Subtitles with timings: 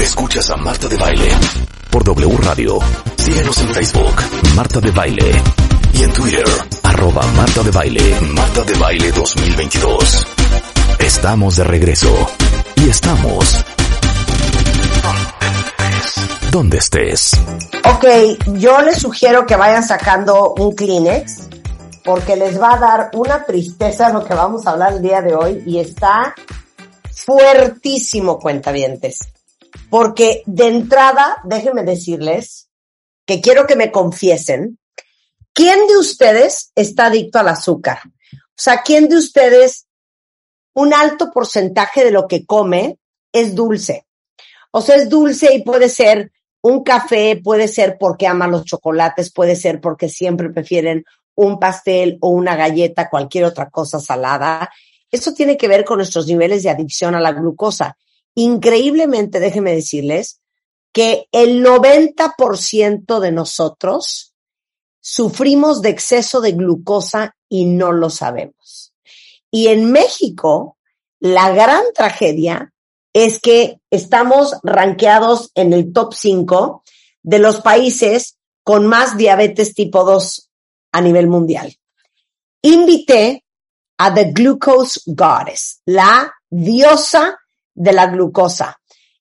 [0.00, 1.30] Escuchas a Marta de Baile
[1.90, 2.78] por W Radio.
[3.16, 4.14] Síguenos en Facebook,
[4.54, 5.42] Marta de Baile.
[5.94, 6.44] Y en Twitter,
[6.82, 10.26] arroba Marta de Baile, Marta de Baile 2022.
[10.98, 12.14] Estamos de regreso.
[12.76, 13.64] Y estamos...
[16.50, 17.32] Donde estés.
[17.84, 18.04] Ok,
[18.58, 21.48] yo les sugiero que vayan sacando un Kleenex
[22.04, 25.34] porque les va a dar una tristeza lo que vamos a hablar el día de
[25.34, 26.34] hoy y está
[27.14, 29.20] fuertísimo, cuentavientes.
[29.90, 32.68] Porque de entrada, déjenme decirles
[33.26, 34.78] que quiero que me confiesen,
[35.52, 38.00] ¿quién de ustedes está adicto al azúcar?
[38.32, 39.86] O sea, ¿quién de ustedes,
[40.74, 42.98] un alto porcentaje de lo que come
[43.32, 44.06] es dulce?
[44.70, 49.32] O sea, es dulce y puede ser un café, puede ser porque ama los chocolates,
[49.32, 51.04] puede ser porque siempre prefieren
[51.34, 54.70] un pastel o una galleta, cualquier otra cosa salada.
[55.14, 57.96] Eso tiene que ver con nuestros niveles de adicción a la glucosa.
[58.34, 60.40] Increíblemente, déjenme decirles
[60.92, 64.34] que el 90% de nosotros
[65.00, 68.92] sufrimos de exceso de glucosa y no lo sabemos.
[69.52, 70.78] Y en México,
[71.20, 72.72] la gran tragedia
[73.12, 76.82] es que estamos rankeados en el top 5
[77.22, 80.50] de los países con más diabetes tipo 2
[80.90, 81.72] a nivel mundial.
[82.62, 83.43] Invité
[83.98, 87.38] a The Glucose Goddess, la diosa
[87.74, 88.78] de la glucosa.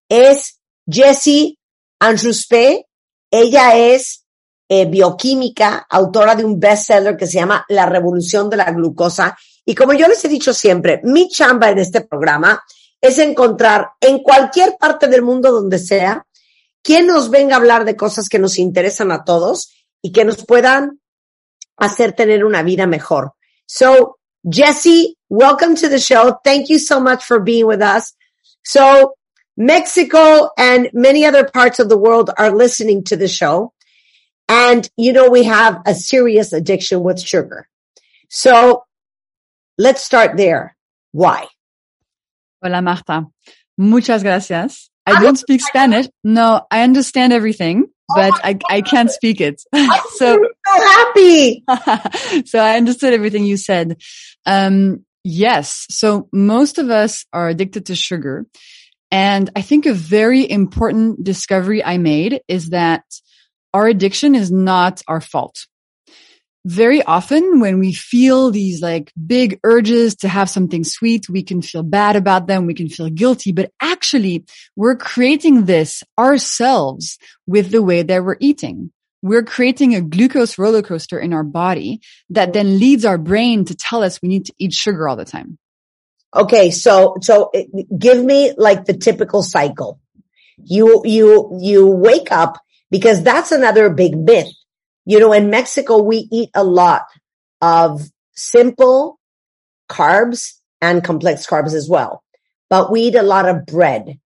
[0.07, 1.57] Es Jessie
[1.99, 2.87] Andruspe.
[3.29, 4.25] Ella es
[4.69, 9.37] eh, bioquímica, autora de un bestseller que se llama La Revolución de la Glucosa.
[9.65, 12.61] Y como yo les he dicho siempre, mi chamba en este programa
[13.01, 16.25] es encontrar en cualquier parte del mundo donde sea,
[16.81, 20.45] quien nos venga a hablar de cosas que nos interesan a todos y que nos
[20.45, 21.01] puedan
[21.77, 23.33] hacer tener una vida mejor.
[23.65, 26.37] So, Jesse, welcome to the show.
[26.43, 28.13] Thank you so much for being with us.
[28.65, 29.13] So
[29.55, 33.71] Mexico and many other parts of the world are listening to the show.
[34.49, 37.69] And, you know, we have a serious addiction with sugar.
[38.29, 38.83] So
[39.77, 40.75] let's start there.
[41.13, 41.47] Why?
[42.61, 43.27] Hola, Marta.
[43.79, 44.89] Muchas gracias.
[45.05, 46.07] I ah, don't speak Spanish.
[46.23, 49.61] No, I understand everything oh but I, I can't speak it.
[49.61, 49.79] so,
[50.17, 51.63] so happy.
[52.45, 53.97] so I understood everything you said.
[54.45, 55.85] Um, yes.
[55.89, 58.45] So most of us are addicted to sugar.
[59.11, 63.03] And I think a very important discovery I made is that
[63.73, 65.65] our addiction is not our fault
[66.65, 71.61] very often when we feel these like big urges to have something sweet, we can
[71.61, 72.65] feel bad about them.
[72.65, 78.37] We can feel guilty, but actually we're creating this ourselves with the way that we're
[78.39, 78.91] eating.
[79.23, 83.75] We're creating a glucose roller coaster in our body that then leads our brain to
[83.75, 85.57] tell us we need to eat sugar all the time.
[86.35, 86.69] Okay.
[86.69, 87.51] So, so
[87.97, 89.99] give me like the typical cycle.
[90.63, 92.59] You, you, you wake up
[92.91, 94.53] because that's another big myth
[95.05, 97.05] you know, in Mexico, we eat a lot
[97.61, 98.01] of
[98.35, 99.19] simple
[99.89, 102.23] carbs and complex carbs as well,
[102.69, 104.19] but we eat a lot of bread.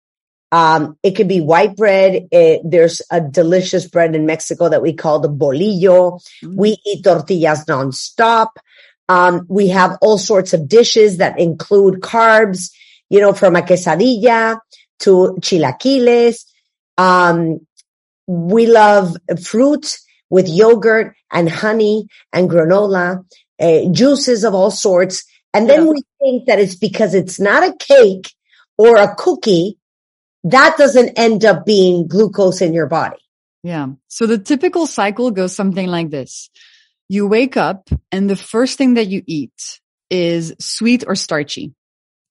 [0.51, 2.27] Um, it could be white bread.
[2.31, 6.21] It, there's a delicious bread in Mexico that we call the bolillo.
[6.43, 6.55] Mm-hmm.
[6.55, 8.49] We eat tortillas nonstop.
[9.09, 12.71] Um, we have all sorts of dishes that include carbs,
[13.09, 14.59] you know, from a quesadilla
[14.99, 16.45] to chilaquiles.
[16.97, 17.65] Um,
[18.25, 19.97] we love fruit
[20.29, 23.25] with yogurt and honey and granola,
[23.59, 25.23] uh, juices of all sorts.
[25.53, 25.91] And then yeah.
[25.91, 28.33] we think that it's because it's not a cake
[28.77, 29.77] or a cookie.
[30.51, 33.17] That doesn't end up being glucose in your body.
[33.63, 33.87] Yeah.
[34.07, 36.49] So the typical cycle goes something like this.
[37.09, 41.73] You wake up and the first thing that you eat is sweet or starchy.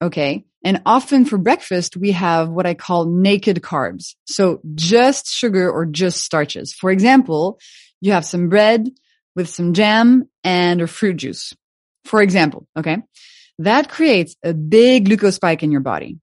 [0.00, 0.44] Okay.
[0.64, 4.14] And often for breakfast, we have what I call naked carbs.
[4.26, 6.72] So just sugar or just starches.
[6.72, 7.58] For example,
[8.00, 8.88] you have some bread
[9.34, 11.54] with some jam and a fruit juice,
[12.04, 12.66] for example.
[12.76, 12.98] Okay.
[13.58, 16.18] That creates a big glucose spike in your body.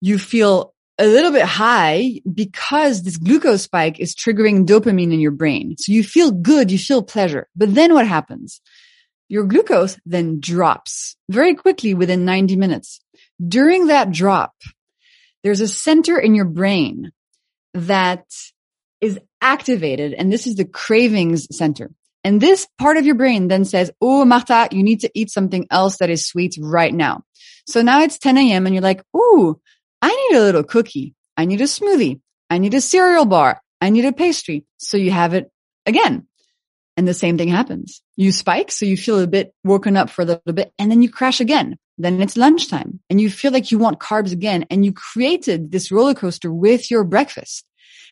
[0.00, 5.30] You feel a little bit high because this glucose spike is triggering dopamine in your
[5.30, 5.76] brain.
[5.78, 6.70] So you feel good.
[6.70, 7.48] You feel pleasure.
[7.56, 8.60] But then what happens?
[9.28, 13.00] Your glucose then drops very quickly within 90 minutes.
[13.42, 14.52] During that drop,
[15.42, 17.12] there's a center in your brain
[17.72, 18.26] that
[19.00, 20.12] is activated.
[20.12, 21.90] And this is the cravings center.
[22.24, 25.66] And this part of your brain then says, Oh, Marta, you need to eat something
[25.70, 27.22] else that is sweet right now.
[27.66, 28.66] So now it's 10 a.m.
[28.66, 29.58] and you're like, Ooh,
[30.02, 31.14] I need a little cookie.
[31.36, 32.20] I need a smoothie.
[32.48, 33.60] I need a cereal bar.
[33.80, 34.64] I need a pastry.
[34.78, 35.50] So you have it
[35.86, 36.26] again.
[36.96, 38.02] And the same thing happens.
[38.16, 38.70] You spike.
[38.70, 41.40] So you feel a bit woken up for a little bit and then you crash
[41.40, 41.76] again.
[41.96, 45.90] then it's lunchtime and you feel like you want carbs again and you created this
[45.90, 47.64] roller coaster with your breakfast.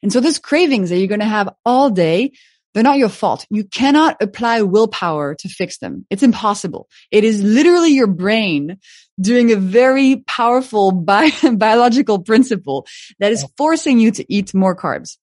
[0.03, 2.33] And so those cravings that you're going to have all day,
[2.73, 3.47] they're not your fault.
[3.51, 6.07] You cannot apply willpower to fix them.
[6.11, 6.89] It's impossible.
[7.11, 8.79] It is literally your brain
[9.21, 12.87] doing a very powerful bi- biological principle
[13.19, 15.17] that is forcing you to eat more carbs.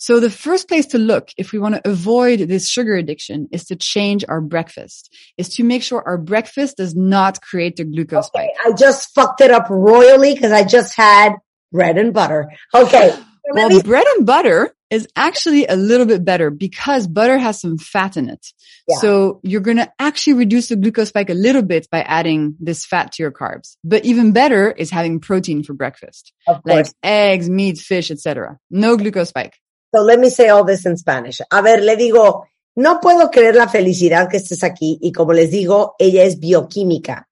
[0.00, 3.64] So the first place to look if we want to avoid this sugar addiction is
[3.64, 8.30] to change our breakfast, is to make sure our breakfast does not create the glucose
[8.34, 8.50] Okay, spike.
[8.64, 11.34] I just fucked it up royally because I just had
[11.72, 12.50] bread and butter.
[12.74, 13.16] Okay.
[13.50, 18.16] Well, bread and butter is actually a little bit better because butter has some fat
[18.16, 18.46] in it.
[18.86, 18.96] Yeah.
[18.96, 22.86] So you're going to actually reduce the glucose spike a little bit by adding this
[22.86, 23.76] fat to your carbs.
[23.84, 26.32] But even better is having protein for breakfast,
[26.64, 28.58] like eggs, meat, fish, etc.
[28.70, 29.58] No glucose spike.
[29.94, 31.40] So let me say all this in Spanish.
[31.50, 32.44] A ver, le digo,
[32.76, 37.28] no puedo creer la felicidad que estés aquí y como les digo, ella es bioquímica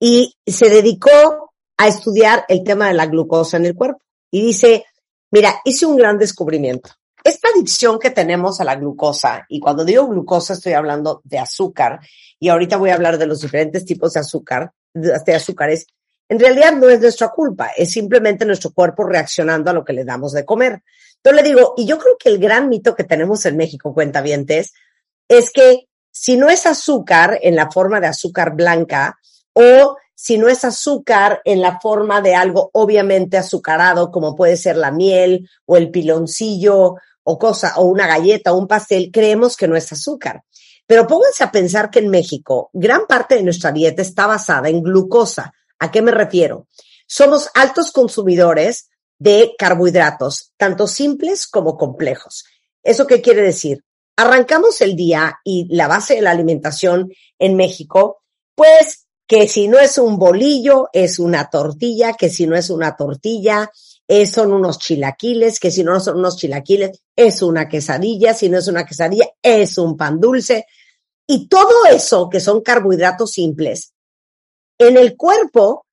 [0.00, 4.00] y se dedicó a estudiar el tema de la glucosa en el cuerpo.
[4.30, 4.84] Y dice,
[5.32, 6.90] mira, hice un gran descubrimiento.
[7.24, 12.00] Esta adicción que tenemos a la glucosa, y cuando digo glucosa estoy hablando de azúcar,
[12.38, 15.86] y ahorita voy a hablar de los diferentes tipos de azúcar, de, azúcares,
[16.28, 20.04] en realidad no es nuestra culpa, es simplemente nuestro cuerpo reaccionando a lo que le
[20.04, 20.82] damos de comer.
[21.16, 24.72] Entonces le digo, y yo creo que el gran mito que tenemos en México, cuentavientes,
[25.28, 29.18] es que si no es azúcar en la forma de azúcar blanca
[29.52, 34.76] o si no es azúcar en la forma de algo obviamente azucarado, como puede ser
[34.76, 39.66] la miel o el piloncillo o cosa, o una galleta o un pastel, creemos que
[39.66, 40.44] no es azúcar.
[40.86, 44.84] Pero pónganse a pensar que en México gran parte de nuestra dieta está basada en
[44.84, 45.54] glucosa.
[45.80, 46.68] ¿A qué me refiero?
[47.08, 52.44] Somos altos consumidores de carbohidratos, tanto simples como complejos.
[52.84, 53.84] ¿Eso qué quiere decir?
[54.16, 58.22] Arrancamos el día y la base de la alimentación en México,
[58.54, 62.94] pues que si no es un bolillo, es una tortilla, que si no es una
[62.94, 63.72] tortilla,
[64.06, 68.58] es, son unos chilaquiles, que si no son unos chilaquiles, es una quesadilla, si no
[68.58, 70.66] es una quesadilla, es un pan dulce.
[71.26, 73.94] Y todo eso, que son carbohidratos simples,
[74.76, 75.86] en el cuerpo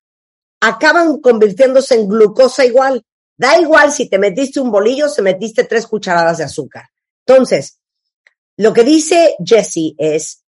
[0.60, 3.06] acaban convirtiéndose en glucosa igual.
[3.38, 6.90] Da igual si te metiste un bolillo, se metiste tres cucharadas de azúcar.
[7.24, 7.78] Entonces,
[8.58, 10.44] lo que dice Jesse es,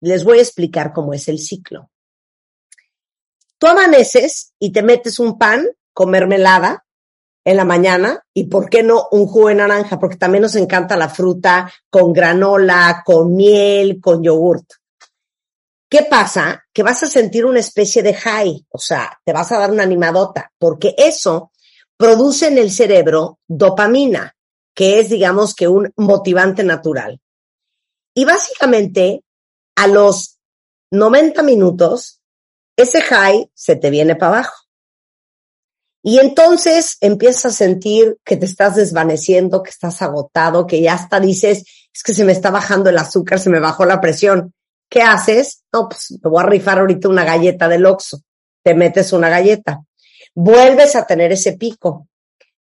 [0.00, 1.90] les voy a explicar cómo es el ciclo.
[3.62, 6.84] Tú amaneces y te metes un pan con mermelada
[7.44, 10.96] en la mañana y por qué no un jugo de naranja, porque también nos encanta
[10.96, 14.68] la fruta con granola, con miel, con yogurt.
[15.88, 16.64] ¿Qué pasa?
[16.72, 19.84] Que vas a sentir una especie de high, o sea, te vas a dar una
[19.84, 21.52] animadota, porque eso
[21.96, 24.34] produce en el cerebro dopamina,
[24.74, 27.20] que es, digamos, que un motivante natural.
[28.12, 29.22] Y básicamente,
[29.76, 30.40] a los
[30.90, 32.21] 90 minutos,
[32.76, 34.54] ese high se te viene para abajo.
[36.02, 41.20] Y entonces empiezas a sentir que te estás desvaneciendo, que estás agotado, que ya hasta
[41.20, 41.64] dices,
[41.94, 44.52] es que se me está bajando el azúcar, se me bajó la presión.
[44.88, 45.62] ¿Qué haces?
[45.72, 48.20] No, pues te voy a rifar ahorita una galleta del Oxxo.
[48.64, 49.82] Te metes una galleta.
[50.34, 52.08] Vuelves a tener ese pico.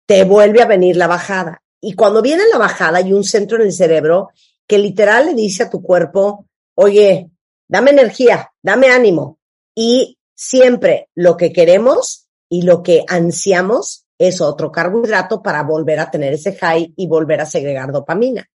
[0.06, 1.60] Te vuelve a venir la bajada.
[1.80, 4.30] Y cuando viene la bajada hay un centro en el cerebro
[4.66, 6.46] que literal le dice a tu cuerpo,
[6.76, 7.30] oye,
[7.68, 9.38] dame energía, dame ánimo.
[9.74, 16.10] Y siempre lo que queremos y lo que ansiamos es otro carbohidrato para volver a
[16.10, 18.48] tener ese high y volver a segregar dopamina.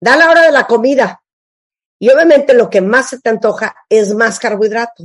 [0.00, 1.22] Da la hora de la comida.
[1.98, 5.04] Y obviamente lo que más se te antoja es más carbohidrato.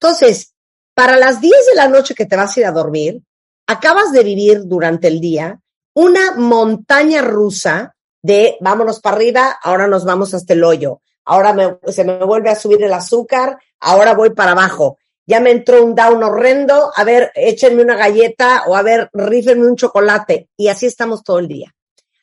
[0.00, 0.54] Entonces,
[0.94, 3.22] para las 10 de la noche que te vas a ir a dormir,
[3.66, 5.60] acabas de vivir durante el día
[5.94, 11.78] una montaña rusa de vámonos para arriba, ahora nos vamos hasta el hoyo, ahora me,
[11.88, 15.94] se me vuelve a subir el azúcar, ahora voy para abajo, ya me entró un
[15.94, 20.86] down horrendo, a ver, échenme una galleta o a ver, rífenme un chocolate y así
[20.86, 21.74] estamos todo el día.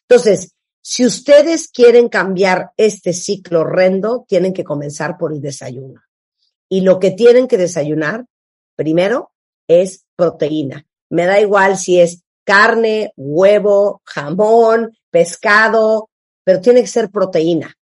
[0.08, 6.02] Entonces, si ustedes quieren cambiar este ciclo horrendo, tienen que comenzar por el desayuno.
[6.70, 8.26] Y lo que tienen que desayunar,
[8.76, 9.32] primero,
[9.68, 10.86] es proteína.
[11.10, 16.10] Me da igual si es carne, huevo, jamón, pescado,
[16.44, 17.76] pero tiene que ser proteína.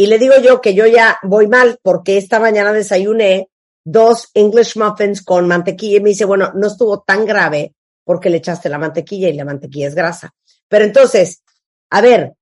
[0.00, 3.50] Y le digo yo que yo ya voy mal porque esta mañana desayuné
[3.84, 8.38] dos English muffins con mantequilla y me dice, bueno, no estuvo tan grave porque le
[8.38, 10.32] echaste la mantequilla y la mantequilla es grasa.
[10.68, 11.42] Pero entonces,
[11.90, 12.32] a ver,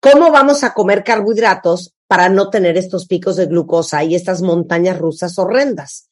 [0.00, 4.96] ¿cómo vamos a comer carbohidratos para no tener estos picos de glucosa y estas montañas
[4.96, 6.08] rusas horrendas?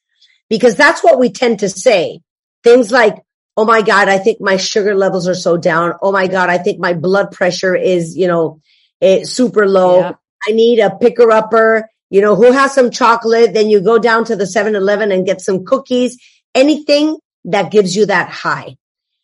[0.51, 2.21] Because that's what we tend to say.
[2.63, 3.17] Things like,
[3.57, 5.95] oh my God, I think my sugar levels are so down.
[6.03, 8.61] Oh my God, I think my blood pressure is, you know,
[9.01, 10.15] eh, super low.
[10.47, 11.89] I need a picker upper.
[12.13, 15.41] you know, who has some chocolate, then you go down to the 7-Eleven and get
[15.41, 16.19] some cookies,
[16.57, 18.77] anything that gives you that high.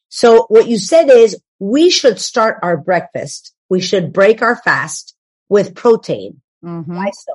[0.08, 3.52] So what you said is we should start our breakfast.
[3.68, 5.14] We should break our fast
[5.48, 6.40] with protein.
[6.64, 6.86] Mhm.
[6.86, 7.32] Why so?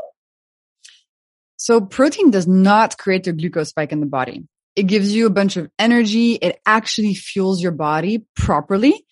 [1.57, 4.47] So protein does not create a glucose spike in the body.
[4.77, 6.35] It gives you a bunch of energy.
[6.35, 9.05] It actually fuels your body properly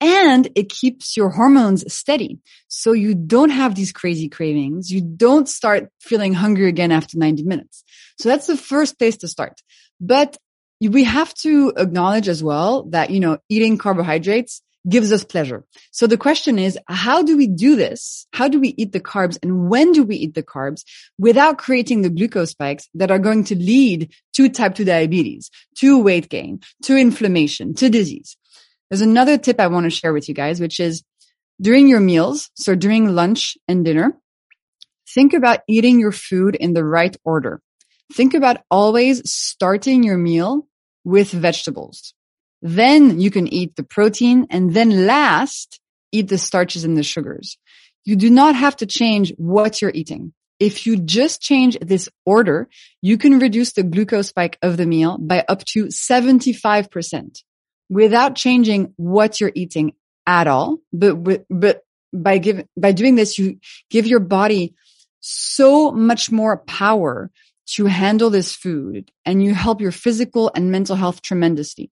[0.00, 2.38] and it keeps your hormones steady.
[2.68, 4.90] So you don't have these crazy cravings.
[4.90, 7.84] You don't start feeling hungry again after 90 minutes.
[8.18, 9.60] So that's the first place to start.
[10.00, 10.36] But
[10.80, 15.64] we have to acknowledge as well that, you know, eating carbohydrates gives us pleasure.
[15.92, 18.26] So the question is, how do we do this?
[18.34, 20.84] How do we eat the carbs and when do we eat the carbs
[21.18, 26.02] without creating the glucose spikes that are going to lead to type 2 diabetes, to
[26.02, 28.36] weight gain, to inflammation, to disease?
[28.90, 31.02] There's another tip I want to share with you guys, which is
[31.60, 32.50] during your meals.
[32.54, 34.16] So during lunch and dinner,
[35.14, 37.60] think about eating your food in the right order.
[38.12, 40.66] Think about always starting your meal
[41.04, 42.14] with vegetables.
[42.62, 45.80] Then you can eat the protein and then last
[46.12, 47.58] eat the starches and the sugars.
[48.04, 50.32] You do not have to change what you're eating.
[50.60, 52.68] If you just change this order,
[53.02, 57.42] you can reduce the glucose spike of the meal by up to 75%
[57.88, 59.92] without changing what you're eating
[60.26, 60.78] at all.
[60.92, 63.58] But, but by giving, by doing this, you
[63.90, 64.74] give your body
[65.20, 67.30] so much more power
[67.66, 71.90] to handle this food and you help your physical and mental health tremendously.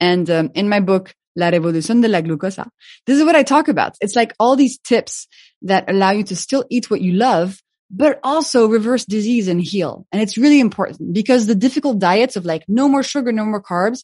[0.00, 2.68] And um, in my book, La Revolución de la Glucosa,
[3.06, 3.96] this is what I talk about.
[4.00, 5.28] It's like all these tips
[5.62, 10.06] that allow you to still eat what you love, but also reverse disease and heal.
[10.12, 13.62] And it's really important because the difficult diets of like no more sugar, no more
[13.62, 14.02] carbs,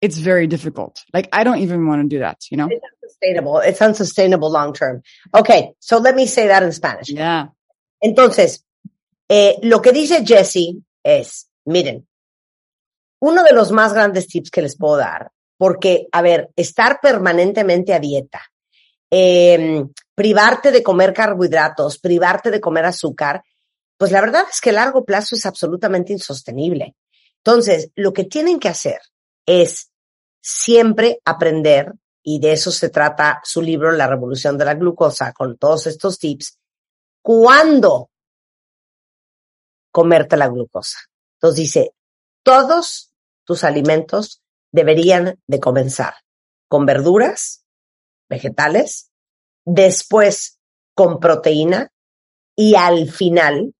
[0.00, 1.04] it's very difficult.
[1.12, 2.68] Like I don't even want to do that, you know?
[2.70, 3.58] It's unsustainable.
[3.58, 5.02] It's unsustainable long term.
[5.34, 5.72] Okay.
[5.80, 7.10] So let me say that in Spanish.
[7.10, 7.48] Yeah.
[8.02, 8.64] Entonces,
[9.28, 12.06] eh, lo que dice Jesse es, miren,
[13.20, 17.92] uno de los más grandes tips que les puedo dar, porque, a ver, estar permanentemente
[17.92, 18.42] a dieta,
[19.10, 23.42] eh, privarte de comer carbohidratos, privarte de comer azúcar,
[23.96, 26.94] pues la verdad es que a largo plazo es absolutamente insostenible.
[27.38, 29.00] Entonces, lo que tienen que hacer
[29.48, 29.90] es
[30.42, 35.56] siempre aprender, y de eso se trata su libro, La Revolución de la Glucosa, con
[35.56, 36.58] todos estos tips,
[37.22, 38.10] cuándo
[39.90, 40.98] comerte la glucosa.
[41.36, 41.94] Entonces dice,
[42.42, 43.14] todos
[43.44, 46.14] tus alimentos deberían de comenzar
[46.68, 47.64] con verduras,
[48.28, 49.10] vegetales,
[49.64, 50.60] después
[50.94, 51.90] con proteína
[52.54, 53.74] y al final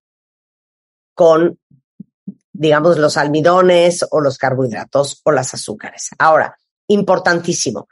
[1.13, 1.59] con,
[2.59, 6.09] digamos, los almidones o los carbohidratos o las azúcares.
[6.17, 7.87] Ahora, importantísimo,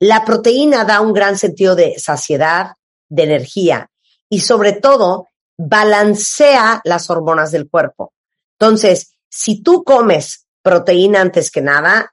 [0.00, 2.72] la proteína da un gran sentido de saciedad,
[3.08, 3.88] de energía
[4.28, 8.12] y sobre todo balancea las hormonas del cuerpo.
[8.58, 12.12] Entonces, si tú comes proteína antes que nada,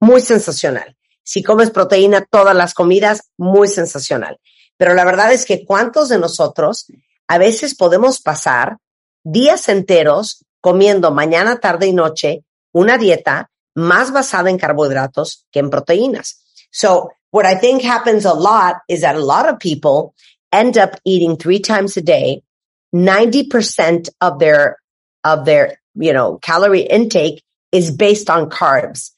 [0.00, 0.96] muy sensacional.
[1.22, 4.40] Si comes proteína todas las comidas, muy sensacional.
[4.76, 6.86] Pero la verdad es que cuántos de nosotros
[7.28, 8.78] a veces podemos pasar
[9.22, 15.70] días enteros comiendo mañana, tarde y noche una dieta más basada en carbohidratos que en
[15.70, 16.42] proteínas.
[16.70, 20.14] So what I think happens a lot is that a lot of people
[20.52, 22.42] end up eating three times a day
[22.94, 24.78] 90% of their,
[25.24, 29.10] of their, you know, calorie intake is based on carbs.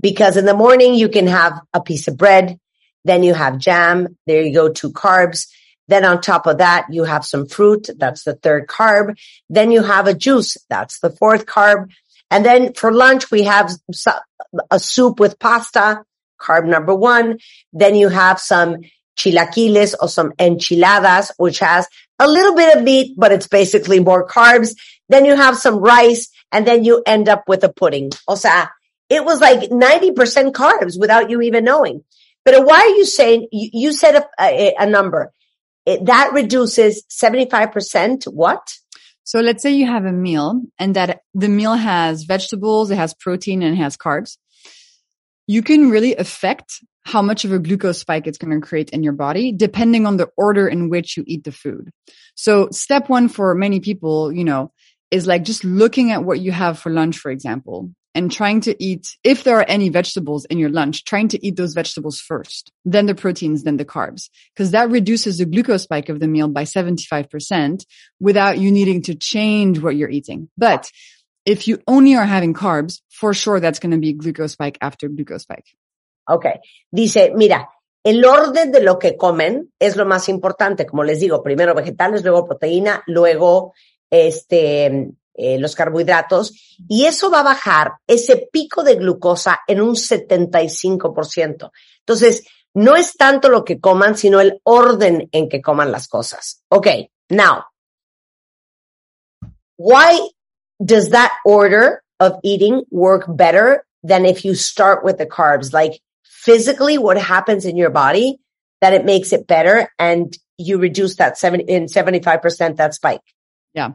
[0.00, 2.58] Because in the morning you can have a piece of bread,
[3.04, 5.46] then you have jam, there you go, two carbs.
[5.88, 9.16] Then on top of that, you have some fruit, that's the third carb.
[9.48, 11.90] Then you have a juice, that's the fourth carb.
[12.30, 13.70] And then for lunch, we have
[14.70, 16.04] a soup with pasta,
[16.40, 17.38] carb number one.
[17.72, 18.78] Then you have some
[19.16, 21.88] chilaquiles or some enchiladas, which has
[22.18, 24.74] a little bit of meat, but it's basically more carbs.
[25.08, 28.10] Then you have some rice and then you end up with a pudding.
[28.26, 28.66] O sea,
[29.08, 32.02] it was like 90% carbs without you even knowing.
[32.44, 35.32] But why are you saying, you, said a, a, a number
[35.86, 38.74] it, that reduces 75% what?
[39.24, 43.14] So let's say you have a meal and that the meal has vegetables, it has
[43.14, 44.36] protein and it has carbs.
[45.46, 49.04] You can really affect how much of a glucose spike it's going to create in
[49.04, 51.90] your body depending on the order in which you eat the food.
[52.34, 54.72] So step one for many people, you know,
[55.12, 58.82] is like just looking at what you have for lunch, for example, and trying to
[58.82, 62.72] eat, if there are any vegetables in your lunch, trying to eat those vegetables first,
[62.84, 66.48] then the proteins, then the carbs, because that reduces the glucose spike of the meal
[66.48, 67.84] by 75%
[68.18, 70.48] without you needing to change what you're eating.
[70.56, 70.90] But
[71.44, 75.08] if you only are having carbs, for sure that's going to be glucose spike after
[75.08, 75.66] glucose spike.
[76.28, 76.58] Okay.
[76.90, 77.68] Dice, mira,
[78.02, 80.86] el orden de lo que comen es lo más importante.
[80.86, 83.74] Como les digo, primero vegetales, luego proteína, luego
[84.10, 86.52] este, eh, los carbohidratos
[86.88, 91.70] y eso va a bajar ese pico de glucosa en un 75%.
[92.00, 96.62] Entonces, no es tanto lo que coman, sino el orden en que coman las cosas.
[96.68, 96.88] Ok,
[97.30, 97.64] now,
[99.78, 100.30] why
[100.78, 105.72] does that order of eating work better than if you start with the carbs?
[105.72, 108.40] Like physically, what happens in your body
[108.80, 113.22] that it makes it better and you reduce that seven in 75% that spike?
[113.74, 113.92] Yeah.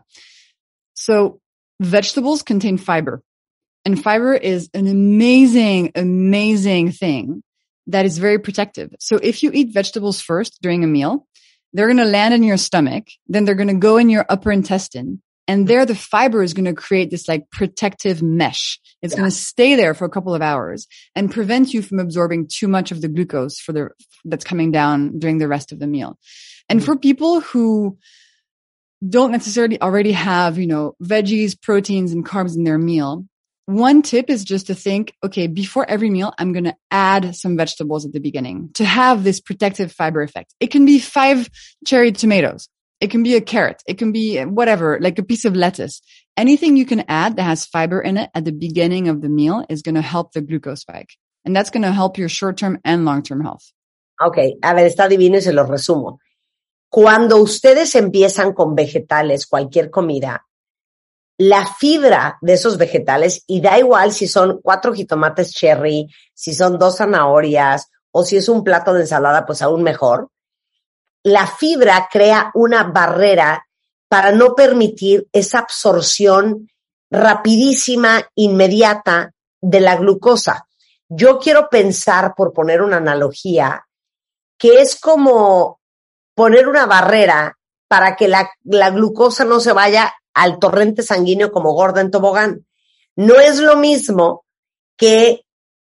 [1.01, 1.39] So
[1.79, 3.23] vegetables contain fiber
[3.85, 7.41] and fiber is an amazing, amazing thing
[7.87, 8.93] that is very protective.
[8.99, 11.25] So if you eat vegetables first during a meal,
[11.73, 13.07] they're going to land in your stomach.
[13.27, 15.23] Then they're going to go in your upper intestine.
[15.47, 18.79] And there the fiber is going to create this like protective mesh.
[19.01, 19.21] It's yeah.
[19.21, 22.67] going to stay there for a couple of hours and prevent you from absorbing too
[22.67, 23.89] much of the glucose for the,
[24.23, 26.19] that's coming down during the rest of the meal.
[26.69, 26.85] And mm-hmm.
[26.85, 27.97] for people who
[29.07, 33.25] don't necessarily already have, you know, veggies, proteins and carbs in their meal,
[33.65, 37.55] one tip is just to think, okay, before every meal, I'm going to add some
[37.55, 40.53] vegetables at the beginning to have this protective fiber effect.
[40.59, 41.49] It can be five
[41.85, 42.67] cherry tomatoes.
[42.99, 43.81] It can be a carrot.
[43.87, 46.01] It can be whatever, like a piece of lettuce.
[46.37, 49.65] Anything you can add that has fiber in it at the beginning of the meal
[49.69, 51.09] is going to help the glucose spike.
[51.45, 53.71] And that's going to help your short-term and long-term health.
[54.21, 54.55] Okay.
[54.61, 56.17] A ver, está divino y se lo resumo.
[56.91, 60.45] Cuando ustedes empiezan con vegetales, cualquier comida,
[61.37, 66.77] la fibra de esos vegetales, y da igual si son cuatro jitomates cherry, si son
[66.77, 70.31] dos zanahorias, o si es un plato de ensalada, pues aún mejor,
[71.23, 73.65] la fibra crea una barrera
[74.09, 76.67] para no permitir esa absorción
[77.09, 79.31] rapidísima, inmediata
[79.61, 80.67] de la glucosa.
[81.07, 83.87] Yo quiero pensar, por poner una analogía,
[84.57, 85.80] que es como
[86.35, 87.57] poner una barrera
[87.87, 92.65] para que la, la glucosa no se vaya al torrente sanguíneo como gorda en tobogán.
[93.15, 94.45] No es lo mismo
[94.95, 95.41] que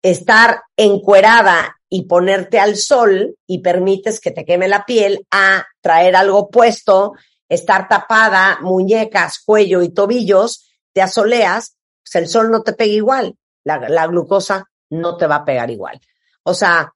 [0.03, 6.17] estar encuerada y ponerte al sol y permites que te queme la piel a traer
[6.17, 7.13] algo puesto,
[7.49, 13.37] estar tapada, muñecas, cuello y tobillos, te asoleas, pues el sol no te pega igual,
[13.63, 16.01] la, la glucosa no te va a pegar igual.
[16.43, 16.93] O sea,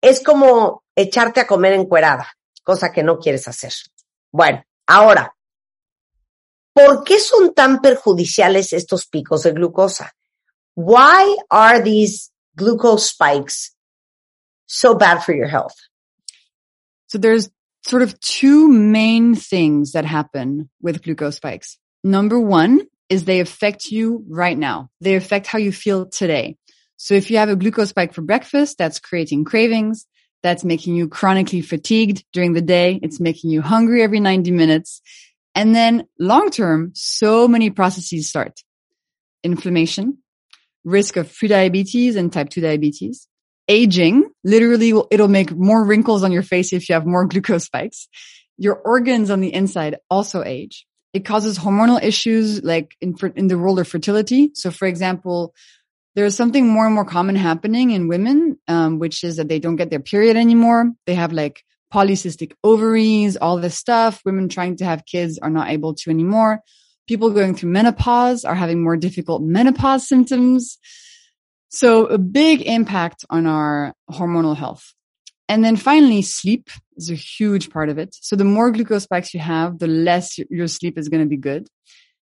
[0.00, 2.28] es como echarte a comer encuerada
[2.62, 3.72] cosa que no quieres hacer.
[4.32, 5.34] Bueno, ahora,
[6.72, 10.12] ¿por qué son tan perjudiciales estos picos de glucosa?
[10.76, 13.74] Why are these glucose spikes
[14.66, 15.74] so bad for your health?
[17.08, 17.50] So there's
[17.82, 21.78] sort of two main things that happen with glucose spikes.
[22.04, 24.90] Number one is they affect you right now.
[25.00, 26.56] They affect how you feel today.
[26.96, 30.06] So if you have a glucose spike for breakfast, that's creating cravings.
[30.42, 32.98] That's making you chronically fatigued during the day.
[33.02, 35.02] It's making you hungry every 90 minutes.
[35.54, 38.60] And then long term, so many processes start.
[39.42, 40.18] Inflammation,
[40.84, 43.28] risk of prediabetes and type 2 diabetes,
[43.68, 48.08] aging, literally it'll make more wrinkles on your face if you have more glucose spikes.
[48.58, 50.86] Your organs on the inside also age.
[51.12, 54.52] It causes hormonal issues like in, in the role of fertility.
[54.54, 55.54] So for example,
[56.16, 59.76] there's something more and more common happening in women, um, which is that they don't
[59.76, 60.90] get their period anymore.
[61.06, 64.20] They have like polycystic ovaries, all this stuff.
[64.24, 66.60] Women trying to have kids are not able to anymore.
[67.08, 70.78] People going through menopause are having more difficult menopause symptoms.
[71.68, 74.92] So a big impact on our hormonal health.
[75.48, 78.14] And then finally, sleep is a huge part of it.
[78.20, 81.36] So the more glucose spikes you have, the less your sleep is going to be
[81.36, 81.66] good.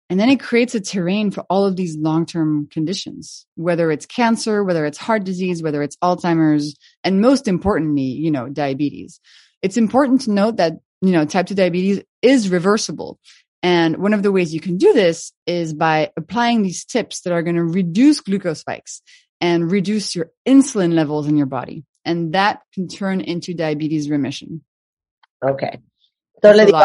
[0.10, 4.64] And then it creates a terrain for all of these long-term conditions, whether it's cancer,
[4.64, 9.20] whether it's heart disease, whether it's Alzheimer's, and most importantly, you know, diabetes.
[9.64, 13.20] It's important to note that, you know, type 2 diabetes is reversible.
[13.64, 17.34] And one of the ways you can do this is by applying these tips that
[17.34, 19.02] are going to reduce glucose spikes
[19.42, 21.84] and reduce your insulin levels in your body.
[22.06, 24.62] And that can turn into diabetes remission.
[25.44, 25.80] Okay.
[26.50, 26.80] Entonces le digo,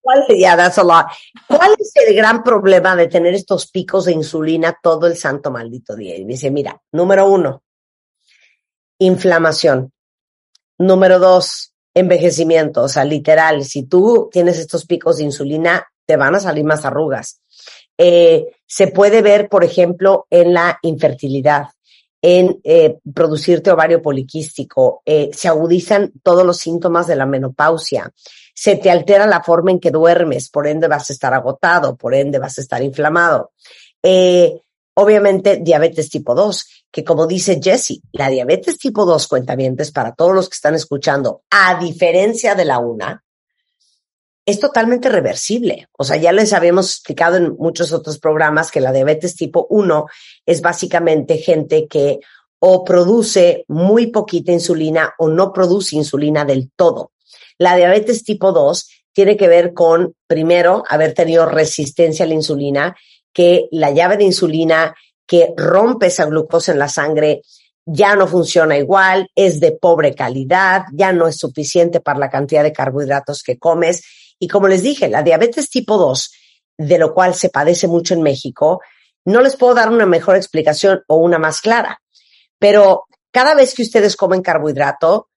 [0.00, 1.06] ¿cuál, yeah, that's a lot.
[1.46, 5.94] ¿cuál es el gran problema de tener estos picos de insulina todo el santo maldito
[5.94, 6.16] día?
[6.16, 7.62] Y dice, mira, número uno,
[8.98, 9.92] inflamación.
[10.78, 12.82] Número dos, envejecimiento.
[12.82, 16.84] O sea, literal, si tú tienes estos picos de insulina, te van a salir más
[16.84, 17.40] arrugas.
[17.96, 21.68] Eh, se puede ver, por ejemplo, en la infertilidad
[22.22, 28.12] en eh, producirte ovario poliquístico, eh, se agudizan todos los síntomas de la menopausia,
[28.54, 32.14] se te altera la forma en que duermes, por ende vas a estar agotado, por
[32.14, 33.52] ende vas a estar inflamado.
[34.02, 34.60] Eh,
[34.94, 40.34] obviamente, diabetes tipo 2, que como dice Jesse, la diabetes tipo 2, cuentavientes, para todos
[40.34, 43.24] los que están escuchando, a diferencia de la una,
[44.44, 45.88] es totalmente reversible.
[45.96, 50.06] O sea, ya les habíamos explicado en muchos otros programas que la diabetes tipo 1
[50.46, 52.20] es básicamente gente que
[52.58, 57.12] o produce muy poquita insulina o no produce insulina del todo.
[57.58, 62.96] La diabetes tipo 2 tiene que ver con, primero, haber tenido resistencia a la insulina,
[63.32, 64.94] que la llave de insulina
[65.26, 67.42] que rompe esa glucosa en la sangre
[67.84, 72.62] ya no funciona igual, es de pobre calidad, ya no es suficiente para la cantidad
[72.62, 74.02] de carbohidratos que comes.
[74.38, 76.32] Y como les dije, la diabetes tipo 2,
[76.78, 78.80] de lo cual se padece mucho en México,
[79.24, 82.00] no les puedo dar una mejor explicación o una más clara,
[82.58, 85.28] pero cada vez que ustedes comen carbohidrato,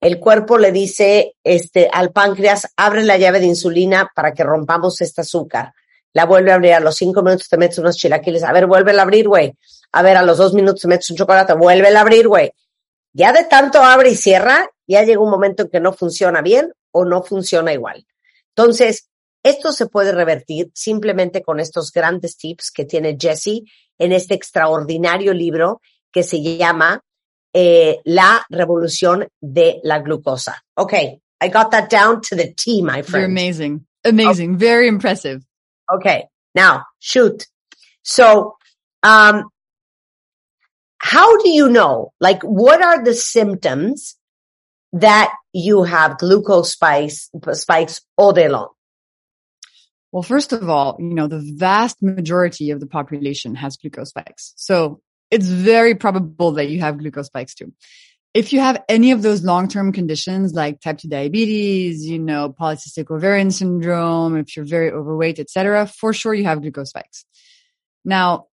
[0.00, 5.00] el cuerpo le dice este, al páncreas, abre la llave de insulina para que rompamos
[5.00, 5.72] este azúcar.
[6.12, 8.42] La vuelve a abrir a los cinco minutos, te metes unos chilaquiles.
[8.42, 9.54] A ver, vuelve a abrir, güey.
[9.92, 12.52] A ver, a los dos minutos te metes un chocolate, vuelve a abrir, güey.
[13.12, 16.72] Ya de tanto abre y cierra, ya llega un momento en que no funciona bien
[16.90, 18.06] o no funciona igual.
[18.54, 19.08] Entonces,
[19.42, 23.62] esto se puede revertir simplemente con estos grandes tips que tiene Jesse
[23.98, 25.80] en este extraordinario libro
[26.10, 27.02] que se llama
[27.56, 30.56] eh, La Revolución de la Glucosa.
[30.76, 33.22] Okay, I got that down to the T, my friend.
[33.22, 33.86] You're amazing.
[34.04, 34.50] Amazing.
[34.50, 34.58] Okay.
[34.58, 35.42] Very impressive.
[35.90, 37.46] Okay, now shoot.
[38.02, 38.56] So,
[39.02, 39.44] um,
[40.98, 42.12] how do you know?
[42.20, 44.16] Like, what are the symptoms
[44.92, 48.68] that you have glucose spikes, spikes all day long?
[50.12, 54.52] Well, first of all, you know, the vast majority of the population has glucose spikes.
[54.56, 57.72] So it's very probable that you have glucose spikes too.
[58.34, 63.10] If you have any of those long-term conditions like type 2 diabetes, you know, polycystic
[63.10, 67.24] ovarian syndrome, if you're very overweight, etc., for sure you have glucose spikes.
[68.04, 68.46] Now,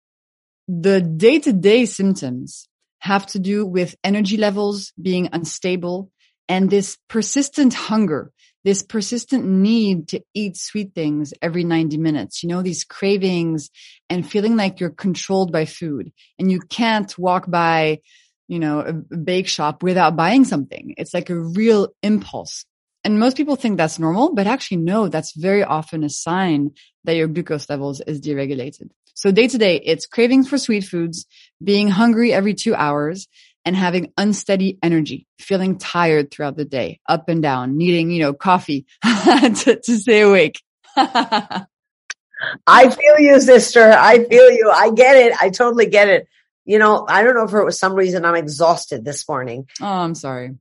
[0.68, 6.10] the day-to-day symptoms have to do with energy levels being unstable
[6.46, 8.32] and this persistent hunger
[8.64, 13.70] this persistent need to eat sweet things every 90 minutes, you know, these cravings
[14.08, 18.00] and feeling like you're controlled by food and you can't walk by,
[18.48, 20.94] you know, a bake shop without buying something.
[20.98, 22.64] It's like a real impulse.
[23.02, 26.72] And most people think that's normal, but actually no, that's very often a sign
[27.04, 28.90] that your glucose levels is deregulated.
[29.14, 31.26] So day to day, it's cravings for sweet foods,
[31.62, 33.26] being hungry every two hours,
[33.64, 38.32] and having unsteady energy, feeling tired throughout the day, up and down, needing, you know,
[38.32, 40.62] coffee to, to stay awake.
[40.96, 43.92] I feel you, sister.
[43.92, 44.70] I feel you.
[44.70, 45.34] I get it.
[45.40, 46.26] I totally get it.
[46.64, 49.66] You know, I don't know if it was some reason I'm exhausted this morning.
[49.80, 50.56] Oh, I'm sorry.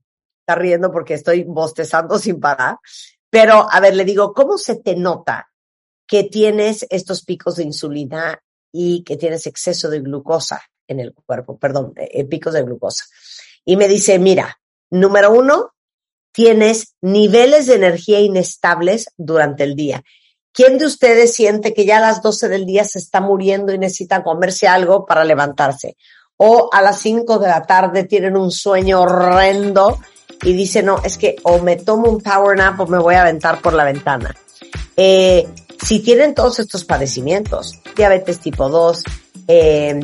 [0.48, 2.78] Está riendo porque estoy bostezando sin parar.
[3.30, 5.48] Pero, a ver, le digo, ¿cómo se te nota
[6.08, 10.62] que tienes estos picos de insulina y que tienes exceso de glucosa?
[10.90, 13.06] En el cuerpo, perdón, eh, picos de glucosa.
[13.64, 15.74] Y me dice, mira, número uno,
[16.32, 20.04] tienes niveles de energía inestables durante el día.
[20.52, 23.78] ¿Quién de ustedes siente que ya a las 12 del día se está muriendo y
[23.78, 25.96] necesita comerse algo para levantarse?
[26.38, 30.00] O a las 5 de la tarde tienen un sueño horrendo
[30.42, 33.22] y dice, no, es que o me tomo un power nap o me voy a
[33.22, 34.36] aventar por la ventana.
[34.98, 35.48] Eh,
[35.86, 39.04] si tienen todos estos padecimientos, diabetes tipo 2,
[39.48, 40.00] eh,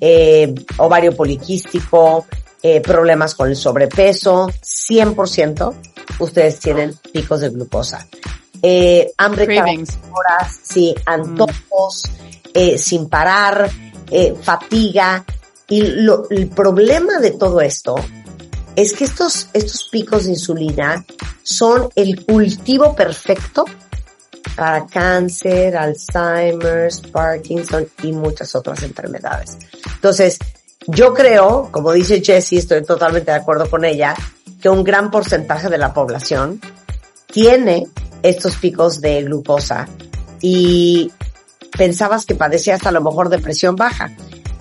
[0.00, 2.26] eh, ovario poliquístico,
[2.62, 5.74] eh, problemas con el sobrepeso, 100%
[6.18, 8.06] ustedes tienen picos de glucosa.
[8.62, 12.02] Eh, hambre horas, sí, antojos,
[12.54, 13.70] eh, sin parar,
[14.10, 15.24] eh, fatiga.
[15.68, 17.96] Y lo, el problema de todo esto
[18.76, 21.04] es que estos, estos picos de insulina
[21.42, 23.64] son el cultivo perfecto
[24.54, 29.58] para cáncer, Alzheimer's, Parkinson y muchas otras enfermedades.
[29.94, 30.38] Entonces,
[30.86, 34.14] yo creo, como dice Jessie, estoy totalmente de acuerdo con ella,
[34.60, 36.60] que un gran porcentaje de la población
[37.26, 37.86] tiene
[38.22, 39.88] estos picos de glucosa
[40.40, 41.10] y
[41.76, 44.10] pensabas que padecías a lo mejor depresión baja.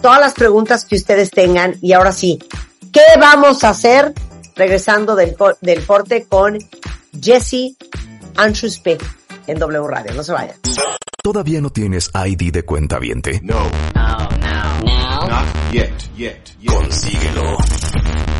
[0.01, 2.39] Todas las preguntas que ustedes tengan y ahora sí,
[2.91, 4.13] ¿qué vamos a hacer?
[4.55, 6.57] Regresando del, del corte con
[7.21, 7.75] Jessie
[8.35, 9.01] Andrew Smith
[9.47, 10.13] en W Radio.
[10.13, 10.55] No se vayan.
[11.23, 13.41] ¿Todavía no tienes ID de cuenta viente?
[13.43, 13.55] No.
[13.95, 15.27] No, no, no.
[15.27, 16.71] Not yet, yet, yet.
[16.71, 17.57] Consíguelo.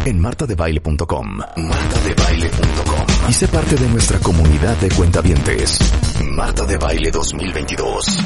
[0.06, 1.38] En martadebaile.com.
[1.56, 3.06] Martadebaile.com.
[3.28, 5.80] Y sé parte de nuestra comunidad de cuentavientes.
[6.24, 8.18] Marta de Baile 2022.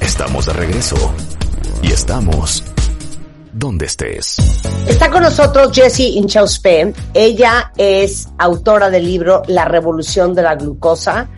[0.00, 1.14] Estamos de regreso.
[1.82, 2.62] Y estamos
[3.54, 4.36] donde estés.
[4.86, 6.92] Está con nosotros Jessie Inchauspe.
[7.14, 11.28] Ella es autora del libro La revolución de la glucosa.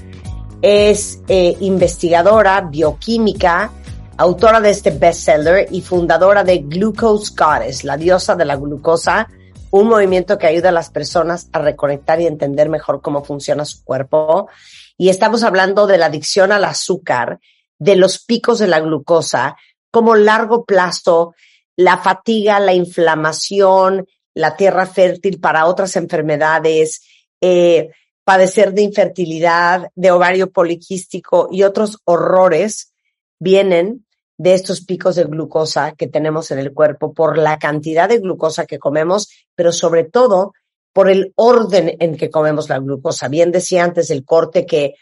[0.63, 3.71] Es eh, investigadora bioquímica,
[4.17, 9.29] autora de este bestseller y fundadora de Glucose Goddess, la diosa de la glucosa,
[9.71, 13.85] un movimiento que ayuda a las personas a reconectar y entender mejor cómo funciona su
[13.85, 14.49] cuerpo.
[14.97, 17.39] Y estamos hablando de la adicción al azúcar,
[17.79, 19.57] de los picos de la glucosa,
[19.91, 21.35] como largo plazo,
[21.77, 27.03] la fatiga, la inflamación, la tierra fértil para otras enfermedades,
[27.41, 27.91] eh,
[28.25, 32.93] padecer de infertilidad, de ovario poliquístico y otros horrores
[33.39, 34.05] vienen
[34.39, 38.67] de estos picos de glucosa que tenemos en el cuerpo por la cantidad de glucosa
[38.67, 40.53] que comemos, pero sobre todo
[40.93, 43.29] por el orden en que comemos la glucosa.
[43.29, 44.95] Bien decía antes el corte que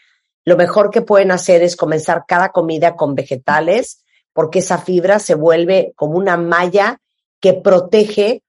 [0.45, 4.04] lo mejor que pueden hacer es comenzar cada comida con vegetales,
[4.35, 6.99] porque esa fibra se vuelve como una malla
[7.39, 8.43] que protege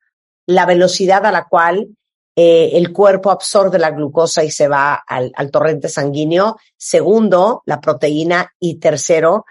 [0.44, 1.96] la velocidad a la cual
[2.35, 6.59] eh, el cuerpo absorbe la glucosa y se va al, torrente sanguíneo.
[6.77, 8.53] Segundo, la proteína.
[8.59, 9.46] Y tercero,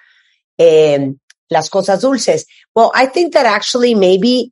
[0.58, 1.14] eh,
[1.48, 2.48] las cosas dulces.
[2.76, 4.52] Well, I think that actually maybe,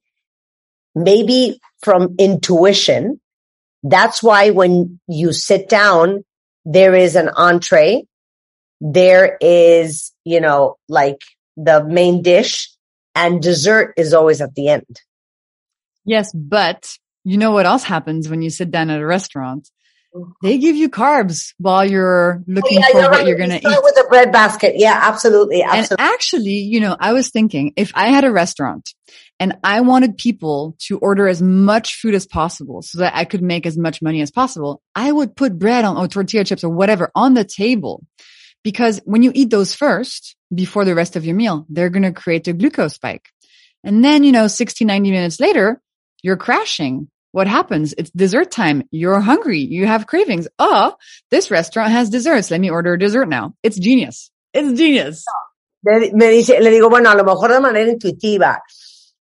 [0.95, 3.19] maybe from intuition,
[3.83, 6.23] that's why when you sit down,
[6.63, 8.07] there is an entree.
[8.79, 11.19] There is, you know, like
[11.55, 12.69] the main dish
[13.15, 15.01] and dessert is always at the end.
[16.05, 19.69] Yes, but you know what else happens when you sit down at a restaurant?
[20.15, 20.31] Mm-hmm.
[20.43, 23.27] They give you carbs while you're looking oh, yeah, for you're what right.
[23.27, 23.63] you're going to eat.
[23.63, 24.73] with a bread basket.
[24.75, 26.05] Yeah, absolutely, absolutely.
[26.05, 28.93] And actually, you know, I was thinking if I had a restaurant
[29.39, 33.41] and I wanted people to order as much food as possible so that I could
[33.41, 36.69] make as much money as possible, I would put bread on or tortilla chips or
[36.69, 38.05] whatever on the table.
[38.63, 42.11] Because when you eat those first before the rest of your meal, they're going to
[42.11, 43.29] create a glucose spike.
[43.83, 45.81] And then, you know, 60, 90 minutes later,
[46.21, 47.95] you're crashing what happens?
[47.97, 48.83] It's dessert time.
[48.91, 49.57] You're hungry.
[49.57, 50.47] You have cravings.
[50.59, 50.95] Oh,
[51.31, 52.51] this restaurant has desserts.
[52.51, 53.55] Let me order a dessert now.
[53.63, 54.29] It's genius.
[54.53, 55.25] It's genius.
[55.81, 58.61] Me dice, le digo, bueno, a lo mejor de manera intuitiva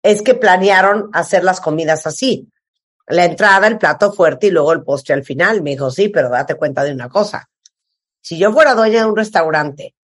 [0.01, 2.47] es que planearon hacer las comidas así.
[3.07, 5.61] La entrada, el plato fuerte y luego el postre al final.
[5.61, 7.47] Me dijo, sí, pero date cuenta de una cosa.
[8.21, 9.95] Si yo fuera dueña de un restaurante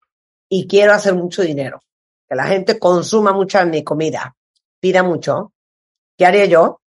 [0.48, 1.82] y quiero hacer mucho dinero,
[2.28, 4.36] que la gente consuma mucha mi comida,
[4.80, 5.52] pida mucho,
[6.16, 6.80] ¿qué haría yo?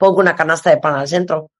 [0.00, 1.50] pongo una canasta de pan al centro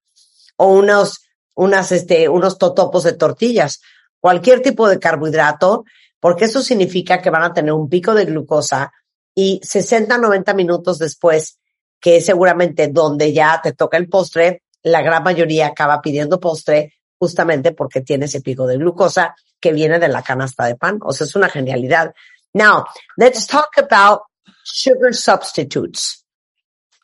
[0.56, 1.20] o unos,
[1.54, 3.82] unas, este, unos totopos de tortillas,
[4.18, 5.84] cualquier tipo de carbohidrato,
[6.18, 8.92] porque eso significa que van a tener un pico de glucosa
[9.34, 11.58] y 60, 90 minutos después,
[12.00, 16.94] que es seguramente donde ya te toca el postre, la gran mayoría acaba pidiendo postre
[17.20, 20.98] justamente porque tiene ese pico de glucosa que viene de la canasta de pan.
[21.02, 22.14] O sea, es una genialidad.
[22.54, 24.22] Now, let's talk about
[24.64, 26.24] sugar substitutes.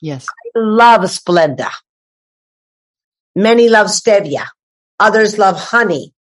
[0.01, 0.27] Yes.
[0.27, 1.71] I love Splenda.
[3.35, 4.49] Many love stevia.
[4.99, 6.15] Others love honey.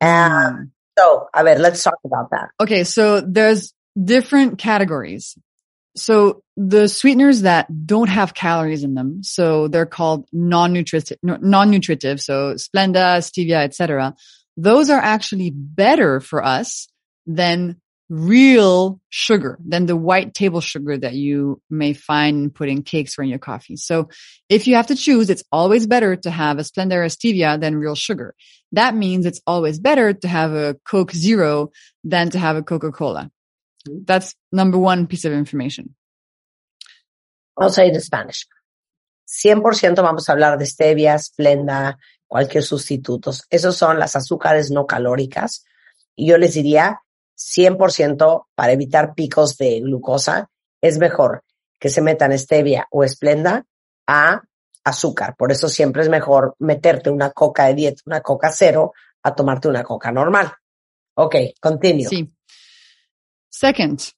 [0.00, 2.48] Um, so, a ver, let's talk about that.
[2.58, 2.84] Okay.
[2.84, 5.36] So there's different categories.
[5.98, 12.20] So the sweeteners that don't have calories in them, so they're called non-nutritive, non-nutritive.
[12.20, 14.14] So Splenda, stevia, etc.
[14.56, 16.88] Those are actually better for us
[17.26, 17.80] than
[18.10, 23.22] real sugar than the white table sugar that you may find in putting cakes or
[23.22, 23.76] in your coffee.
[23.76, 24.08] So
[24.48, 27.60] if you have to choose, it's always better to have a Splenda or a stevia
[27.60, 28.34] than real sugar.
[28.72, 31.70] That means it's always better to have a Coke Zero
[32.02, 33.30] than to have a Coca-Cola.
[33.84, 35.94] That's number one piece of information.
[37.56, 38.46] I'll say it in Spanish.
[39.26, 43.44] 100% vamos a hablar de stevia, Splenda, cualquier sustitutos.
[43.50, 45.64] Esos son las azúcares no calóricas.
[46.16, 47.02] Y yo les diría
[47.36, 51.44] 100% para evitar picos de glucosa, es mejor
[51.78, 53.64] que se metan stevia o esplenda
[54.06, 54.42] a
[54.84, 55.36] azúcar.
[55.36, 59.68] Por eso siempre es mejor meterte una coca de dieta, una coca cero, a tomarte
[59.68, 60.52] una coca normal.
[61.14, 62.06] Ok, continue.
[62.06, 62.32] Sí.
[63.50, 64.12] Second,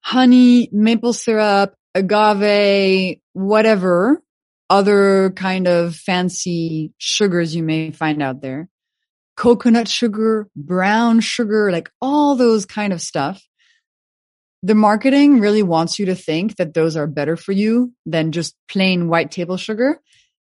[0.00, 4.22] honey, maple syrup, agave, whatever
[4.70, 8.68] other kind of fancy sugars you may find out there
[9.36, 13.42] coconut sugar, brown sugar, like all those kind of stuff.
[14.62, 18.54] The marketing really wants you to think that those are better for you than just
[18.68, 20.00] plain white table sugar,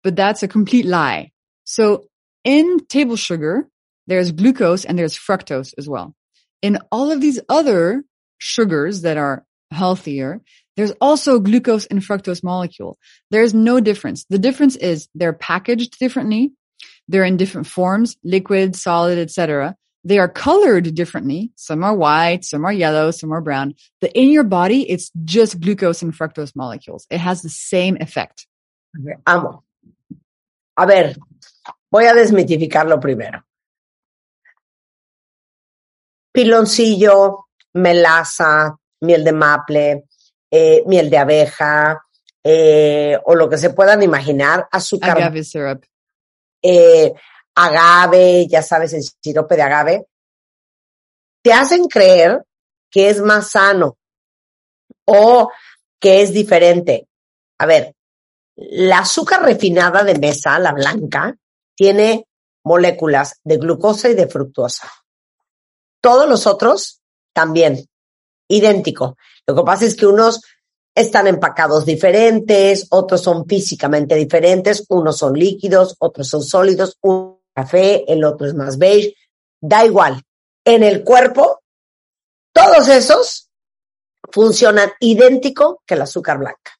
[0.04, 1.32] but that's a complete lie.
[1.64, 2.08] So
[2.44, 3.70] in table sugar,
[4.08, 6.14] there's glucose and there's fructose as well.
[6.64, 8.04] In all of these other
[8.40, 10.42] sugars that are healthier,
[10.78, 12.98] there's also glucose and fructose molecule.
[13.30, 14.26] There's no difference.
[14.30, 16.54] The difference is they're packaged differently.
[17.08, 19.76] They're in different forms, liquid, solid, etc.
[20.06, 21.52] They are colored differently.
[21.56, 23.76] Some are white, some are yellow, some are brown.
[24.00, 27.06] But in your body, it's just glucose and fructose molecules.
[27.10, 28.48] It has the same effect.
[29.28, 29.64] Amo.
[30.78, 31.14] A ver,
[31.92, 33.44] voy a desmitificarlo primero.
[36.34, 40.06] Piloncillo, melaza, miel de maple,
[40.50, 42.04] eh, miel de abeja,
[42.44, 45.86] eh, o lo que se puedan imaginar, azúcar, Agave syrup.
[46.62, 47.14] eh,
[47.56, 50.08] agave, ya sabes, el sirope de agave,
[51.44, 52.44] te hacen creer
[52.90, 53.98] que es más sano
[55.06, 55.50] o
[56.00, 57.08] que es diferente.
[57.60, 57.94] A ver,
[58.56, 61.36] la azúcar refinada de mesa, la blanca,
[61.76, 62.28] tiene
[62.64, 64.90] moléculas de glucosa y de fructosa.
[66.04, 67.02] Todos los otros
[67.34, 67.88] también,
[68.50, 69.16] idéntico.
[69.48, 70.42] Lo que pasa es que unos
[70.94, 78.04] están empacados diferentes, otros son físicamente diferentes, unos son líquidos, otros son sólidos, un café,
[78.12, 79.16] el otro es más beige,
[79.62, 80.22] da igual.
[80.66, 81.62] En el cuerpo,
[82.52, 83.50] todos esos
[84.30, 86.78] funcionan idéntico que el azúcar blanca.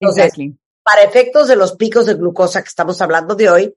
[0.00, 0.58] Entonces, Exactly.
[0.82, 3.74] para efectos de los picos de glucosa que estamos hablando de hoy,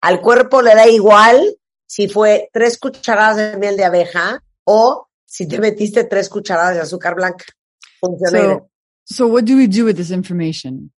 [0.00, 5.46] al cuerpo le da igual si fue tres cucharadas de miel de abeja o si
[5.46, 7.44] te metiste tres cucharadas de azúcar blanca.
[8.00, 8.68] So,
[9.04, 10.90] so what do we do with this information?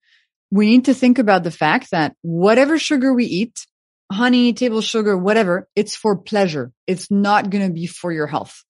[0.51, 3.66] We need to think about the fact that whatever sugar we eat,
[4.11, 6.72] honey, table sugar, whatever, it's for pleasure.
[6.87, 8.64] It's not going to be for your health.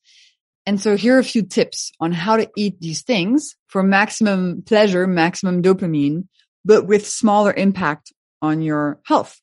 [0.66, 4.62] And so here are a few tips on how to eat these things for maximum
[4.62, 6.26] pleasure, maximum dopamine,
[6.64, 9.40] but with smaller impact on your health.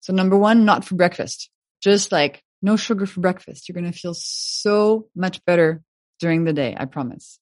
[0.00, 1.50] So number one, not for breakfast.
[1.82, 3.68] Just like no sugar for breakfast.
[3.68, 5.82] You're going to feel so much better
[6.20, 6.76] during the day.
[6.78, 7.38] I promise.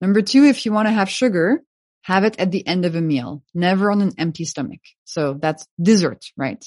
[0.00, 1.62] Number two, if you want to have sugar,
[2.02, 4.80] have it at the end of a meal, never on an empty stomach.
[5.04, 6.64] So that's dessert, right?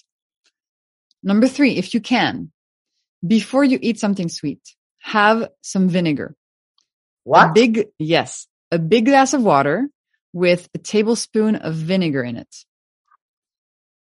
[1.23, 2.51] Number three, if you can,
[3.25, 4.61] before you eat something sweet,
[4.99, 6.35] have some vinegar.
[7.25, 7.53] A What?
[7.53, 9.87] big, yes, a big glass of water
[10.33, 12.53] with a tablespoon of vinegar in it.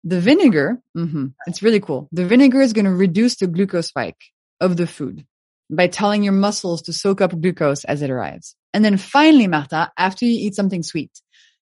[0.03, 2.07] The vinegar, mhm, it's really cool.
[2.11, 4.21] The vinegar is going to reduce the glucose spike
[4.61, 5.25] of the food
[5.69, 8.55] by telling your muscles to soak up glucose as it arrives.
[8.73, 11.11] And then finally, Marta, after you eat something sweet,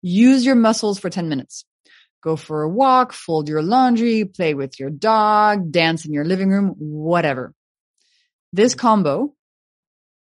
[0.03, 1.65] use your muscles for 10 minutes.
[2.23, 6.51] Go for a walk, fold your laundry, play with your dog, dance in your living
[6.51, 7.55] room, whatever.
[8.53, 9.35] This combo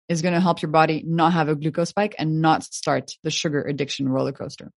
[0.08, 3.32] is going to help your body not have a glucose spike and not start the
[3.32, 4.72] sugar addiction roller coaster.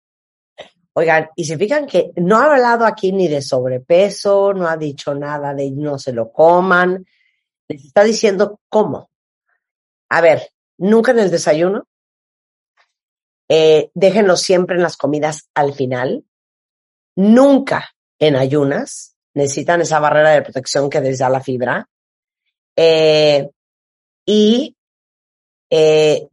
[0.99, 5.15] Oigan, y se fijan que no ha hablado aquí ni de sobrepeso, no ha dicho
[5.15, 7.05] nada de no se lo coman,
[7.69, 9.11] les está diciendo cómo.
[10.09, 11.87] A ver, nunca en el desayuno,
[13.47, 16.25] eh, déjenlo siempre en las comidas al final,
[17.15, 21.91] nunca en ayunas, necesitan esa barrera de protección que les da la fibra,
[22.75, 23.51] eh,
[24.25, 24.75] y
[25.69, 26.27] eh,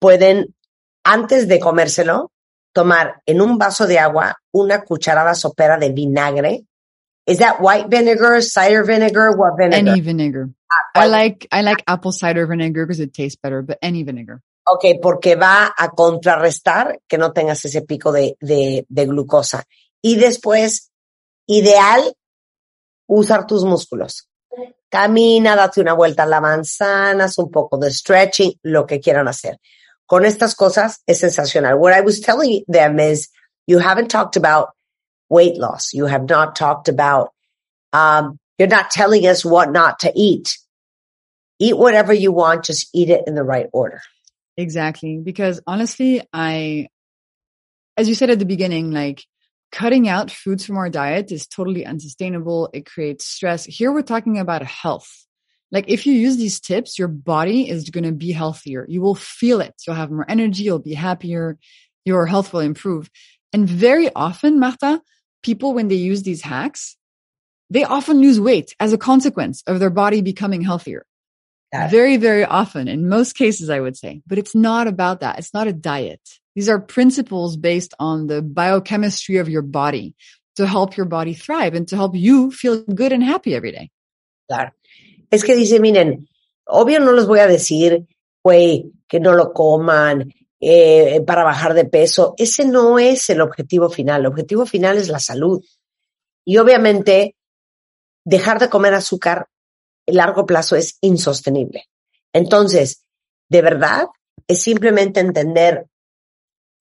[0.00, 0.56] pueden,
[1.04, 2.32] antes de comérselo,
[2.72, 6.64] tomar en un vaso de agua una cucharada sopera de vinagre.
[7.26, 9.92] Is that white vinegar, cider vinegar, what vinegar?
[9.92, 10.50] Any vinegar.
[10.94, 14.40] I like, I like apple cider vinegar because it tastes better, but any vinegar.
[14.66, 19.64] Ok, porque va a contrarrestar que no tengas ese pico de, de, de glucosa.
[20.02, 20.90] Y después,
[21.46, 22.14] ideal,
[23.06, 24.28] usar tus músculos.
[24.88, 29.28] Camina, date una vuelta a la manzana, haz un poco de stretching, lo que quieran
[29.28, 29.58] hacer.
[30.10, 31.78] Con estas cosas es sensacional.
[31.78, 33.28] What I was telling them is
[33.68, 34.70] you haven't talked about
[35.28, 35.94] weight loss.
[35.94, 37.30] You have not talked about,
[37.92, 40.58] um, you're not telling us what not to eat.
[41.60, 44.00] Eat whatever you want, just eat it in the right order.
[44.56, 45.18] Exactly.
[45.18, 46.88] Because honestly, I,
[47.96, 49.24] as you said at the beginning, like
[49.70, 52.68] cutting out foods from our diet is totally unsustainable.
[52.72, 53.64] It creates stress.
[53.64, 55.24] Here we're talking about health.
[55.72, 58.86] Like if you use these tips, your body is going to be healthier.
[58.88, 59.74] You will feel it.
[59.86, 60.64] You'll have more energy.
[60.64, 61.58] You'll be happier.
[62.04, 63.10] Your health will improve.
[63.52, 65.00] And very often, Marta,
[65.42, 66.96] people, when they use these hacks,
[67.68, 71.06] they often lose weight as a consequence of their body becoming healthier.
[71.72, 71.88] Claro.
[71.88, 74.22] Very, very often, in most cases, I would say.
[74.26, 75.38] But it's not about that.
[75.38, 76.20] It's not a diet.
[76.56, 80.16] These are principles based on the biochemistry of your body
[80.56, 83.90] to help your body thrive and to help you feel good and happy every day.
[84.50, 84.70] Claro.
[85.30, 86.28] Es que dice, miren,
[86.66, 88.06] obvio no les voy a decir,
[88.42, 92.34] güey, que no lo coman eh, para bajar de peso.
[92.36, 94.22] Ese no es el objetivo final.
[94.22, 95.64] El objetivo final es la salud.
[96.44, 97.36] Y obviamente,
[98.24, 99.48] dejar de comer azúcar
[100.06, 101.86] a largo plazo es insostenible.
[102.32, 103.04] Entonces,
[103.48, 104.06] de verdad,
[104.46, 105.86] es simplemente entender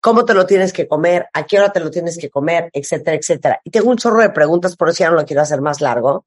[0.00, 3.16] cómo te lo tienes que comer, a qué hora te lo tienes que comer, etcétera,
[3.16, 3.60] etcétera.
[3.64, 6.24] Y tengo un chorro de preguntas, por eso ya no lo quiero hacer más largo.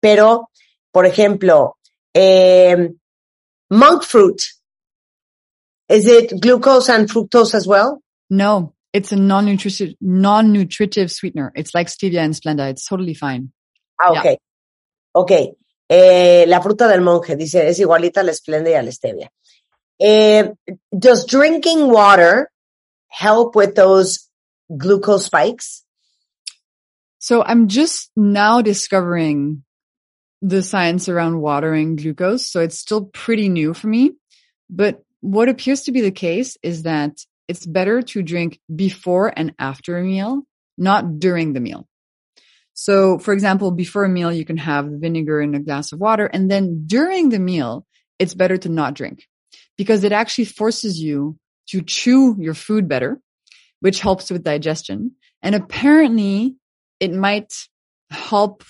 [0.00, 0.50] Pero,
[0.98, 1.76] por ejemplo,
[2.12, 2.88] eh,
[3.70, 4.42] monk fruit,
[5.88, 8.02] is it glucose and fructose as well?
[8.28, 11.52] No, it's a non-nutritive, non-nutritive sweetener.
[11.54, 12.68] It's like stevia and Splenda.
[12.68, 13.52] It's totally fine.
[14.00, 14.20] Ah, Ya.
[14.20, 14.38] ok.
[15.14, 15.30] Ok.
[15.88, 19.28] Eh, la fruta del monje, dice, es igualita a la esplenda y a la stevia.
[20.00, 20.52] Eh,
[20.90, 22.50] does drinking water
[23.06, 24.28] help with those
[24.68, 25.84] glucose spikes?
[27.20, 29.62] So I'm just now discovering
[30.40, 32.48] the science around watering glucose.
[32.48, 34.12] So it's still pretty new for me.
[34.70, 37.18] But what appears to be the case is that
[37.48, 40.42] it's better to drink before and after a meal,
[40.76, 41.88] not during the meal.
[42.74, 46.26] So for example, before a meal, you can have vinegar in a glass of water.
[46.26, 47.84] And then during the meal,
[48.18, 49.26] it's better to not drink
[49.76, 51.36] because it actually forces you
[51.70, 53.18] to chew your food better,
[53.80, 55.12] which helps with digestion.
[55.42, 56.56] And apparently
[57.00, 57.52] it might
[58.10, 58.64] help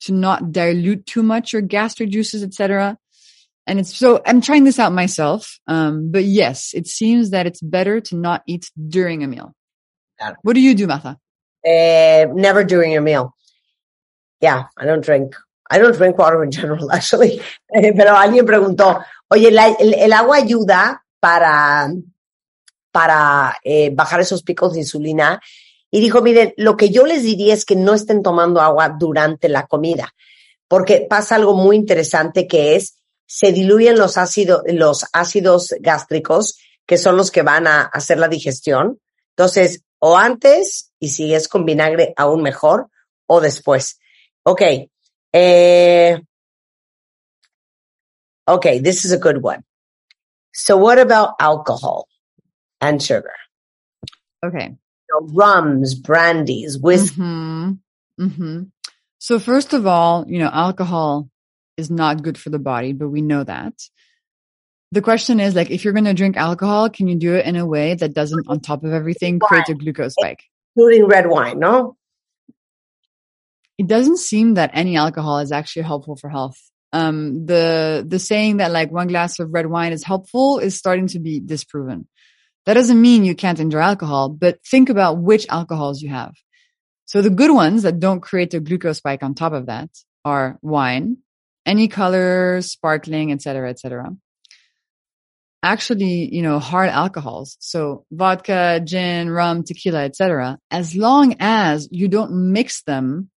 [0.00, 2.98] to not dilute too much your gastric juices, etc.
[3.66, 5.58] And it's so I'm trying this out myself.
[5.66, 9.54] Um, but yes, it seems that it's better to not eat during a meal.
[10.42, 11.18] What do you do, Martha?
[11.64, 13.34] Uh, never during a meal.
[14.40, 15.34] Yeah, I don't drink.
[15.70, 17.40] I don't drink water in general, actually.
[17.72, 21.88] Pero alguien preguntó, oye, la, el, el, agua ayuda para,
[22.90, 25.40] para eh, bajar esos picos de insulina
[25.90, 29.48] y dijo, miren, lo que yo les diría es que no estén tomando agua durante
[29.48, 30.14] la comida,
[30.68, 36.96] porque pasa algo muy interesante que es, se diluyen los ácidos, los ácidos gástricos, que
[36.96, 39.00] son los que van a hacer la digestión.
[39.30, 42.88] Entonces, o antes, y si es con vinagre, aún mejor,
[43.26, 43.98] o después.
[44.42, 44.62] Ok.
[45.32, 46.20] Eh,
[48.46, 49.64] okay, this is a good one.
[50.52, 52.06] So what about alcohol
[52.80, 53.36] and sugar?
[54.44, 54.76] Okay
[55.12, 57.20] know, rums, brandies, whiskey.
[57.20, 57.72] Mm-hmm.
[58.20, 58.62] Mm-hmm.
[59.18, 61.28] So first of all, you know, alcohol
[61.76, 63.74] is not good for the body, but we know that.
[64.92, 67.56] The question is like, if you're going to drink alcohol, can you do it in
[67.56, 70.42] a way that doesn't, on top of everything, create a glucose spike?
[70.74, 71.96] Including red wine, no?
[73.78, 76.58] It doesn't seem that any alcohol is actually helpful for health.
[76.92, 81.06] Um, the, the saying that like one glass of red wine is helpful is starting
[81.08, 82.08] to be disproven.
[82.66, 86.34] That doesn't mean you can't enjoy alcohol, but think about which alcohols you have.
[87.06, 89.90] So the good ones that don't create a glucose spike on top of that
[90.24, 91.18] are wine,
[91.66, 94.10] any color, sparkling, etc., etc.
[95.62, 97.56] Actually, you know, hard alcohols.
[97.60, 100.58] So vodka, gin, rum, tequila, etc.
[100.70, 103.30] As long as you don't mix them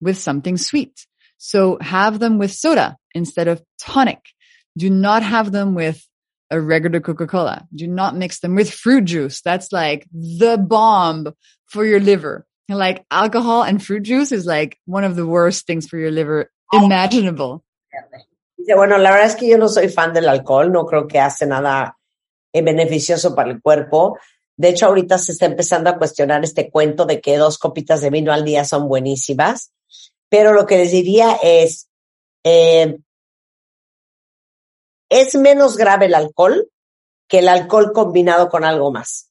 [0.00, 1.06] with something sweet.
[1.38, 4.20] So have them with soda instead of tonic.
[4.76, 6.06] Do not have them with
[6.50, 7.66] a regular Coca-Cola.
[7.74, 9.40] Do not mix them with fruit juice.
[9.40, 11.34] That's like the bomb
[11.66, 12.46] for your liver.
[12.68, 16.10] And like alcohol and fruit juice is like one of the worst things for your
[16.10, 17.64] liver imaginable.
[18.56, 21.18] Dice, bueno, la verdad es que yo no soy fan del alcohol, no creo que
[21.18, 21.96] hace nada
[22.52, 24.18] eh, beneficioso para el cuerpo.
[24.56, 28.10] De hecho, ahorita se está empezando a cuestionar este cuento de que dos copitas de
[28.10, 29.72] vino al día son buenísimas.
[30.28, 31.88] Pero lo que les diría es,
[32.44, 32.98] eh,
[35.10, 36.70] es menos grave el alcohol
[37.28, 39.30] que el alcohol combinado con algo más.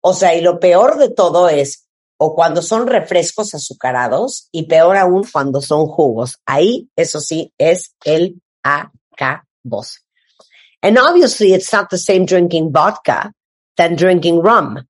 [0.00, 4.96] O sea, y lo peor de todo es o cuando son refrescos azucarados y peor
[4.96, 6.38] aún cuando son jugos.
[6.46, 10.00] Ahí, eso sí, es el acabose.
[10.82, 13.32] And obviously it's not the same drinking vodka
[13.76, 14.86] than drinking rum.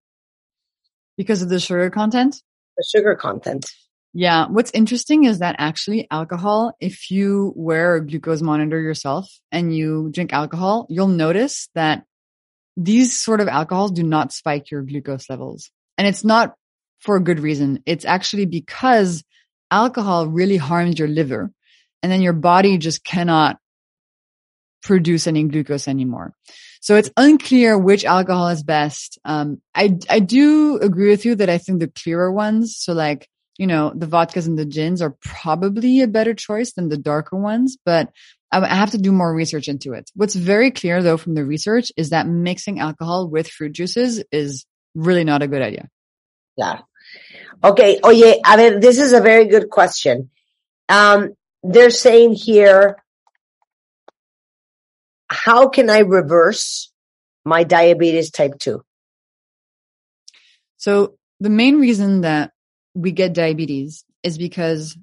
[1.16, 2.42] Because of the sugar content?
[2.76, 3.66] The sugar content.
[4.14, 4.46] Yeah.
[4.48, 10.10] What's interesting is that actually alcohol, if you wear a glucose monitor yourself and you
[10.10, 12.04] drink alcohol, you'll notice that
[12.76, 15.70] these sort of alcohols do not spike your glucose levels.
[15.98, 16.54] And it's not
[17.00, 17.82] for a good reason.
[17.86, 19.24] It's actually because
[19.70, 21.52] alcohol really harms your liver
[22.02, 23.58] and then your body just cannot
[24.82, 26.32] produce any glucose anymore.
[26.80, 29.18] So it's unclear which alcohol is best.
[29.24, 33.28] Um, I, I do agree with you that I think the clearer ones, so like
[33.58, 37.36] you know, the vodkas and the gins are probably a better choice than the darker
[37.36, 38.10] ones, but
[38.50, 40.10] I have to do more research into it.
[40.14, 44.64] What's very clear though from the research is that mixing alcohol with fruit juices is
[44.94, 45.88] really not a good idea.
[46.56, 46.80] Yeah.
[47.62, 48.00] Okay.
[48.04, 50.30] Oye, a ver, this is a very good question.
[50.88, 53.02] Um, they're saying here,
[55.28, 56.90] how can I reverse
[57.44, 58.82] my diabetes type 2?
[60.78, 62.52] So the main reason that
[62.98, 64.98] we get diabetes is because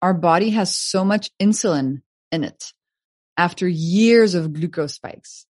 [0.00, 2.00] our body has so much insulin
[2.32, 2.72] in it
[3.36, 5.46] after years of glucose spikes.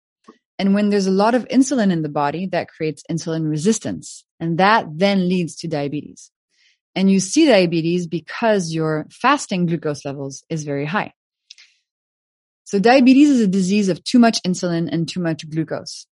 [0.58, 4.24] And when there's a lot of insulin in the body, that creates insulin resistance.
[4.38, 6.30] And that then leads to diabetes.
[6.94, 11.14] And you see diabetes because your fasting glucose levels is very high.
[12.64, 16.06] So diabetes is a disease of too much insulin and too much glucose.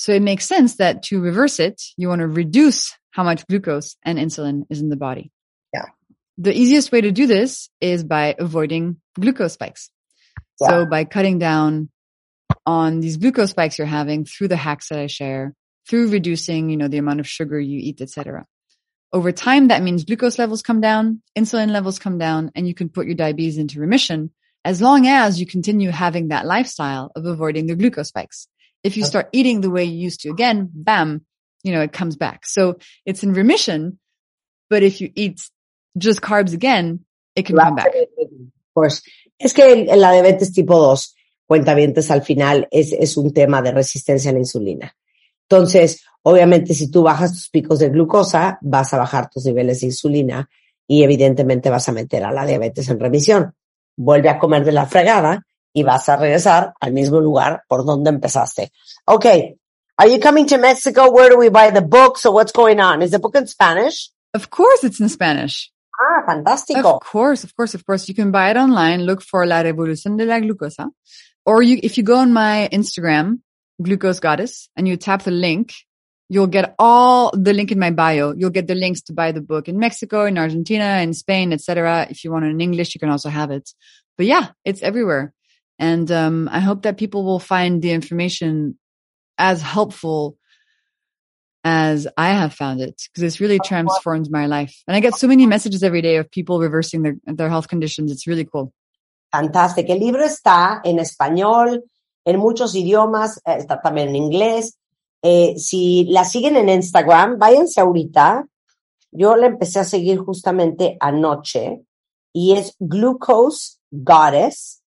[0.00, 3.98] So it makes sense that to reverse it, you want to reduce how much glucose
[4.02, 5.30] and insulin is in the body.
[5.74, 5.84] Yeah.
[6.38, 9.90] The easiest way to do this is by avoiding glucose spikes.
[10.58, 10.68] Yeah.
[10.68, 11.90] So by cutting down
[12.64, 15.52] on these glucose spikes you're having through the hacks that I share,
[15.86, 18.46] through reducing, you know, the amount of sugar you eat, etc.
[19.12, 22.88] Over time, that means glucose levels come down, insulin levels come down, and you can
[22.88, 24.30] put your diabetes into remission
[24.64, 28.48] as long as you continue having that lifestyle of avoiding the glucose spikes.
[28.82, 31.26] If you start eating the way you used to again, bam,
[31.62, 32.46] you know, it comes back.
[32.46, 33.98] So it's in remission.
[34.70, 35.42] But if you eat
[35.98, 37.04] just carbs again,
[37.34, 37.92] it can come back.
[38.72, 39.02] Pues
[39.38, 41.14] es que la diabetes tipo 2,
[41.46, 44.96] cuentavientes al final, es, es un tema de resistencia a la insulina.
[45.48, 49.86] Entonces, obviamente, si tú bajas tus picos de glucosa, vas a bajar tus niveles de
[49.86, 50.48] insulina
[50.86, 53.54] y evidentemente vas a meter a la diabetes en remisión.
[53.96, 58.10] Vuelve a comer de la fregada y vas a regresar al mismo lugar por donde
[58.10, 58.72] empezaste.
[59.06, 59.56] Okay.
[59.98, 61.10] Are you coming to Mexico?
[61.10, 62.16] Where do we buy the book?
[62.16, 63.02] So what's going on?
[63.02, 64.10] Is the book in Spanish?
[64.32, 65.70] Of course it's in Spanish.
[66.00, 66.94] Ah, fantástico.
[66.94, 68.08] Of course, of course, of course.
[68.08, 69.04] You can buy it online.
[69.04, 70.88] Look for La Revolución de la Glucosa.
[71.44, 73.40] Or you, if you go on my Instagram,
[73.82, 75.74] Glucose Goddess, and you tap the link,
[76.30, 78.32] you'll get all the link in my bio.
[78.34, 82.06] You'll get the links to buy the book in Mexico, in Argentina, in Spain, etc.
[82.08, 83.70] If you want it in English, you can also have it.
[84.16, 85.34] But yeah, it's everywhere.
[85.80, 88.78] And um, I hope that people will find the information
[89.38, 90.36] as helpful
[91.64, 94.74] as I have found it because it's really transformed my life.
[94.86, 98.12] And I get so many messages every day of people reversing their, their health conditions.
[98.12, 98.74] It's really cool.
[99.32, 99.90] Fantástico.
[99.90, 101.82] El libro está en español,
[102.26, 104.76] en muchos idiomas, eh, está también en inglés.
[105.22, 108.46] Eh, si la siguen en Instagram, váyanse ahorita.
[109.12, 111.82] Yo la empecé a seguir justamente anoche
[112.34, 114.79] y es Glucose Goddess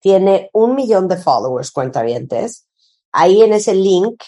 [0.00, 2.66] tiene un millón de followers, cuentavientes.
[3.12, 4.22] Ahí en ese link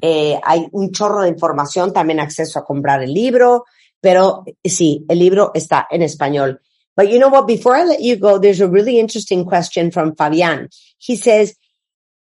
[0.00, 3.64] eh, hay un chorro de información, también acceso a comprar el libro,
[4.00, 6.60] pero sí, el libro está en español.
[6.96, 7.46] But you know what?
[7.46, 10.68] Before I let you go, there's a really interesting question from Fabian.
[10.98, 11.54] He says,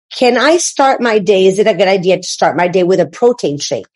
[0.09, 1.47] can I start my day?
[1.47, 3.87] Is it a good idea to start my day with a protein shake?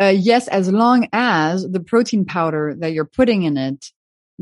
[0.00, 3.92] Uh, yes, as long as the protein powder that you're putting in it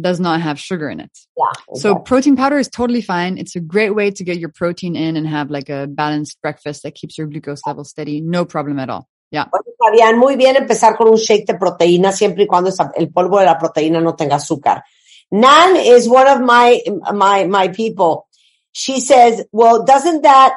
[0.00, 1.10] does not have sugar in it.
[1.36, 1.44] Yeah.
[1.50, 1.80] Exactly.
[1.80, 3.38] So protein powder is totally fine.
[3.38, 6.82] It's a great way to get your protein in and have like a balanced breakfast
[6.82, 8.20] that keeps your glucose level steady.
[8.20, 9.08] No problem at all.
[9.30, 9.44] Yeah.
[9.52, 13.38] Oye, Fabián, muy bien empezar con un shake de proteína siempre y cuando el polvo
[13.38, 14.82] de la proteína no tenga azúcar.
[15.30, 16.80] Nan is one of my,
[17.12, 18.26] my, my people.
[18.72, 20.54] She says, well, doesn't that,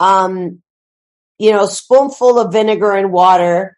[0.00, 0.62] um,
[1.38, 3.76] you know, spoonful of vinegar and water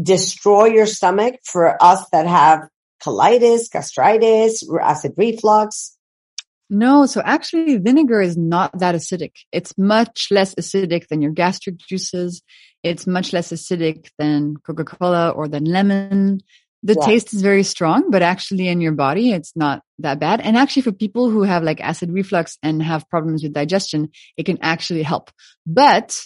[0.00, 2.68] destroy your stomach for us that have
[3.02, 5.96] colitis, gastritis, acid reflux?
[6.70, 9.32] No, so actually vinegar is not that acidic.
[9.52, 12.42] It's much less acidic than your gastric juices.
[12.82, 16.40] It's much less acidic than Coca-Cola or than lemon.
[16.82, 17.06] The yeah.
[17.06, 20.40] taste is very strong, but actually in your body, it's not that bad.
[20.40, 24.44] And actually for people who have like acid reflux and have problems with digestion, it
[24.44, 25.30] can actually help.
[25.66, 26.20] But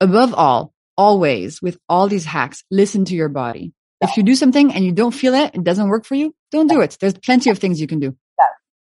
[0.00, 3.72] above all, always with all these hacks, listen to your body.
[4.00, 6.68] If you do something and you don't feel it, it doesn't work for you, don't
[6.68, 6.96] do it.
[7.00, 8.16] There's plenty of things you can do.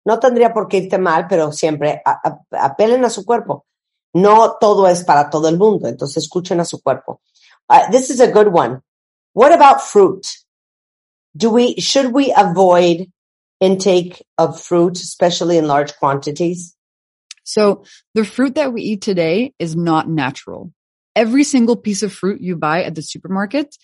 [0.06, 3.66] No tendría por qué irte mal, pero siempre a, a, apelen a su cuerpo.
[4.14, 7.20] No todo es para todo el mundo, entonces escuchen a su cuerpo.
[7.68, 8.80] Uh, this is a good one.
[9.34, 10.26] What about fruit?
[11.36, 13.10] Do we, should we avoid
[13.60, 16.74] intake of fruit, especially in large quantities?
[17.44, 17.84] So
[18.14, 20.72] the fruit that we eat today is not natural.
[21.14, 23.76] Every single piece of fruit you buy at the supermarket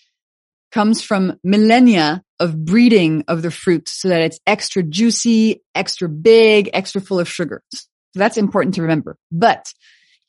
[0.71, 6.69] comes from millennia of breeding of the fruit so that it's extra juicy, extra big,
[6.73, 7.63] extra full of sugar.
[7.73, 9.17] So that's important to remember.
[9.31, 9.71] But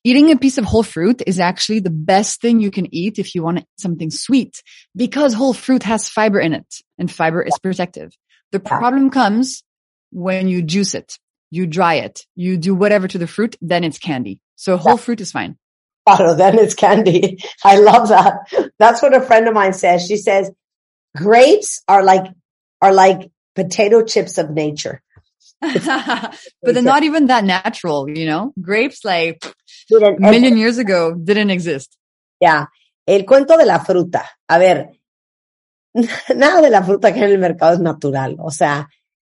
[0.05, 3.35] eating a piece of whole fruit is actually the best thing you can eat if
[3.35, 4.63] you want something sweet
[4.97, 8.13] because whole fruit has fiber in it and fiber is protective.
[8.53, 9.63] The problem comes
[10.11, 11.19] when you juice it,
[11.51, 14.41] you dry it, you do whatever to the fruit, then it's candy.
[14.57, 15.59] So whole fruit is fine
[16.37, 17.39] then it's candy.
[17.65, 18.73] I love that.
[18.79, 20.07] That's what a friend of mine says.
[20.07, 20.51] She says,
[21.17, 22.27] grapes are like,
[22.81, 25.03] are like potato chips of nature.
[25.61, 26.33] but
[26.63, 28.53] they're not even that natural, you know?
[28.61, 29.45] Grapes like
[29.91, 31.97] a million years ago didn't exist.
[32.41, 32.67] Yeah.
[33.07, 34.25] El cuento de la fruta.
[34.49, 34.91] A ver,
[36.37, 38.37] nada de la fruta que hay en el mercado es natural.
[38.39, 38.89] O sea,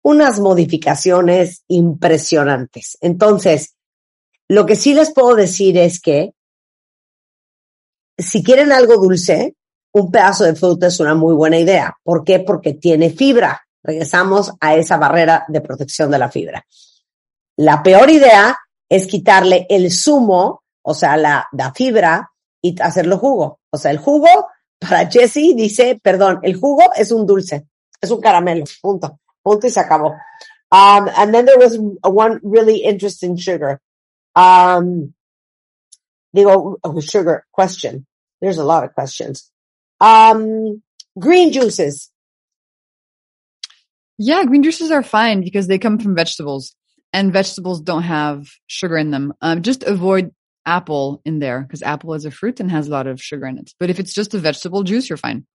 [0.04, 2.98] unas modificaciones impresionantes.
[3.02, 3.76] Entonces,
[4.50, 6.34] lo que sí les puedo decir es que
[8.20, 9.56] si quieren algo dulce,
[9.92, 11.98] un pedazo de fruta es una muy buena idea.
[12.04, 12.40] ¿Por qué?
[12.40, 13.62] Porque tiene fibra.
[13.82, 16.66] Regresamos a esa barrera de protección de la fibra.
[17.58, 18.58] La peor idea
[18.88, 23.60] es quitarle el zumo, o sea, la, fibra y hacerlo jugo.
[23.72, 24.28] O sea, el jugo
[24.80, 27.68] para Jesse dice, perdón, el jugo es un dulce,
[28.00, 30.16] es un caramelo, punto, punto y se acabó.
[30.72, 33.82] Um, and then there was one really interesting sugar.
[34.36, 35.14] Um,
[36.32, 38.06] digo, sugar question.
[38.42, 39.52] There's a lot of questions.
[40.00, 40.82] Um,
[41.18, 42.10] green juices.
[44.18, 46.76] Yeah, green juices are fine because they come from vegetables
[47.14, 49.34] and vegetables don't have sugar in them.
[49.42, 50.32] Um, just avoid
[50.66, 53.58] apple in there because apple is a fruit and has a lot of sugar in
[53.58, 53.74] it.
[53.80, 55.46] But if it's just a vegetable juice, you're fine.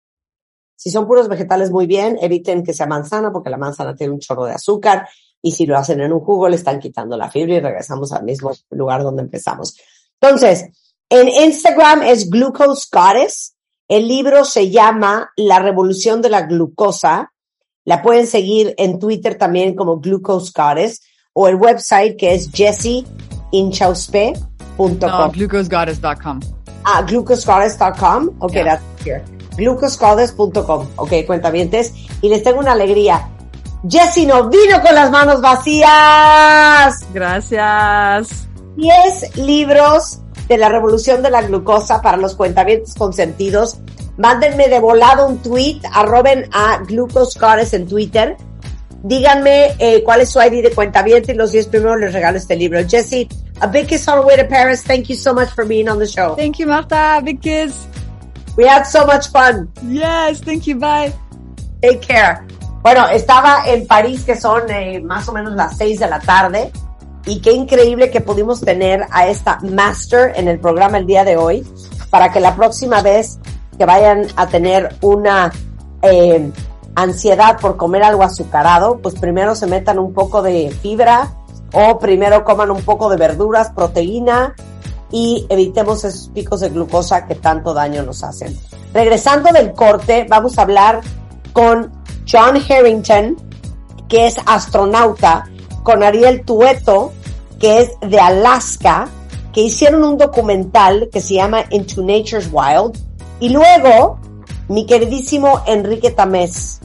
[0.76, 2.18] Si son puros vegetales, muy bien.
[2.20, 5.08] Eviten que sea manzana porque la manzana tiene un chorro de azúcar.
[5.40, 8.24] Y si lo hacen en un jugo, le están quitando la fibra y regresamos al
[8.24, 9.76] mismo lugar donde empezamos.
[10.20, 10.64] Entonces,
[11.10, 13.54] en Instagram es Glucose Goddess.
[13.88, 17.32] El libro se llama La Revolución de la Glucosa.
[17.84, 21.02] La pueden seguir en Twitter también como Glucose Goddess
[21.34, 24.98] o el website que es jesseinchauspe.com.
[25.00, 26.40] No, glucosegoddess.com.
[26.84, 28.30] Ah, glucosegoddess.com.
[28.40, 28.76] Okay, Yeah.
[28.76, 29.22] that's here.
[29.56, 30.88] glucosegoddess.com.
[30.96, 31.92] Ok, cuentavientes.
[32.22, 33.28] Y les tengo una alegría.
[33.88, 37.00] Jessie no vino con las manos vacías.
[37.12, 38.48] Gracias.
[38.76, 43.78] 10 libros de la revolución de la glucosa para los cuentavientes consentidos.
[44.16, 48.36] Mándenme de volado un tweet, arroben a Glucose Goddess en Twitter.
[49.02, 52.56] Díganme eh, cuál es su ID de cuentaviente y los 10 primeros les regalo este
[52.56, 52.80] libro.
[52.88, 53.28] Jessie,
[53.60, 54.82] a big kiss all the way to Paris.
[54.82, 56.36] Thank you so much for being on the show.
[56.36, 57.20] Thank you, Marta.
[57.22, 57.86] Big kiss.
[58.56, 59.68] We had so much fun.
[59.88, 60.76] Yes, thank you.
[60.76, 61.12] Bye.
[61.82, 62.46] Take care.
[62.82, 66.70] Bueno, estaba en París, que son eh, más o menos las 6 de la tarde,
[67.26, 71.36] y qué increíble que pudimos tener a esta master en el programa el día de
[71.36, 71.66] hoy,
[72.10, 73.38] para que la próxima vez
[73.78, 75.52] que vayan a tener una
[76.02, 76.50] eh,
[76.94, 81.32] ansiedad por comer algo azucarado, pues primero se metan un poco de fibra
[81.72, 84.54] o primero coman un poco de verduras, proteína
[85.10, 88.56] y evitemos esos picos de glucosa que tanto daño nos hacen.
[88.92, 91.00] Regresando del corte, vamos a hablar
[91.52, 91.90] con
[92.30, 93.36] John Harrington,
[94.08, 95.48] que es astronauta,
[95.84, 97.12] con Ariel Tueto,
[97.60, 99.08] que es de Alaska,
[99.52, 102.98] que hicieron un documental que se llama Into Nature's Wild,
[103.38, 104.18] y luego
[104.66, 106.80] mi queridísimo Enrique Tamés.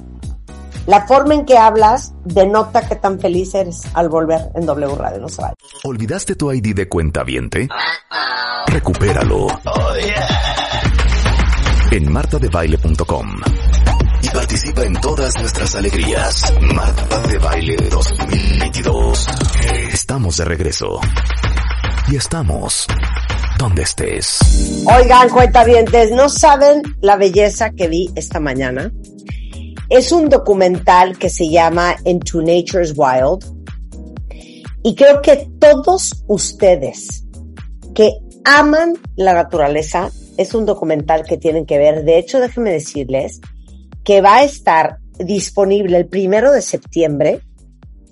[0.85, 5.19] La forma en que hablas denota que tan feliz eres al volver en W Radio.
[5.19, 5.53] No se vaya.
[5.83, 7.67] ¿Olvidaste tu ID de cuenta viente?
[8.67, 9.47] Recupéralo.
[11.91, 13.41] En martadebaile.com.
[14.21, 16.53] Y participa en todas nuestras alegrías.
[16.75, 19.27] Marta de Baile 2022.
[19.93, 20.99] Estamos de regreso.
[22.11, 22.87] Y estamos
[23.57, 24.39] donde estés.
[24.85, 28.91] Oigan, cuentavientes, no saben la belleza que vi esta mañana.
[29.89, 33.45] Es un documental que se llama Into Nature's Wild.
[34.83, 37.25] Y creo que todos ustedes
[37.93, 38.13] que
[38.45, 42.05] aman la naturaleza, es un documental que tienen que ver.
[42.05, 43.41] De hecho, déjenme decirles
[44.03, 47.41] que va a estar disponible el primero de septiembre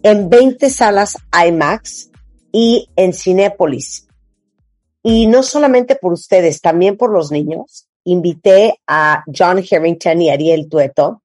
[0.03, 2.11] en 20 salas IMAX
[2.51, 4.07] y en Cinépolis.
[5.03, 7.87] Y no solamente por ustedes, también por los niños.
[8.03, 11.23] Invité a John Harrington y Ariel Tueto.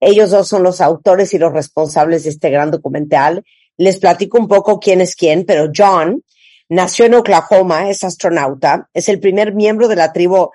[0.00, 3.44] Ellos dos son los autores y los responsables de este gran documental.
[3.76, 6.22] Les platico un poco quién es quién, pero John
[6.68, 10.50] nació en Oklahoma, es astronauta, es el primer miembro de la tribu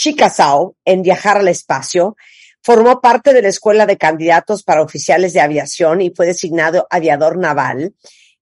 [0.00, 2.16] Chickasaw en viajar al espacio.
[2.62, 7.36] Formó parte de la escuela de candidatos para oficiales de aviación y fue designado aviador
[7.36, 7.94] naval.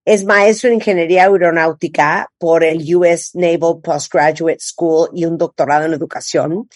[0.04, 5.94] Es maestro en ingeniería aeronáutica por el US Naval Postgraduate School y un doctorado en
[5.94, 6.68] educación.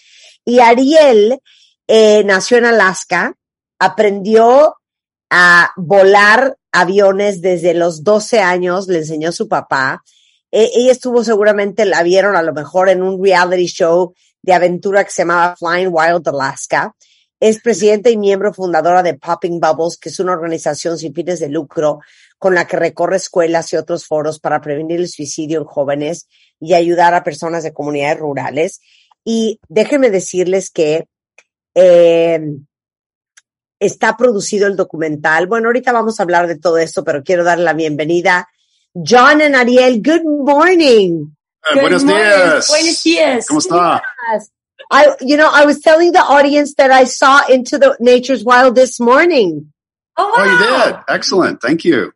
[0.43, 1.39] Y Ariel
[1.87, 3.33] eh, nació en Alaska,
[3.79, 4.75] aprendió
[5.29, 10.03] a volar aviones desde los 12 años, le enseñó su papá.
[10.51, 14.13] Eh, ella estuvo seguramente, la vieron a lo mejor en un reality show
[14.43, 16.95] de aventura que se llamaba Flying Wild Alaska.
[17.39, 21.49] Es presidenta y miembro fundadora de Popping Bubbles, que es una organización sin fines de
[21.49, 21.99] lucro
[22.37, 26.27] con la que recorre escuelas y otros foros para prevenir el suicidio en jóvenes
[26.59, 28.81] y ayudar a personas de comunidades rurales.
[29.25, 31.07] Y déjenme decirles que
[31.75, 32.39] eh,
[33.79, 35.47] está producido el documental.
[35.47, 38.47] Bueno, ahorita vamos a hablar de todo esto, pero quiero darle la bienvenida.
[38.93, 41.33] John and Ariel, good morning.
[41.71, 42.67] Eh, buenos días.
[42.67, 43.47] Buenos días.
[43.47, 44.01] ¿Cómo está?
[44.91, 48.75] I, you know, I was telling the audience that I saw Into the Nature's Wild
[48.75, 49.71] this morning.
[50.17, 50.33] Oh, wow.
[50.37, 50.99] Oh, you did.
[51.07, 51.61] Excellent.
[51.61, 52.11] Thank you.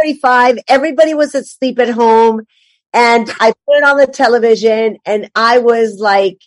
[0.00, 0.58] 35.
[0.68, 2.46] Everybody was asleep at home
[2.92, 6.38] and I put it on the television and I was like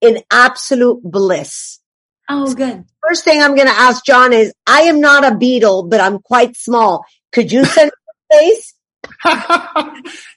[0.00, 1.78] in absolute bliss.
[2.28, 2.84] Oh, good.
[3.08, 6.18] First thing I'm going to ask John is, I am not a beetle, but I'm
[6.18, 7.04] quite small.
[7.32, 8.74] Could you send me a face?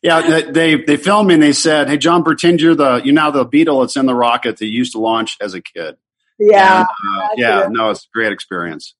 [0.01, 3.11] yeah, they, they they filmed me and they said, "Hey, John, pretend you're the you
[3.11, 5.95] know the beetle that's in the rocket that you used to launch as a kid."
[6.39, 6.79] Yeah.
[6.79, 7.67] And, uh, yeah.
[7.69, 8.95] No, it's a great experience.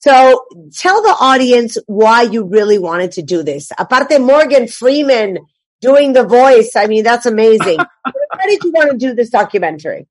[0.00, 0.44] So
[0.76, 3.70] tell the audience why you really wanted to do this.
[3.78, 5.38] Aparte Morgan Freeman
[5.80, 6.72] doing the voice.
[6.74, 7.76] I mean, that's amazing.
[8.04, 10.06] Why did you want to do this documentary?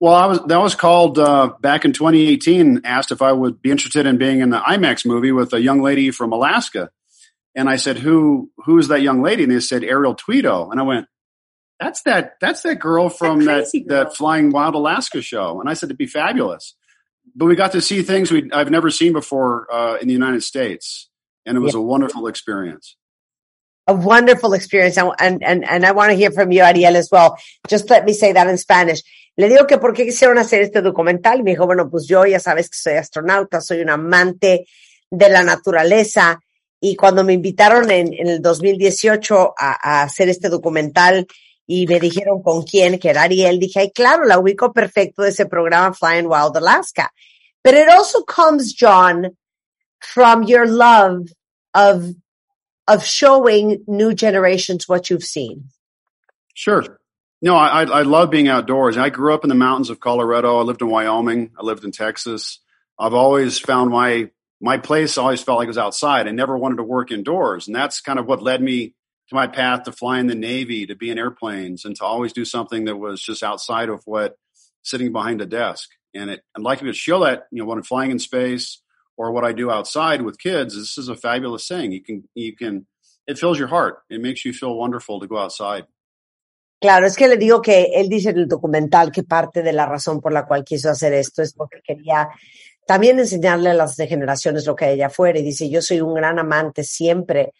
[0.00, 2.82] Well, I was that was called uh, back in 2018.
[2.84, 5.82] Asked if I would be interested in being in the IMAX movie with a young
[5.82, 6.90] lady from Alaska,
[7.58, 10.78] and I said, "Who who is that young lady?" And they said Ariel Tweedo, and
[10.78, 11.06] I went,
[11.80, 14.04] "That's that that's that girl from that crazy girl.
[14.04, 16.76] that Flying Wild Alaska show." And I said, "It'd be fabulous."
[17.34, 20.44] But we got to see things we I've never seen before uh, in the United
[20.44, 21.10] States,
[21.44, 22.96] and it was a wonderful experience.
[23.88, 24.98] a wonderful experience.
[24.98, 27.38] And, and, and, and I want to hear from you, Ariel, as well.
[27.68, 29.02] Just let me say that in Spanish.
[29.36, 31.38] Le digo que por qué quisieron hacer este documental.
[31.38, 34.66] Y me dijo, bueno, pues yo ya sabes que soy astronauta, soy un amante
[35.10, 36.38] de la naturaleza.
[36.80, 41.26] Y cuando me invitaron en, en el 2018 a, a hacer este documental
[41.66, 45.30] y me dijeron con quién, que era Ariel, dije, ay, claro, la ubico perfecto de
[45.30, 47.10] ese programa Flying Wild Alaska.
[47.62, 49.36] But it also comes, John,
[50.00, 51.28] from your love
[51.74, 52.14] of
[52.86, 55.64] of showing new generations what you've seen.
[56.54, 56.98] Sure.
[57.42, 58.96] No, I, I I love being outdoors.
[58.96, 60.58] I grew up in the mountains of Colorado.
[60.58, 61.50] I lived in Wyoming.
[61.58, 62.60] I lived in Texas.
[62.98, 66.26] I've always found my my place always felt like it was outside.
[66.26, 68.94] I never wanted to work indoors, and that's kind of what led me
[69.28, 72.32] to my path to fly in the Navy, to be in airplanes, and to always
[72.32, 74.36] do something that was just outside of what
[74.82, 75.90] sitting behind a desk.
[76.14, 78.82] And it, I'd like to show that you know when I'm flying in space
[79.16, 80.74] or what I do outside with kids.
[80.74, 81.92] This is a fabulous thing.
[81.92, 82.86] You can you can
[83.26, 83.98] it fills your heart.
[84.08, 85.84] It makes you feel wonderful to go outside.
[86.80, 89.84] Claro, es que le digo que él dice en el documental que parte de la
[89.84, 92.28] razón por la cual quiso hacer esto es porque quería
[92.88, 95.38] también enseñarle a las generaciones lo que hay allá afuera.
[95.38, 97.52] Y dice, yo soy un gran amante siempre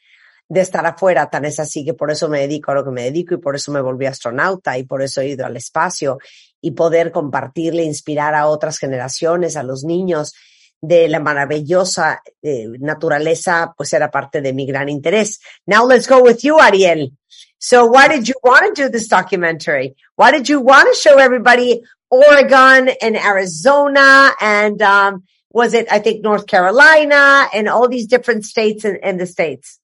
[0.48, 3.02] de estar afuera, tan es así que por eso me dedico a lo que me
[3.02, 6.16] dedico y por eso me volví astronauta y por eso he ido al espacio
[6.62, 10.32] y poder compartirle, inspirar a otras generaciones, a los niños
[10.80, 15.40] de la maravillosa eh, naturaleza, pues era parte de mi gran interés.
[15.66, 17.12] Now let's go with you, Ariel.
[17.58, 19.94] So why did you want to do this documentary?
[20.16, 25.98] Why did you want to show everybody Oregon and Arizona and um, was it, I
[25.98, 29.80] think, North Carolina and all these different states in, in the states?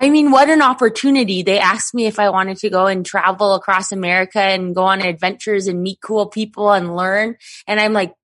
[0.00, 1.42] I mean, what an opportunity.
[1.42, 5.00] They asked me if I wanted to go and travel across America and go on
[5.00, 7.36] adventures and meet cool people and learn.
[7.66, 8.14] And I'm like,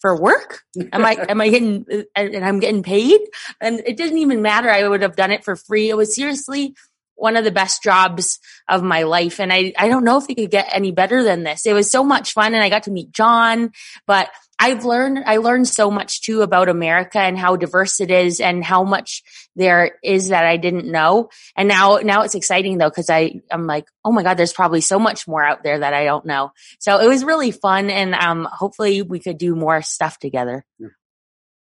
[0.00, 0.60] for work?
[0.92, 3.20] Am I, am I getting, and I'm getting paid?
[3.58, 4.68] And it didn't even matter.
[4.68, 5.88] I would have done it for free.
[5.88, 6.74] It was seriously
[7.16, 8.38] one of the best jobs
[8.68, 9.40] of my life.
[9.40, 11.66] And I, I don't know if it could get any better than this.
[11.66, 13.72] It was so much fun and I got to meet John,
[14.06, 18.40] but I've learned, I learned so much too about America and how diverse it is
[18.40, 19.22] and how much
[19.56, 21.28] there is that I didn't know.
[21.56, 24.80] And now, now it's exciting though, cause I, I'm like, oh my God, there's probably
[24.80, 26.52] so much more out there that I don't know.
[26.78, 27.90] So it was really fun.
[27.90, 30.64] And, um, hopefully we could do more stuff together.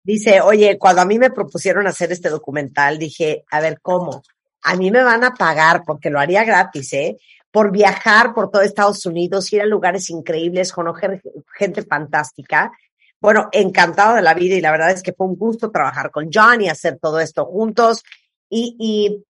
[0.02, 4.22] Dice, oye, cuando a mí me propusieron hacer este documental, dije, a ver, ¿cómo?
[4.62, 7.16] A mí me van a pagar, porque lo haría gratis, ¿eh?
[7.50, 11.22] Por viajar por todo Estados Unidos, ir a lugares increíbles, conocer
[11.56, 12.70] gente fantástica.
[13.20, 16.30] Bueno, encantado de la vida y la verdad es que fue un gusto trabajar con
[16.32, 18.02] John y hacer todo esto juntos.
[18.48, 19.24] Y,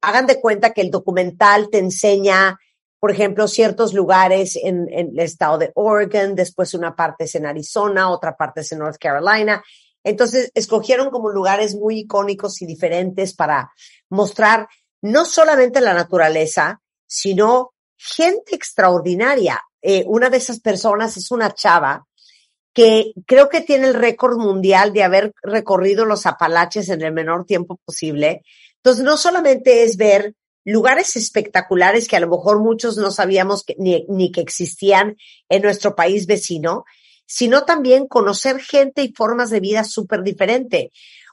[0.00, 2.58] hagan de cuenta que el documental te enseña,
[3.00, 7.46] por ejemplo, ciertos lugares en, en el estado de Oregon, después una parte es en
[7.46, 9.62] Arizona, otra parte es en North Carolina.
[10.04, 13.70] Entonces, escogieron como lugares muy icónicos y diferentes para
[14.08, 14.68] mostrar
[15.00, 19.62] no solamente la naturaleza, sino gente extraordinaria.
[19.80, 22.06] Eh, una de esas personas es una chava
[22.72, 27.44] que creo que tiene el récord mundial de haber recorrido los Apalaches en el menor
[27.44, 28.42] tiempo posible.
[28.76, 30.34] Entonces, no solamente es ver
[30.64, 35.16] lugares espectaculares que a lo mejor muchos no sabíamos ni, ni que existían
[35.48, 36.84] en nuestro país vecino,
[37.26, 40.90] sino también conocer gente y formas de vida súper diferente.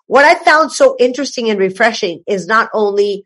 [0.07, 3.25] What I found so interesting and refreshing is not only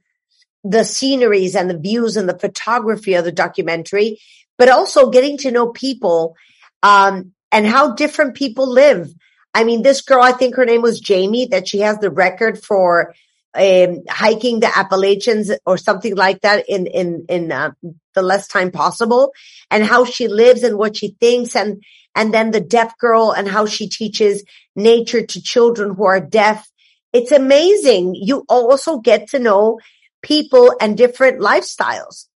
[0.64, 4.20] the sceneries and the views and the photography of the documentary,
[4.58, 6.36] but also getting to know people,
[6.82, 9.14] um, and how different people live.
[9.54, 12.62] I mean, this girl, I think her name was Jamie, that she has the record
[12.62, 13.14] for,
[13.54, 17.72] um, hiking the Appalachians or something like that in, in, in, uh,
[18.16, 19.32] the less time possible
[19.70, 21.84] and how she lives and what she thinks and,
[22.16, 24.44] and then the deaf girl and how she teaches
[24.76, 26.70] nature to children who are deaf.
[27.12, 28.16] It's amazing.
[28.16, 29.80] You also get to know
[30.22, 32.28] people and different lifestyles.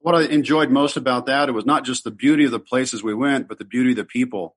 [0.00, 3.02] What I enjoyed most about that, it was not just the beauty of the places
[3.02, 4.54] we went, but the beauty of the people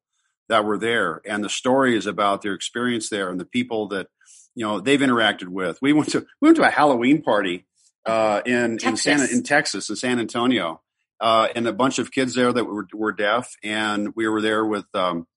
[0.49, 4.07] that were there and the stories about their experience there and the people that,
[4.55, 5.80] you know, they've interacted with.
[5.82, 7.65] We went to, we went to a Halloween party,
[8.05, 10.82] uh, in, in San, in Texas, in San Antonio,
[11.20, 13.53] uh, and a bunch of kids there that were, were deaf.
[13.63, 15.28] And we were there with, um,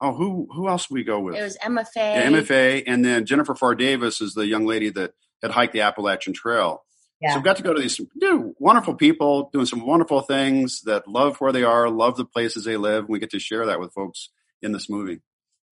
[0.00, 1.36] oh, who, who else did we go with?
[1.36, 1.86] It was MFA.
[1.96, 5.12] Yeah, MFA, and then Jennifer Farr Davis is the young lady that
[5.42, 6.82] had hiked the Appalachian Trail.
[7.20, 7.32] Yeah.
[7.32, 11.08] So we got to go to these dude, wonderful people doing some wonderful things that
[11.08, 13.04] love where they are, love the places they live.
[13.04, 14.30] And we get to share that with folks
[14.62, 15.20] in this movie.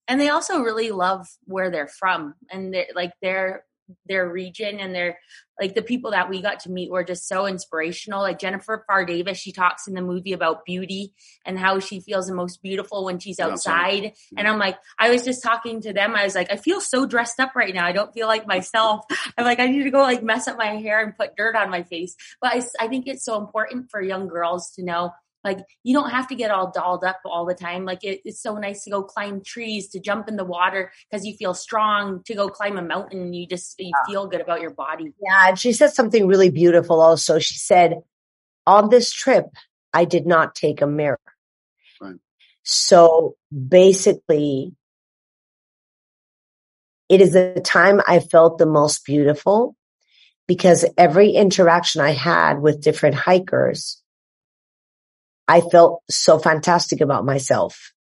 [0.09, 3.65] and they also really love where they're from and they're, like their
[4.07, 5.19] their region and their
[5.61, 8.23] like the people that we got to meet were just so inspirational.
[8.23, 11.15] Like jennifer farr davis she talks in the movie about beauty
[11.45, 14.05] and how she feels the most beautiful when she's Outside.
[14.07, 16.15] outside and i'm like i was just talking to them.
[16.15, 17.87] I was like i feel so dressed up right now.
[17.87, 19.05] I don't feel like myself.
[19.39, 21.71] I'm like i need to go like mess up my hair and put dirt on
[21.71, 22.17] my face.
[22.41, 25.13] But i, I think it's so important for young girls to know
[25.45, 28.43] like you don't have to get all dolled up all the time like it, it's
[28.43, 32.23] so nice to go climb trees to jump in the water because you feel strong
[32.25, 35.59] to go climb a mountain you just you feel good about your body Yeah, and
[35.59, 37.39] she said something really beautiful also.
[37.39, 38.03] She said,
[38.67, 39.47] on this trip,
[39.93, 41.21] I did not take a mirror.
[42.01, 42.17] Right.
[42.63, 43.37] So
[43.69, 44.75] basically,
[47.09, 49.77] it is the time I felt the most beautiful
[50.47, 54.02] because every interaction I had with different hikers,
[55.49, 57.93] I felt so fantastic about myself.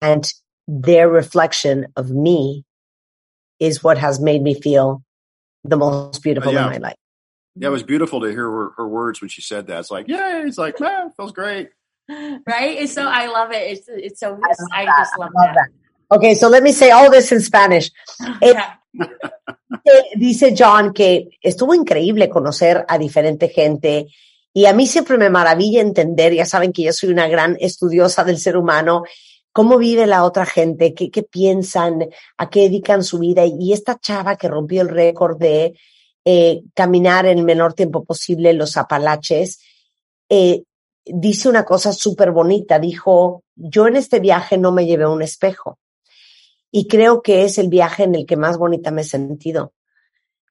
[0.00, 0.30] And
[0.66, 2.64] their reflection of me
[3.58, 5.02] is what has made me feel
[5.64, 6.64] the most beautiful yeah.
[6.64, 6.96] in my life.
[7.56, 9.80] Yeah, it was beautiful to hear her, her words when she said that.
[9.80, 11.70] It's like, yeah, it's like, yeah, feels great.
[12.10, 14.98] right it's so i love it it's it's so I love i that.
[14.98, 15.68] just love, I love that,
[16.10, 16.16] that.
[16.16, 17.90] Okay, so let me say all this in Spanish.
[18.42, 18.74] It- Yeah.
[19.84, 24.08] Dice- Dice John que estuvo increíble conocer a diferente gente
[24.52, 28.24] y a mí siempre me maravilla entender, ya saben que yo soy una gran estudiosa
[28.24, 29.04] del ser humano,
[29.52, 33.44] cómo vive la otra gente, qué, piensan, a qué dedican su vida.
[33.44, 35.74] Y esta chava que rompió el récord de
[36.24, 39.60] eh, caminar en el menor tiempo posible los Apalaches,
[40.28, 40.64] eh,
[41.04, 42.78] dice una cosa súper bonita.
[42.78, 45.78] Dijo, yo en este viaje no me llevé un espejo.
[46.72, 49.72] Y creo que es el viaje en el que más bonita me he sentido.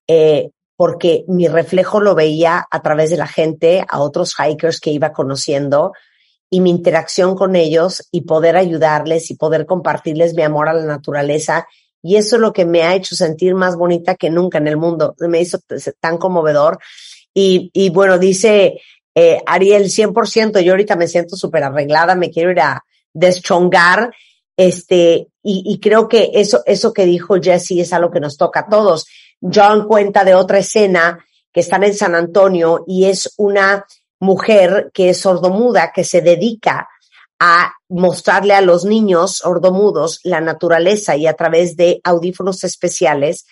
[0.07, 4.91] Eh, porque mi reflejo lo veía a través de la gente, a otros hikers que
[4.91, 5.91] iba conociendo
[6.49, 10.85] y mi interacción con ellos y poder ayudarles y poder compartirles mi amor a la
[10.85, 11.67] naturaleza.
[12.01, 14.77] Y eso es lo que me ha hecho sentir más bonita que nunca en el
[14.77, 15.15] mundo.
[15.19, 15.59] Me hizo
[15.99, 16.79] tan conmovedor.
[17.33, 18.79] Y, y bueno, dice
[19.13, 24.13] eh, Ariel, 100%, yo ahorita me siento súper arreglada, me quiero ir a deschongar.
[24.55, 28.61] Este, y, y creo que eso, eso que dijo Jesse es algo que nos toca
[28.61, 29.07] a todos.
[29.41, 33.85] John cuenta de otra escena que están en San Antonio y es una
[34.19, 36.87] mujer que es sordomuda que se dedica
[37.39, 43.45] a mostrarle a los niños sordomudos la naturaleza y a través de audífonos especiales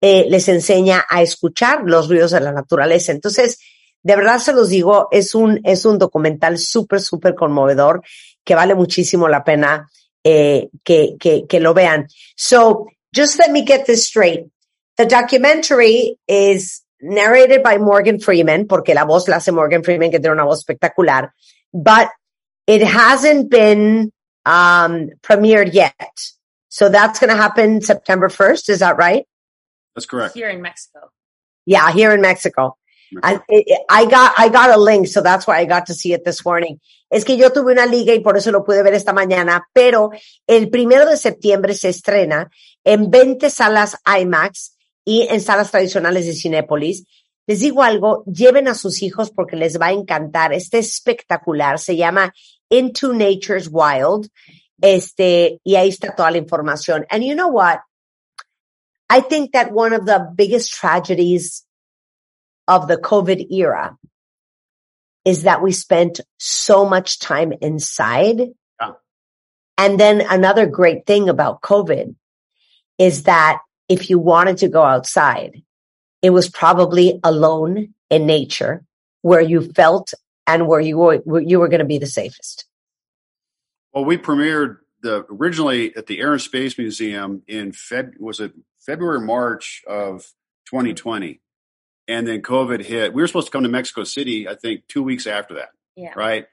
[0.00, 3.12] eh, les enseña a escuchar los ruidos de la naturaleza.
[3.12, 3.58] Entonces,
[4.02, 8.02] de verdad se los digo, es un, es un documental súper, súper conmovedor
[8.44, 9.90] que vale muchísimo la pena
[10.24, 12.06] eh, que, que, que lo vean.
[12.34, 14.46] So, just let me get this straight.
[14.98, 20.18] The documentary is narrated by Morgan Freeman, porque la voz la hace Morgan Freeman, que
[20.18, 21.30] tiene una voz espectacular,
[21.72, 22.08] but
[22.66, 24.10] it hasn't been
[24.44, 25.94] um, premiered yet.
[26.68, 28.70] So that's going to happen September 1st.
[28.70, 29.24] Is that right?
[29.94, 30.34] That's correct.
[30.34, 31.10] here in mexico
[31.64, 32.76] Yeah, here in Mexico.
[33.22, 33.40] I,
[33.88, 36.44] I got, I got a link, so that's why I got to see it this
[36.44, 36.78] morning.
[37.10, 40.10] Es que yo tuve una liga y por eso lo pude ver esta mañana, pero
[40.46, 42.50] el primero de septiembre se estrena
[42.84, 44.77] en 20 salas IMAX
[45.08, 47.06] y en salas tradicionales de Cinépolis.
[47.46, 50.52] Les digo algo, lleven a sus hijos porque les va a encantar.
[50.52, 52.34] Este es espectacular, se llama
[52.68, 54.28] Into Nature's Wild.
[54.82, 57.06] Este, y ahí está toda la información.
[57.08, 57.80] And you know what?
[59.08, 61.64] I think that one of the biggest tragedies
[62.66, 63.96] of the COVID era
[65.24, 68.52] is that we spent so much time inside.
[68.78, 68.92] Yeah.
[69.78, 72.14] And then another great thing about COVID
[72.98, 75.62] is that if you wanted to go outside,
[76.22, 78.84] it was probably alone in nature
[79.22, 80.12] where you felt
[80.46, 82.66] and where you were, where you were going to be the safest.
[83.92, 88.52] Well, we premiered the originally at the Air and Space Museum in Feb was it
[88.80, 90.22] February March of
[90.70, 91.40] 2020,
[92.06, 93.12] and then COVID hit.
[93.12, 96.12] We were supposed to come to Mexico City, I think, two weeks after that, yeah
[96.16, 96.46] right?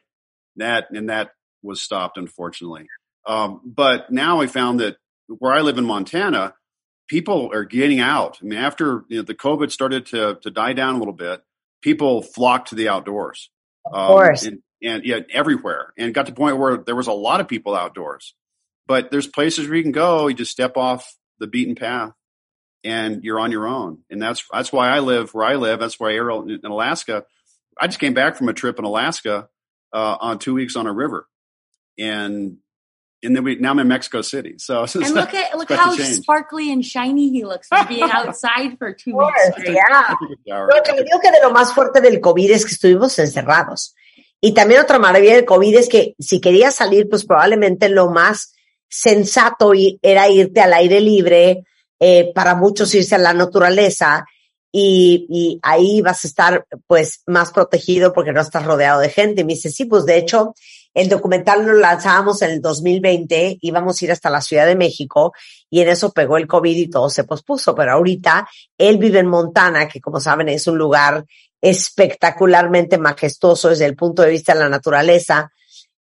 [0.58, 1.32] That and that
[1.64, 2.88] was stopped, unfortunately.
[3.26, 6.54] Um, but now we found that where I live in Montana,
[7.08, 8.40] people are getting out.
[8.42, 11.42] I mean, after you know, the COVID started to to die down a little bit,
[11.82, 13.50] people flocked to the outdoors.
[13.86, 14.44] Of Um, course.
[14.44, 17.48] and, and yeah, everywhere, and got to the point where there was a lot of
[17.48, 18.34] people outdoors.
[18.88, 20.28] But there's places where you can go.
[20.28, 22.14] You just step off the beaten path,
[22.84, 24.00] and you're on your own.
[24.10, 25.80] And that's that's why I live where I live.
[25.80, 27.26] That's why I air in Alaska.
[27.80, 29.50] I just came back from a trip in Alaska
[29.94, 31.28] uh, on two weeks on a river,
[31.98, 32.58] and
[33.24, 34.56] and then we now I'm in Mexico City.
[34.58, 38.78] So it's And look at look how sparkly and shiny he looks for being outside
[38.78, 40.16] for two weeks yeah.
[40.46, 43.96] Lo que me digo que de lo más fuerte del COVID es que estuvimos encerrados.
[44.42, 48.54] Y también otra maravilla del COVID es que si querías salir, pues probablemente lo más
[48.88, 51.64] sensato era irte al aire libre,
[52.00, 54.26] eh, para muchos irse a la naturaleza
[54.72, 59.42] y, y ahí vas a estar pues más protegido porque no estás rodeado de gente.
[59.42, 60.54] Y me dice, sí, pues de hecho
[60.96, 65.34] el documental lo lanzábamos en el 2020, íbamos a ir hasta la Ciudad de México
[65.70, 69.28] y en eso pegó el COVID y todo se pospuso, pero ahorita él vive en
[69.28, 71.26] Montana, que como saben es un lugar
[71.62, 75.52] espectacularmente majestuoso desde el punto de vista de la naturaleza,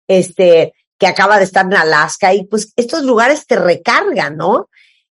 [0.07, 4.69] este, que acaba de estar en Alaska y pues estos lugares te recargan, ¿no?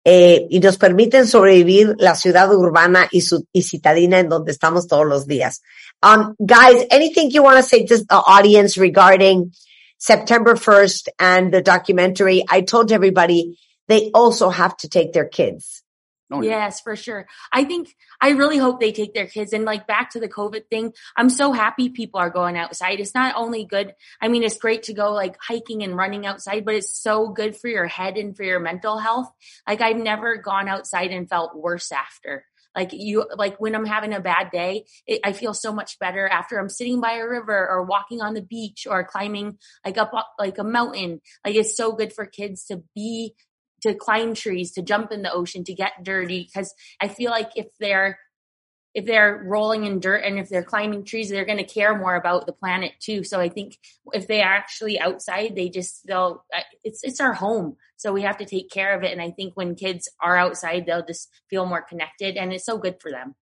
[0.05, 4.89] Eh, y nos permiten sobrevivir la ciudad urbana y, su, y citadina en donde estamos
[4.89, 5.63] todos los días.
[6.03, 9.53] Um, guys, anything you want to say to the audience regarding
[9.99, 12.45] September 1st and the documentary?
[12.49, 15.83] I told everybody they also have to take their kids.
[16.31, 16.51] Oh, yeah.
[16.51, 17.27] Yes, for sure.
[17.51, 20.69] I think I really hope they take their kids and like back to the COVID
[20.69, 20.93] thing.
[21.17, 23.01] I'm so happy people are going outside.
[23.01, 23.95] It's not only good.
[24.21, 27.57] I mean, it's great to go like hiking and running outside, but it's so good
[27.57, 29.33] for your head and for your mental health.
[29.67, 32.45] Like I've never gone outside and felt worse after.
[32.79, 36.29] Like you, like when I'm having a bad day, it, I feel so much better
[36.29, 40.13] after I'm sitting by a river or walking on the beach or climbing like up
[40.39, 41.21] like a mountain.
[41.45, 43.35] Like it's so good for kids to be
[43.83, 46.45] to climb trees, to jump in the ocean, to get dirty.
[46.45, 48.21] Because I feel like if they're
[48.95, 52.17] if they're rolling in dirt and if they're climbing trees, they're going to care more
[52.17, 53.23] about the planet too.
[53.23, 53.79] So I think
[54.13, 56.45] if they are actually outside, they just they'll
[56.83, 59.13] it's it's our home, so we have to take care of it.
[59.13, 62.79] And I think when kids are outside, they'll just feel more connected, and it's so
[62.79, 63.35] good for them.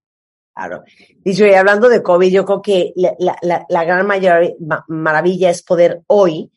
[0.55, 0.85] Claro.
[1.23, 4.55] Dice, y hablando de COVID, yo creo que la, la- la- gran mayoría
[4.89, 6.51] maravilla es poder hoy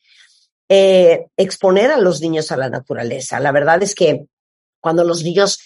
[0.70, 3.42] eh, exponer a los niños a la naturaleza.
[3.42, 4.26] La verdad es que
[4.80, 5.60] cuando los niños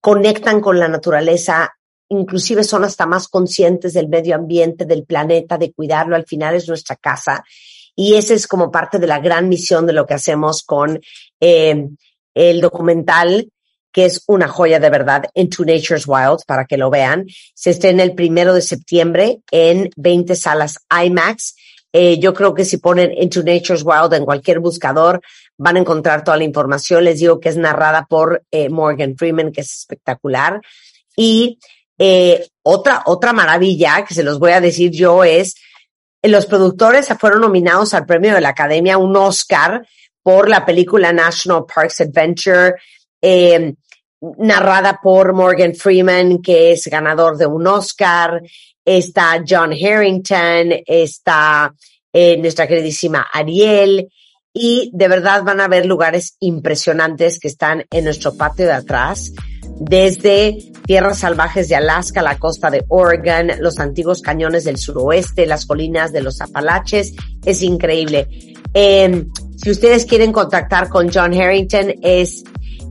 [0.00, 1.74] conectan con la naturaleza,
[2.20, 6.16] inclusive son hasta más conscientes del medio ambiente, del planeta, de cuidarlo.
[6.16, 7.44] Al final es nuestra casa.
[7.96, 11.00] Y esa es como parte de la gran misión de lo que hacemos con
[11.40, 11.88] eh,
[12.34, 13.48] el documental
[13.94, 17.26] que es una joya de verdad, Into Nature's Wild, para que lo vean.
[17.54, 21.54] Se estrena el primero de septiembre en 20 salas IMAX.
[21.92, 25.20] Eh, yo creo que si ponen Into Nature's Wild en cualquier buscador,
[25.56, 27.04] van a encontrar toda la información.
[27.04, 30.60] Les digo que es narrada por eh, Morgan Freeman, que es espectacular.
[31.16, 31.60] Y
[31.98, 35.54] eh, otra, otra maravilla que se los voy a decir yo es,
[36.22, 39.86] los productores fueron nominados al premio de la Academia, un Oscar,
[40.22, 42.74] por la película National Parks Adventure,
[43.20, 43.74] eh,
[44.38, 48.40] narrada por Morgan Freeman, que es ganador de un Oscar.
[48.84, 51.74] Está John Harrington, está
[52.12, 54.08] eh, nuestra queridísima Ariel.
[54.52, 59.32] Y de verdad van a ver lugares impresionantes que están en nuestro patio de atrás,
[59.80, 65.66] desde tierras salvajes de Alaska, la costa de Oregon, los antiguos cañones del suroeste, las
[65.66, 67.14] colinas de los Apalaches.
[67.44, 68.28] Es increíble.
[68.74, 72.44] Eh, si ustedes quieren contactar con John Harrington, es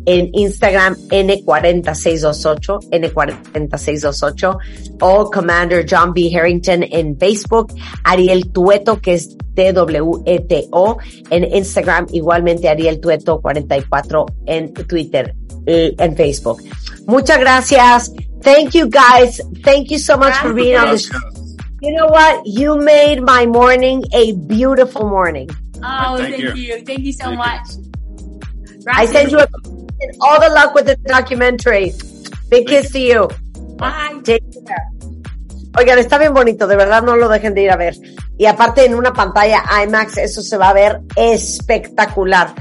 [0.06, 4.58] en Instagram N4628, N4628,
[5.02, 6.32] o Commander John B.
[6.36, 7.74] Harrington en Facebook,
[8.04, 10.98] Ariel Tueto, que es T-W-E-T-O,
[11.30, 15.36] en Instagram, igualmente Ariel Tueto 44 en Twitter,
[15.66, 16.62] y en Facebook.
[17.06, 18.12] Muchas gracias.
[18.42, 19.42] Thank you guys.
[19.64, 21.20] Thank you so much for being on the show.
[21.82, 22.46] You know what?
[22.46, 25.50] You made my morning a beautiful morning.
[25.84, 26.54] Oh, Thank thank, you.
[26.54, 26.86] you.
[26.86, 27.38] thank you so Thank you.
[27.38, 28.96] much.
[28.96, 29.48] I send you a,
[30.22, 31.92] all the luck with the documentary.
[32.50, 33.30] Big kiss to you.
[33.78, 34.20] Bye.
[34.24, 34.93] Take care.
[35.76, 37.96] Oigan, está bien bonito, de verdad no lo dejen de ir a ver.
[38.38, 42.54] Y aparte en una pantalla IMAX, eso se va a ver espectacular.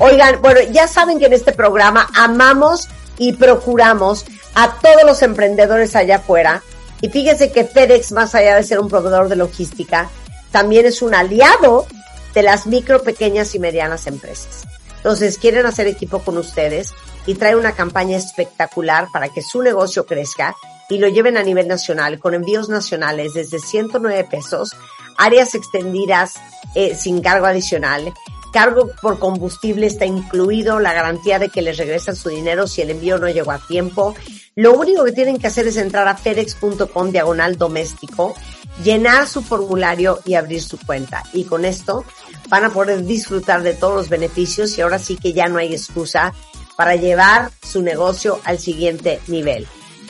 [0.00, 2.88] Oigan, bueno, ya saben que en este programa amamos
[3.18, 6.62] y procuramos a todos los emprendedores allá afuera.
[7.00, 10.08] Y fíjense que FedEx, más allá de ser un proveedor de logística,
[10.50, 11.86] también es un aliado
[12.34, 14.64] de las micro, pequeñas y medianas empresas.
[14.96, 16.92] Entonces, quieren hacer equipo con ustedes
[17.26, 20.56] y trae una campaña espectacular para que su negocio crezca
[20.88, 24.70] y lo lleven a nivel nacional con envíos nacionales desde 109 pesos,
[25.16, 26.34] áreas extendidas
[26.74, 28.12] eh, sin cargo adicional,
[28.52, 32.90] cargo por combustible está incluido, la garantía de que les regresan su dinero si el
[32.90, 34.14] envío no llegó a tiempo.
[34.54, 38.34] Lo único que tienen que hacer es entrar a fedex.com diagonal doméstico,
[38.82, 41.22] llenar su formulario y abrir su cuenta.
[41.34, 42.04] Y con esto
[42.48, 45.74] van a poder disfrutar de todos los beneficios y ahora sí que ya no hay
[45.74, 46.32] excusa
[46.76, 49.66] para llevar su negocio al siguiente nivel.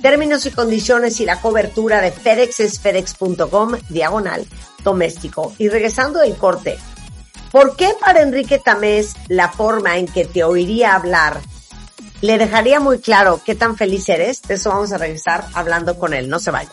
[0.06, 4.46] Términos y condiciones y la cobertura de FedEx es fedex.com diagonal
[4.84, 5.52] doméstico.
[5.58, 6.78] Y regresando del corte,
[7.50, 11.40] ¿Por qué para Enrique Tamés la forma en que te oiría hablar
[12.20, 14.42] le dejaría muy claro qué tan feliz eres?
[14.42, 16.28] De eso vamos a regresar hablando con él.
[16.28, 16.70] No se vaya.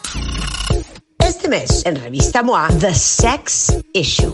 [1.26, 4.34] Este mes, en Revista MOA, The Sex Issue.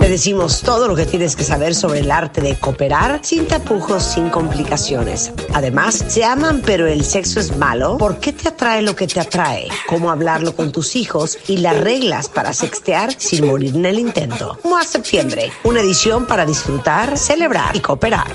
[0.00, 4.02] Te decimos todo lo que tienes que saber sobre el arte de cooperar sin tapujos,
[4.02, 5.32] sin complicaciones.
[5.52, 7.98] Además, se aman pero el sexo es malo.
[7.98, 9.68] ¿Por qué te atrae lo que te atrae?
[9.86, 11.38] ¿Cómo hablarlo con tus hijos?
[11.48, 14.58] Y las reglas para sextear sin morir en el intento.
[14.64, 18.32] MOA Septiembre, una edición para disfrutar, celebrar y cooperar.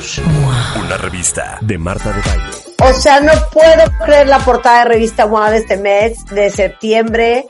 [0.80, 2.69] Una revista de Marta de Baile.
[2.82, 7.46] O sea, no puedo creer la portada de revista MOA de este mes, de septiembre.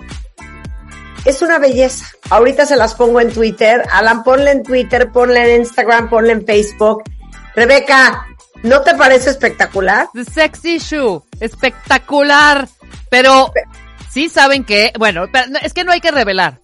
[1.24, 2.06] Es una belleza.
[2.32, 3.84] Ahorita se las pongo en Twitter.
[3.92, 7.04] Alan, ponle en Twitter, ponle en Instagram, ponle en Facebook.
[7.56, 8.26] Rebeca,
[8.64, 10.08] ¿no te parece espectacular?
[10.14, 12.68] The Sex Issue, espectacular.
[13.12, 13.52] Pero
[14.10, 15.26] sí saben que, bueno,
[15.62, 16.60] es que no hay que revelar.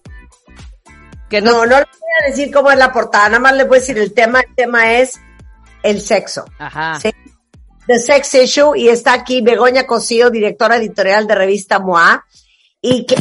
[1.30, 3.64] Que no, No, no le voy a decir cómo es la portada, nada más le
[3.64, 4.40] voy a decir el tema.
[4.40, 5.20] El tema es
[5.82, 6.44] el sexo.
[6.58, 6.98] Ajá.
[7.00, 7.12] Sí.
[7.86, 12.24] The Sex Issue y está aquí Begoña Cosío, directora editorial de revista MOA.
[12.80, 13.16] Y que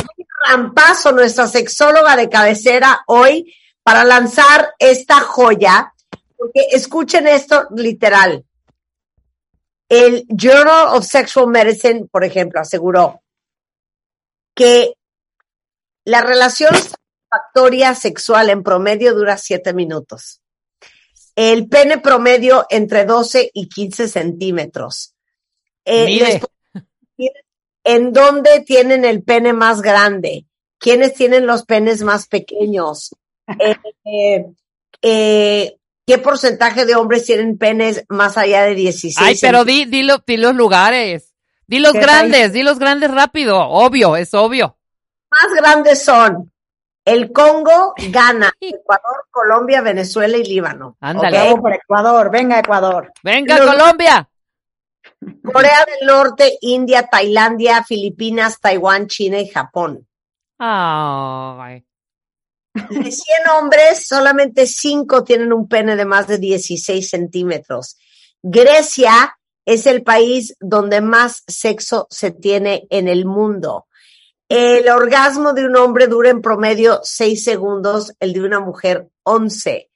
[0.48, 5.94] rampazo nuestra sexóloga de cabecera hoy para lanzar esta joya.
[6.38, 8.44] Porque escuchen esto literal.
[9.88, 13.22] El Journal of Sexual Medicine, por ejemplo, aseguró
[14.56, 14.94] que
[16.06, 20.42] la relación satisfactoria sexual en promedio dura siete minutos.
[21.36, 25.14] El pene promedio entre 12 y 15 centímetros.
[25.84, 26.42] Eh, Mire.
[27.84, 30.46] ¿En dónde tienen el pene más grande?
[30.80, 33.16] ¿Quiénes tienen los penes más pequeños?
[33.60, 33.76] Eh,
[34.06, 34.46] eh,
[35.02, 35.78] eh,
[36.08, 40.24] ¿Qué porcentaje de hombres tienen penes más allá de 16 Ay, pero di, di, lo-
[40.26, 41.34] di los lugares.
[41.68, 43.60] Di los ¿Qué grandes, di los grandes rápido.
[43.60, 44.78] Obvio, es obvio.
[45.32, 46.52] más grandes son
[47.06, 50.98] el Congo, Ghana, Ecuador, Colombia, Venezuela y Líbano.
[51.00, 51.38] Ándale.
[51.38, 51.44] ¿ok?
[51.46, 53.14] Vamos por Ecuador, venga Ecuador.
[53.24, 54.30] Venga, Los- Colombia.
[55.54, 60.08] Corea del Norte, India, Tailandia, Filipinas, Taiwán, China y Japón.
[60.58, 61.86] Ay.
[62.74, 67.98] De 100 hombres, solamente 5 tienen un pene de más de 16 centímetros.
[68.42, 73.88] Grecia es el país donde más sexo se tiene en el mundo.
[74.48, 79.90] El orgasmo de un hombre dura en promedio 6 segundos, el de una mujer 11.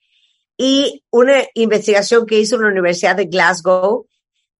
[0.56, 4.08] Y una investigación que hizo la Universidad de Glasgow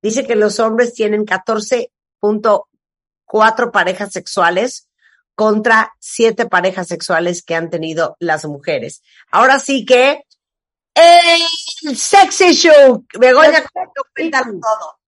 [0.01, 4.89] dice que los hombres tienen 14.4 parejas sexuales
[5.35, 9.03] contra siete parejas sexuales que han tenido las mujeres.
[9.31, 10.25] Ahora sí que
[10.95, 13.65] el sex issue, Begoña,
[14.15, 15.01] cuéntalo todo.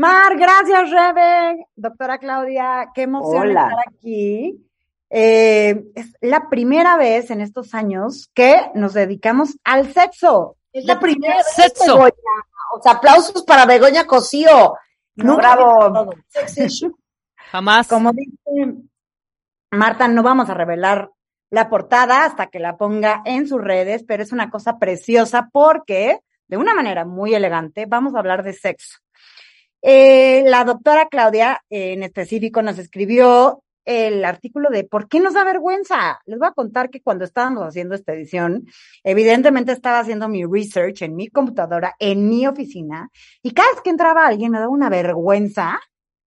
[0.00, 1.66] Mar, gracias, Rebe.
[1.76, 3.64] Doctora Claudia, qué emoción Hola.
[3.64, 4.66] estar aquí.
[5.10, 10.56] Eh, es la primera vez en estos años que nos dedicamos al sexo.
[10.72, 11.96] Es la primera vez, Sexo.
[11.96, 12.12] Begoña.
[12.74, 14.74] O sea, aplausos para Begoña Cosío.
[15.16, 16.14] No, bravo.
[17.52, 17.86] Jamás.
[17.86, 18.78] Como dice
[19.70, 21.10] Marta, no vamos a revelar
[21.50, 26.20] la portada hasta que la ponga en sus redes, pero es una cosa preciosa porque,
[26.48, 28.96] de una manera muy elegante, vamos a hablar de sexo.
[29.82, 35.34] Eh, la doctora Claudia, eh, en específico, nos escribió el artículo de ¿Por qué nos
[35.34, 36.20] da vergüenza?
[36.26, 38.66] Les voy a contar que cuando estábamos haciendo esta edición,
[39.02, 43.10] evidentemente estaba haciendo mi research en mi computadora, en mi oficina,
[43.42, 45.80] y cada vez que entraba alguien me daba una vergüenza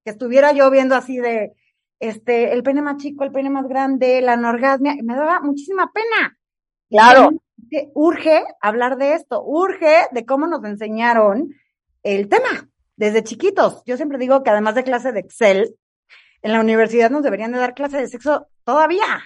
[0.04, 1.54] que estuviera yo viendo así de,
[2.00, 5.92] este, el pene más chico, el pene más grande, la anorgasmia, y me daba muchísima
[5.94, 6.38] pena.
[6.90, 7.30] Claro.
[7.94, 11.54] Urge hablar de esto, urge de cómo nos enseñaron
[12.04, 13.84] el tema desde chiquitos.
[13.86, 15.76] Yo siempre digo que además de clase de Excel,
[16.42, 19.24] en la universidad nos deberían de dar clase de sexo todavía.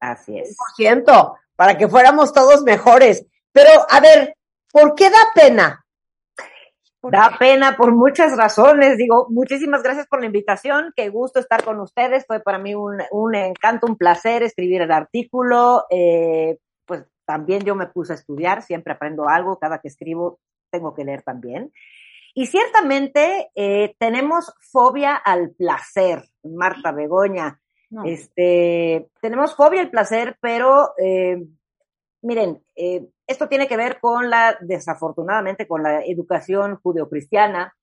[0.00, 0.56] Así es.
[0.56, 3.26] Por ciento, para que fuéramos todos mejores.
[3.52, 4.34] Pero, a ver,
[4.72, 5.86] ¿por qué da pena?
[7.02, 8.96] Da pena por muchas razones.
[8.96, 10.92] Digo, muchísimas gracias por la invitación.
[10.96, 12.26] Qué gusto estar con ustedes.
[12.26, 15.84] Fue para mí un, un encanto, un placer escribir el artículo.
[15.90, 18.62] Eh, pues también yo me puse a estudiar.
[18.62, 19.58] Siempre aprendo algo.
[19.58, 21.72] Cada que escribo tengo que leer también.
[22.38, 27.58] Y ciertamente eh, tenemos fobia al placer, Marta Begoña.
[27.88, 28.04] No.
[28.04, 31.42] Este, tenemos fobia al placer, pero eh,
[32.20, 37.74] miren, eh, esto tiene que ver con la, desafortunadamente, con la educación judeocristiana,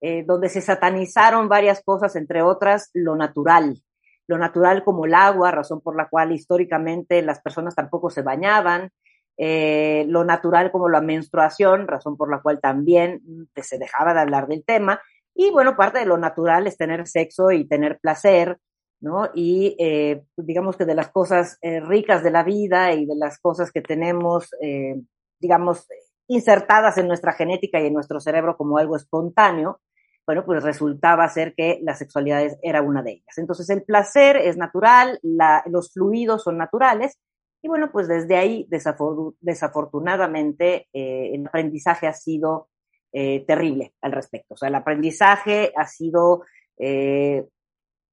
[0.00, 3.84] eh, donde se satanizaron varias cosas, entre otras lo natural.
[4.26, 8.90] Lo natural como el agua, razón por la cual históricamente las personas tampoco se bañaban,
[9.36, 13.22] eh, lo natural como la menstruación, razón por la cual también
[13.56, 15.00] se dejaba de hablar del tema.
[15.34, 18.58] Y bueno, parte de lo natural es tener sexo y tener placer,
[19.00, 19.30] ¿no?
[19.34, 23.38] Y eh, digamos que de las cosas eh, ricas de la vida y de las
[23.38, 25.00] cosas que tenemos, eh,
[25.40, 25.86] digamos,
[26.28, 29.80] insertadas en nuestra genética y en nuestro cerebro como algo espontáneo,
[30.24, 33.38] bueno, pues resultaba ser que la sexualidad era una de ellas.
[33.38, 37.18] Entonces el placer es natural, la, los fluidos son naturales,
[37.62, 42.68] y bueno, pues desde ahí, desafortunadamente, el aprendizaje ha sido
[43.12, 44.54] terrible al respecto.
[44.54, 46.42] O sea, el aprendizaje ha sido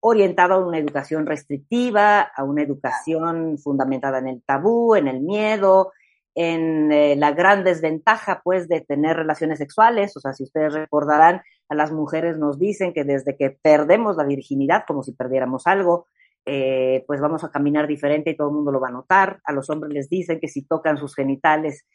[0.01, 5.91] orientado a una educación restrictiva, a una educación fundamentada en el tabú, en el miedo,
[6.35, 10.15] en eh, la gran desventaja, pues, de tener relaciones sexuales.
[10.15, 14.23] O sea, si ustedes recordarán, a las mujeres nos dicen que desde que perdemos la
[14.23, 16.07] virginidad, como si perdiéramos algo,
[16.45, 19.39] eh, pues vamos a caminar diferente y todo el mundo lo va a notar.
[19.43, 21.85] A los hombres les dicen que si tocan sus genitales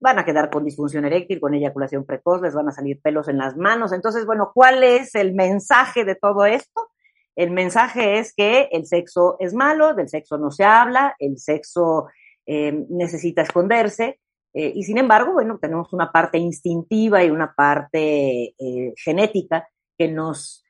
[0.00, 3.36] van a quedar con disfunción eréctil, con eyaculación precoz, les van a salir pelos en
[3.36, 3.92] las manos.
[3.92, 6.88] Entonces, bueno, ¿cuál es el mensaje de todo esto?
[7.36, 12.08] El mensaje es que el sexo es malo, del sexo no se habla, el sexo
[12.46, 14.20] eh, necesita esconderse.
[14.54, 18.54] Eh, y sin embargo, bueno, tenemos una parte instintiva y una parte
[18.96, 20.64] genética que nos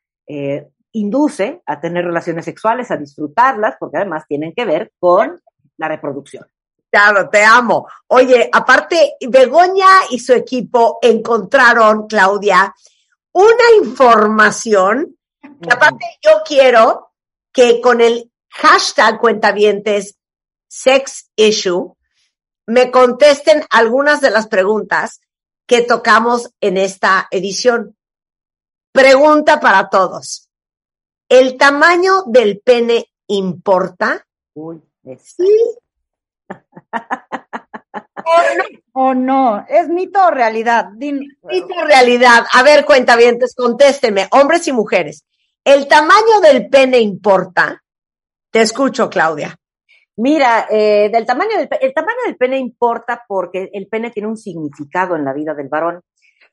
[0.92, 5.40] induce a tener relaciones sexuales, a disfrutarlas, porque además tienen que ver con
[5.76, 6.46] la reproducción.
[6.90, 7.86] Claro, te amo.
[8.08, 12.74] Oye, aparte, Begoña y su equipo encontraron, Claudia,
[13.32, 15.16] una información
[15.68, 17.12] aparte, yo quiero
[17.52, 20.16] que con el hashtag cuentavientes
[20.68, 21.96] sex issue
[22.66, 25.20] me contesten algunas de las preguntas
[25.66, 27.96] que tocamos en esta edición.
[28.92, 30.48] Pregunta para todos.
[31.30, 34.26] ¿El tamaño del pene importa?
[34.52, 34.82] Uy,
[35.22, 35.48] sí.
[38.94, 39.64] o, no.
[39.68, 40.90] ¿Es mito o realidad?
[40.90, 42.44] Mito o realidad.
[42.52, 45.24] A ver, cuentavientes, contéstenme, hombres y mujeres.
[45.62, 47.80] ¿El tamaño del pene importa?
[48.50, 49.56] Te escucho, Claudia.
[50.16, 54.36] Mira, eh, del tamaño del, el tamaño del pene importa porque el pene tiene un
[54.36, 56.00] significado en la vida del varón.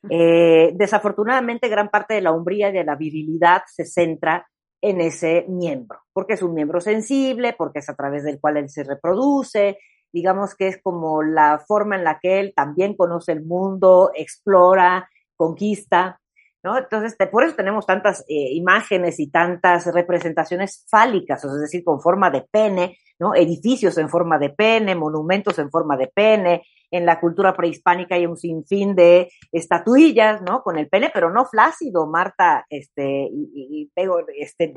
[0.08, 4.48] Eh, desafortunadamente, gran parte de la hombría y de la virilidad se centra
[4.82, 8.70] en ese miembro, porque es un miembro sensible, porque es a través del cual él
[8.70, 9.78] se reproduce,
[10.12, 15.10] digamos que es como la forma en la que él también conoce el mundo, explora,
[15.36, 16.20] conquista.
[16.64, 22.30] Entonces, por eso tenemos tantas eh, imágenes y tantas representaciones fálicas, es decir, con forma
[22.30, 23.36] de pene, ¿no?
[23.36, 26.64] Edificios en forma de pene, monumentos en forma de pene.
[26.92, 30.62] En la cultura prehispánica hay un sinfín de estatuillas, ¿no?
[30.64, 33.92] Con el pene, pero no flácido, Marta, este, y,
[34.38, 34.74] este,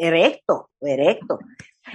[0.00, 1.38] erecto, erecto.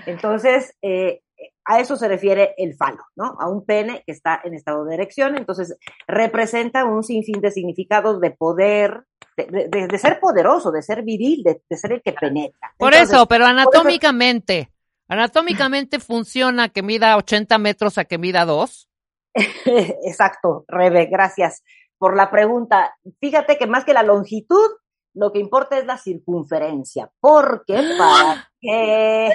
[0.05, 1.21] Entonces, eh,
[1.65, 3.37] a eso se refiere el falo, ¿no?
[3.39, 8.19] A un pene que está en estado de erección, entonces representa un sinfín de significados
[8.19, 9.03] de poder,
[9.37, 12.73] de, ser poderoso, de ser viril, de, ser el que penetra.
[12.77, 14.71] Por eso, pero anatómicamente,
[15.07, 18.89] anatómicamente funciona que mida 80 metros a que mida 2.
[20.05, 21.63] Exacto, Rebe, gracias
[21.97, 22.95] por la pregunta.
[23.19, 24.71] Fíjate que más que la longitud,
[25.13, 29.31] lo que importa es la circunferencia, porque para qué...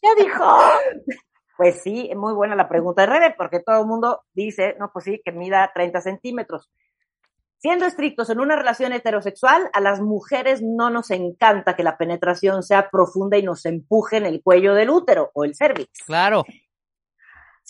[0.00, 0.44] ¿Qué dijo?
[1.56, 5.04] Pues sí, muy buena la pregunta de Rebe, porque todo el mundo dice, no, pues
[5.04, 6.70] sí, que mida 30 centímetros.
[7.58, 12.62] Siendo estrictos en una relación heterosexual, a las mujeres no nos encanta que la penetración
[12.62, 15.90] sea profunda y nos empuje en el cuello del útero o el cervix.
[16.06, 16.46] Claro.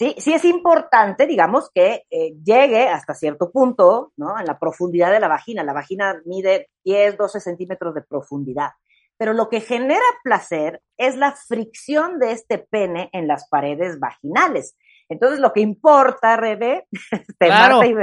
[0.00, 4.40] Sí, sí es importante, digamos, que eh, llegue hasta cierto punto, ¿no?
[4.40, 5.62] En la profundidad de la vagina.
[5.62, 8.70] La vagina mide 10, 12 centímetros de profundidad.
[9.18, 14.74] Pero lo que genera placer es la fricción de este pene en las paredes vaginales.
[15.10, 16.86] Entonces, lo que importa, Rebe,
[17.38, 17.84] claro.
[17.84, 17.94] y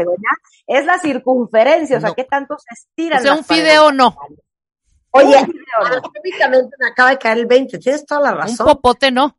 [0.67, 3.17] es la circunferencia, o sea, qué tanto se estira.
[3.17, 4.15] O sea, un fideo no.
[5.09, 8.67] Oye, anatómicamente me acaba de caer el 20, tienes toda la razón.
[8.67, 9.35] Un popote no.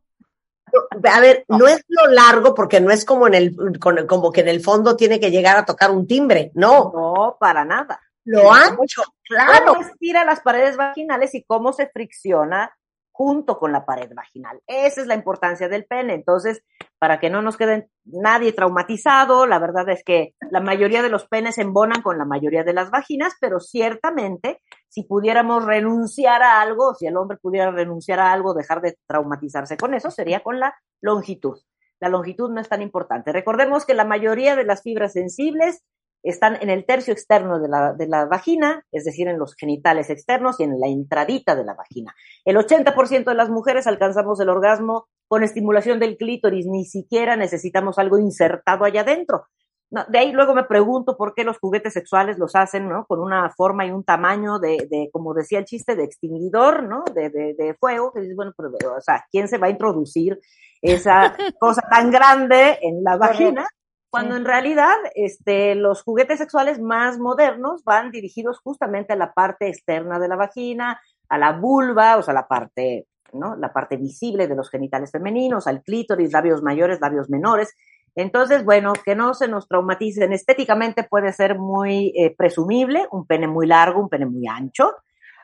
[1.11, 4.47] A ver, no es lo largo porque no es como en el, como que en
[4.47, 6.91] el fondo tiene que llegar a tocar un timbre, no.
[6.93, 8.01] No, para nada.
[8.25, 9.73] Lo ancho, claro.
[9.73, 12.71] Cómo estira las paredes vaginales y cómo se fricciona
[13.19, 14.61] junto con la pared vaginal.
[14.65, 16.13] Esa es la importancia del pene.
[16.13, 16.63] Entonces,
[16.99, 21.27] para que no nos quede nadie traumatizado, la verdad es que la mayoría de los
[21.27, 26.95] penes embonan con la mayoría de las vaginas, pero ciertamente, si pudiéramos renunciar a algo,
[26.95, 30.73] si el hombre pudiera renunciar a algo, dejar de traumatizarse con eso, sería con la
[31.01, 31.59] longitud.
[31.99, 33.33] La longitud no es tan importante.
[33.33, 35.83] Recordemos que la mayoría de las fibras sensibles
[36.23, 40.09] están en el tercio externo de la, de la, vagina, es decir, en los genitales
[40.09, 42.13] externos y en la entradita de la vagina.
[42.45, 47.99] El 80% de las mujeres alcanzamos el orgasmo con estimulación del clítoris, ni siquiera necesitamos
[47.99, 49.45] algo insertado allá adentro.
[49.91, 53.05] No, de ahí luego me pregunto por qué los juguetes sexuales los hacen, ¿no?
[53.07, 57.03] Con una forma y un tamaño de, de como decía el chiste, de extinguidor, ¿no?
[57.15, 60.39] De, de, de fuego, que dices, bueno, pero, o sea, ¿quién se va a introducir
[60.81, 63.65] esa cosa tan grande en la vagina?
[64.09, 69.67] Cuando en realidad, este, los juguetes sexuales más modernos van dirigidos justamente a la parte
[69.67, 73.55] externa de la vagina, a la vulva, o sea, la parte, ¿no?
[73.55, 77.75] La parte visible de los genitales femeninos, al clítoris, labios mayores, labios menores,
[78.15, 80.33] entonces, bueno, que no se nos traumaticen.
[80.33, 84.93] Estéticamente puede ser muy eh, presumible, un pene muy largo, un pene muy ancho,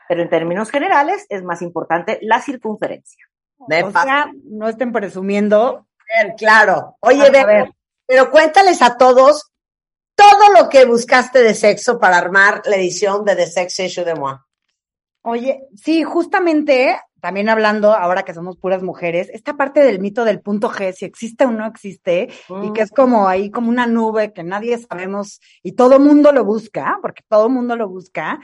[0.08, 3.24] pero en términos generales es más importante la circunferencia.
[3.58, 5.86] o sea, no estén presumiendo.
[6.38, 6.96] Claro.
[7.00, 7.74] Oye, Bebo,
[8.06, 9.52] pero cuéntales a todos
[10.16, 14.14] todo lo que buscaste de sexo para armar la edición de The Sex Issue de
[14.14, 14.34] Moi.
[15.22, 20.40] Oye, sí, justamente, también hablando, ahora que somos puras mujeres, esta parte del mito del
[20.40, 22.28] punto G, si existe o no existe,
[22.62, 26.44] y que es como ahí, como una nube que nadie sabemos y todo mundo lo
[26.44, 28.40] busca, porque todo mundo lo busca.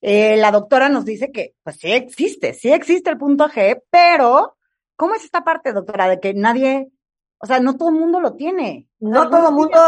[0.00, 4.56] Eh, la doctora nos dice que, pues sí existe, sí existe el punto G, pero,
[4.94, 6.88] ¿cómo es esta parte, doctora, de que nadie,
[7.38, 8.88] o sea, no todo el mundo lo tiene?
[8.98, 9.78] No todo el mundo,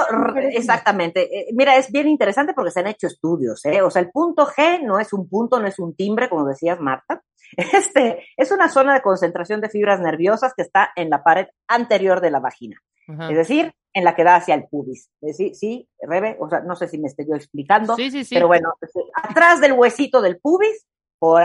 [0.53, 1.23] exactamente.
[1.35, 3.81] Eh, mira, es bien interesante porque se han hecho estudios, ¿eh?
[3.81, 6.81] O sea, el punto G no es un punto, no es un timbre, como decías,
[6.81, 7.23] Marta.
[7.57, 12.21] Este, es una zona de concentración de fibras nerviosas que está en la pared anterior
[12.21, 12.77] de la vagina.
[13.31, 15.09] Es decir, en la que da hacia el pubis.
[15.33, 17.97] Sí, sí, Rebe, o sea, no sé si me estoy yo explicando.
[17.97, 18.35] Sí, sí, sí.
[18.35, 18.75] Pero bueno,
[19.15, 20.87] atrás del huesito del pubis,
[21.19, 21.43] por,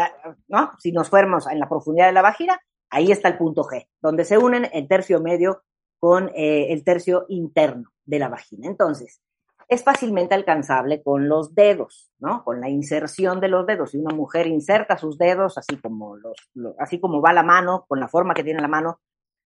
[0.49, 0.71] ¿no?
[0.79, 2.59] Si nos fuéramos en la profundidad de la vagina,
[2.89, 5.63] ahí está el punto G, donde se unen el tercio medio
[6.03, 8.67] con eh, el tercio interno de la vagina.
[8.67, 9.21] Entonces,
[9.69, 12.43] es fácilmente alcanzable con los dedos, ¿no?
[12.43, 13.91] Con la inserción de los dedos.
[13.91, 16.35] Si una mujer inserta sus dedos, así como, los,
[16.77, 18.99] así como va la mano, con la forma que tiene la mano,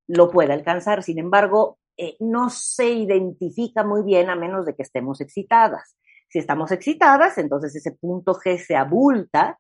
[0.08, 1.04] lo puede alcanzar.
[1.04, 5.96] Sin embargo, eh, no se identifica muy bien a menos de que estemos excitadas.
[6.28, 9.60] Si estamos excitadas, entonces ese punto G se abulta,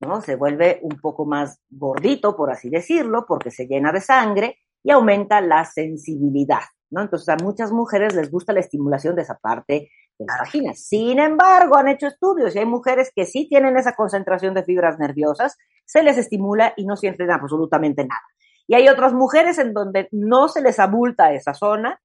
[0.00, 0.22] ¿no?
[0.22, 4.90] Se vuelve un poco más gordito, por así decirlo, porque se llena de sangre y
[4.90, 7.02] aumenta la sensibilidad, ¿no?
[7.02, 10.74] Entonces a muchas mujeres les gusta la estimulación de esa parte de la vagina.
[10.74, 14.98] Sin embargo, han hecho estudios y hay mujeres que sí tienen esa concentración de fibras
[14.98, 18.22] nerviosas, se les estimula y no sienten absolutamente nada.
[18.66, 22.00] Y hay otras mujeres en donde no se les abulta esa zona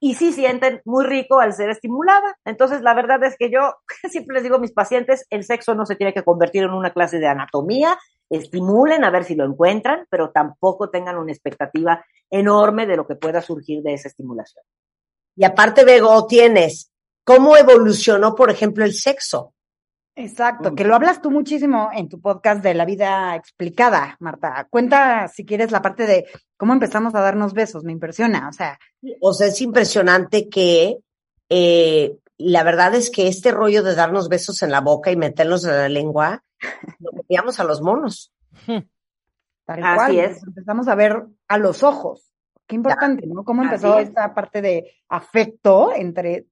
[0.00, 2.38] y sí sienten muy rico al ser estimulada.
[2.44, 3.74] Entonces, la verdad es que yo
[4.10, 6.92] siempre les digo a mis pacientes, el sexo no se tiene que convertir en una
[6.92, 7.98] clase de anatomía,
[8.30, 13.16] estimulen a ver si lo encuentran, pero tampoco tengan una expectativa enorme de lo que
[13.16, 14.64] pueda surgir de esa estimulación.
[15.36, 16.92] Y aparte, Bego, tienes
[17.24, 19.54] cómo evolucionó, por ejemplo, el sexo.
[20.18, 24.66] Exacto, que lo hablas tú muchísimo en tu podcast de la vida explicada, Marta.
[24.68, 26.26] Cuenta, si quieres, la parte de
[26.56, 28.80] cómo empezamos a darnos besos, me impresiona, o sea.
[29.20, 30.98] O sea, es impresionante que
[31.48, 35.64] eh, la verdad es que este rollo de darnos besos en la boca y meterlos
[35.64, 36.42] en la lengua,
[36.98, 38.32] lo metíamos a los monos.
[39.66, 40.42] Tal Así es.
[40.42, 42.32] Empezamos a ver a los ojos.
[42.66, 43.44] Qué importante, ¿no?
[43.44, 46.46] Cómo empezó esta parte de afecto entre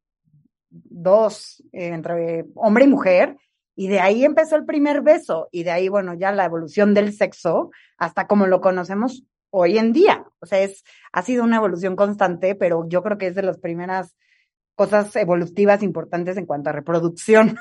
[0.70, 3.36] dos, eh, entre hombre y mujer,
[3.76, 7.12] y de ahí empezó el primer beso, y de ahí, bueno, ya la evolución del
[7.12, 10.24] sexo, hasta como lo conocemos hoy en día.
[10.40, 10.82] O sea, es,
[11.12, 14.16] ha sido una evolución constante, pero yo creo que es de las primeras
[14.74, 17.58] cosas evolutivas importantes en cuanto a reproducción.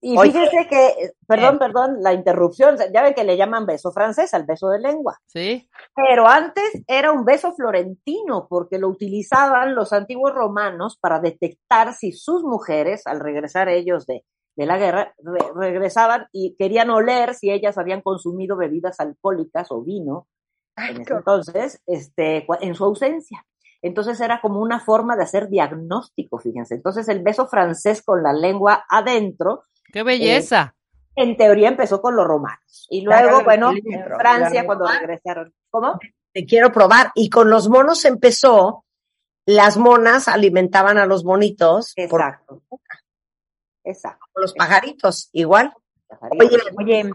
[0.00, 1.58] Y fíjese que, perdón, eh.
[1.58, 5.18] perdón, la interrupción, ya ven que le llaman beso francés al beso de lengua.
[5.26, 5.68] Sí.
[5.92, 12.12] Pero antes era un beso florentino, porque lo utilizaban los antiguos romanos para detectar si
[12.12, 14.24] sus mujeres, al regresar ellos de,
[14.58, 15.14] de la guerra,
[15.54, 20.26] regresaban y querían oler si ellas habían consumido bebidas alcohólicas o vino.
[20.76, 23.46] entonces, este, en su ausencia.
[23.82, 26.74] Entonces era como una forma de hacer diagnóstico, fíjense.
[26.74, 29.62] Entonces el beso francés con la lengua adentro.
[29.92, 30.74] ¡Qué belleza!
[30.74, 32.88] Eh, en teoría empezó con los romanos.
[32.90, 35.54] Y luego, bueno, en Francia cuando regresaron.
[35.70, 36.00] ¿Cómo?
[36.32, 37.12] Te quiero probar.
[37.14, 38.84] Y con los monos empezó,
[39.46, 41.92] las monas alimentaban a los bonitos.
[41.94, 42.64] Exacto.
[43.88, 44.26] Exacto.
[44.34, 45.72] Los pajaritos, igual.
[46.30, 47.10] Oye, oye,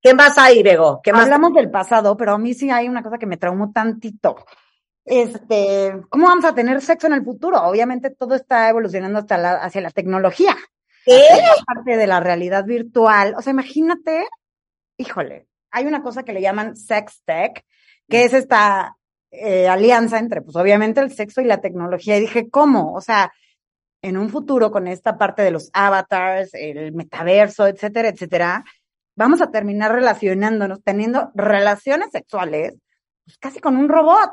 [0.00, 1.00] ¿qué más hay, Bego?
[1.02, 1.24] ¿Qué más?
[1.24, 4.36] Hablamos del pasado, pero a mí sí hay una cosa que me traumó tantito
[5.04, 7.60] este, ¿cómo vamos a tener sexo en el futuro?
[7.62, 10.56] Obviamente todo está evolucionando hasta la, hacia la tecnología.
[11.04, 11.24] ¿Qué?
[11.66, 13.34] parte de la realidad virtual.
[13.36, 14.24] O sea, imagínate,
[14.96, 17.64] híjole, hay una cosa que le llaman sex tech,
[18.08, 18.96] que es esta
[19.32, 22.16] eh, alianza entre, pues obviamente el sexo y la tecnología.
[22.16, 22.92] Y dije, ¿cómo?
[22.94, 23.32] O sea,
[24.02, 28.64] en un futuro con esta parte de los avatars, el metaverso, etcétera, etcétera,
[29.14, 32.76] vamos a terminar relacionándonos, teniendo relaciones sexuales,
[33.24, 34.32] pues casi con un robot.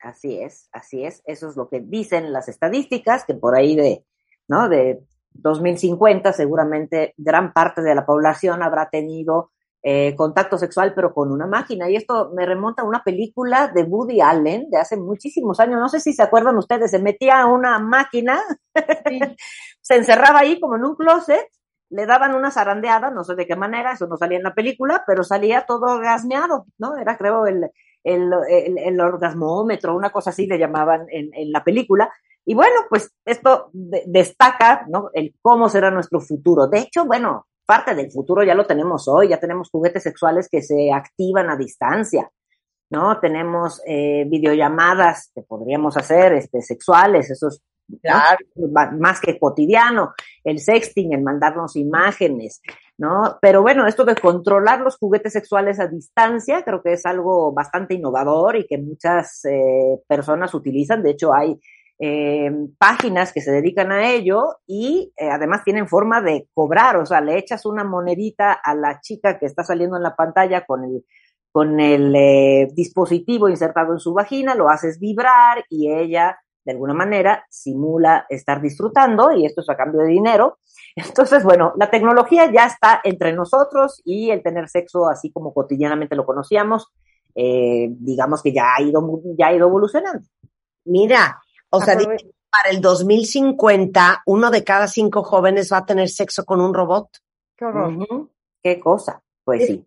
[0.00, 1.22] Así es, así es.
[1.24, 4.04] Eso es lo que dicen las estadísticas, que por ahí de,
[4.46, 4.68] ¿no?
[4.68, 9.50] De 2050 seguramente gran parte de la población habrá tenido
[9.86, 11.90] eh, contacto sexual, pero con una máquina.
[11.90, 15.78] Y esto me remonta a una película de Woody Allen de hace muchísimos años.
[15.78, 18.42] No sé si se acuerdan ustedes, se metía a una máquina,
[19.82, 21.46] se encerraba ahí como en un closet,
[21.90, 25.04] le daban una zarandeada, no sé de qué manera, eso no salía en la película,
[25.06, 26.96] pero salía todo orgasmeado, ¿no?
[26.96, 27.68] Era creo el,
[28.04, 32.10] el, el, orgasmómetro, una cosa así le llamaban en, en la película.
[32.46, 35.10] Y bueno, pues esto destaca, ¿no?
[35.12, 36.68] El cómo será nuestro futuro.
[36.68, 40.62] De hecho, bueno, parte del futuro ya lo tenemos hoy, ya tenemos juguetes sexuales que
[40.62, 42.30] se activan a distancia,
[42.90, 43.18] ¿no?
[43.20, 47.62] Tenemos eh, videollamadas que podríamos hacer, este, sexuales, eso es
[48.98, 52.62] más que cotidiano, el sexting, el mandarnos imágenes,
[52.96, 53.38] ¿no?
[53.42, 57.94] Pero bueno, esto de controlar los juguetes sexuales a distancia, creo que es algo bastante
[57.94, 61.02] innovador y que muchas eh, personas utilizan.
[61.02, 61.60] De hecho, hay
[62.00, 67.06] eh, páginas que se dedican a ello y eh, además tienen forma de cobrar, o
[67.06, 70.82] sea, le echas una monedita a la chica que está saliendo en la pantalla con
[70.84, 71.04] el,
[71.52, 76.94] con el eh, dispositivo insertado en su vagina, lo haces vibrar y ella de alguna
[76.94, 80.58] manera simula estar disfrutando y esto es a cambio de dinero.
[80.96, 86.16] Entonces, bueno, la tecnología ya está entre nosotros y el tener sexo así como cotidianamente
[86.16, 86.88] lo conocíamos,
[87.36, 90.26] digamos que ya ha ido, ya ha ido evolucionando.
[90.84, 91.40] Mira,
[91.76, 96.60] o sea, para el 2050, uno de cada cinco jóvenes va a tener sexo con
[96.60, 97.08] un robot.
[97.56, 98.28] Qué horror.
[98.62, 99.22] Qué cosa.
[99.44, 99.84] Pues sí.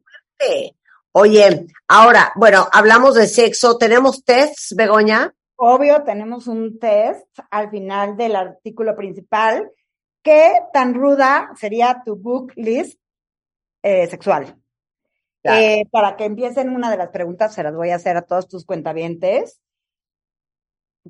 [1.13, 3.77] Oye, ahora, bueno, hablamos de sexo.
[3.77, 5.33] ¿Tenemos tests, Begoña?
[5.55, 9.71] Obvio, tenemos un test al final del artículo principal.
[10.21, 12.99] ¿Qué tan ruda sería tu book list
[13.81, 14.55] eh, sexual?
[15.43, 18.47] Eh, para que empiecen una de las preguntas, se las voy a hacer a todos
[18.47, 19.59] tus cuentavientes.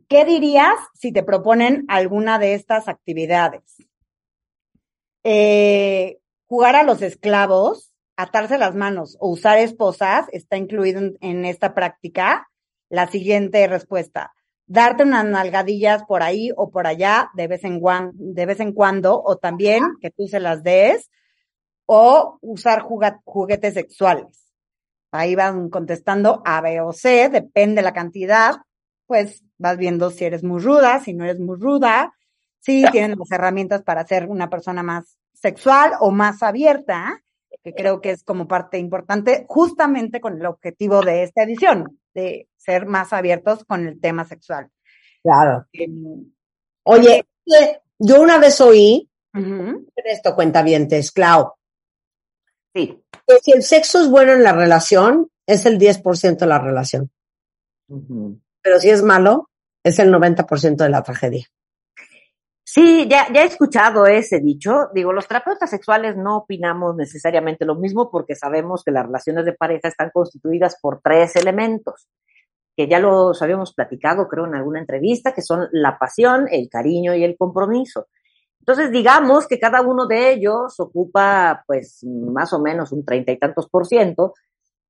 [0.07, 3.77] ¿Qué dirías si te proponen alguna de estas actividades?
[5.23, 11.73] Eh, jugar a los esclavos, atarse las manos o usar esposas está incluido en, esta
[11.73, 12.49] práctica.
[12.89, 14.33] La siguiente respuesta,
[14.65, 17.81] darte unas nalgadillas por ahí o por allá de vez en,
[18.13, 21.09] de vez en cuando, o también que tú se las des,
[21.85, 24.47] o usar juguetes sexuales.
[25.11, 28.55] Ahí van contestando A, B o C, depende la cantidad,
[29.05, 32.13] pues vas viendo si eres muy ruda, si no eres muy ruda,
[32.59, 37.23] si tienen las herramientas para ser una persona más sexual o más abierta,
[37.63, 42.47] que creo que es como parte importante, justamente con el objetivo de esta edición, de
[42.55, 44.69] ser más abiertos con el tema sexual.
[45.21, 45.65] Claro.
[45.73, 46.31] Em,
[46.83, 47.25] Oye,
[47.99, 49.09] yo una vez oí,
[49.95, 51.53] esto cuenta bien, Clau,
[52.73, 53.03] sí.
[53.27, 57.11] que si el sexo es bueno en la relación, es el 10% de la relación
[58.67, 59.49] pero si es malo,
[59.81, 61.45] es el 90% de la tragedia.
[62.65, 64.89] Sí, ya, ya he escuchado ese dicho.
[64.93, 69.53] Digo, los terapeutas sexuales no opinamos necesariamente lo mismo porque sabemos que las relaciones de
[69.53, 72.09] pareja están constituidas por tres elementos,
[72.75, 77.15] que ya los habíamos platicado, creo, en alguna entrevista, que son la pasión, el cariño
[77.15, 78.07] y el compromiso.
[78.59, 83.39] Entonces, digamos que cada uno de ellos ocupa, pues, más o menos un treinta y
[83.39, 84.33] tantos por ciento,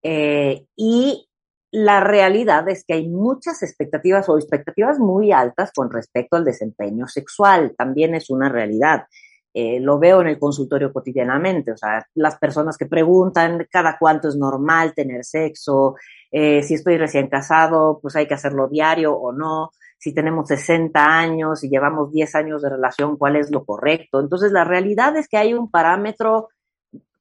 [0.02, 1.28] eh, y
[1.72, 7.08] la realidad es que hay muchas expectativas o expectativas muy altas con respecto al desempeño
[7.08, 7.74] sexual.
[7.78, 9.06] También es una realidad.
[9.54, 14.28] Eh, lo veo en el consultorio cotidianamente, o sea, las personas que preguntan cada cuánto
[14.28, 15.96] es normal tener sexo,
[16.32, 21.04] eh, si estoy recién casado, pues hay que hacerlo diario o no, si tenemos 60
[21.04, 24.20] años y llevamos 10 años de relación, cuál es lo correcto.
[24.20, 26.50] Entonces, la realidad es que hay un parámetro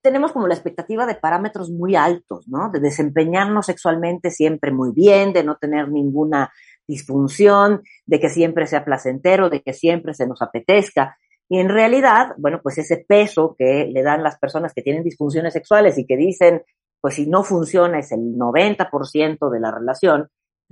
[0.06, 2.70] tenemos como la expectativa de parámetros muy altos, ¿no?
[2.70, 6.52] De desempeñarnos sexualmente siempre muy bien, de no tener ninguna
[6.86, 11.18] disfunción, de que siempre sea placentero, de que siempre se nos apetezca.
[11.48, 15.54] Y en realidad, bueno, pues ese peso que le dan las personas que tienen disfunciones
[15.54, 16.62] sexuales y que dicen,
[17.00, 20.28] pues si no funciona es el 90% de la relación,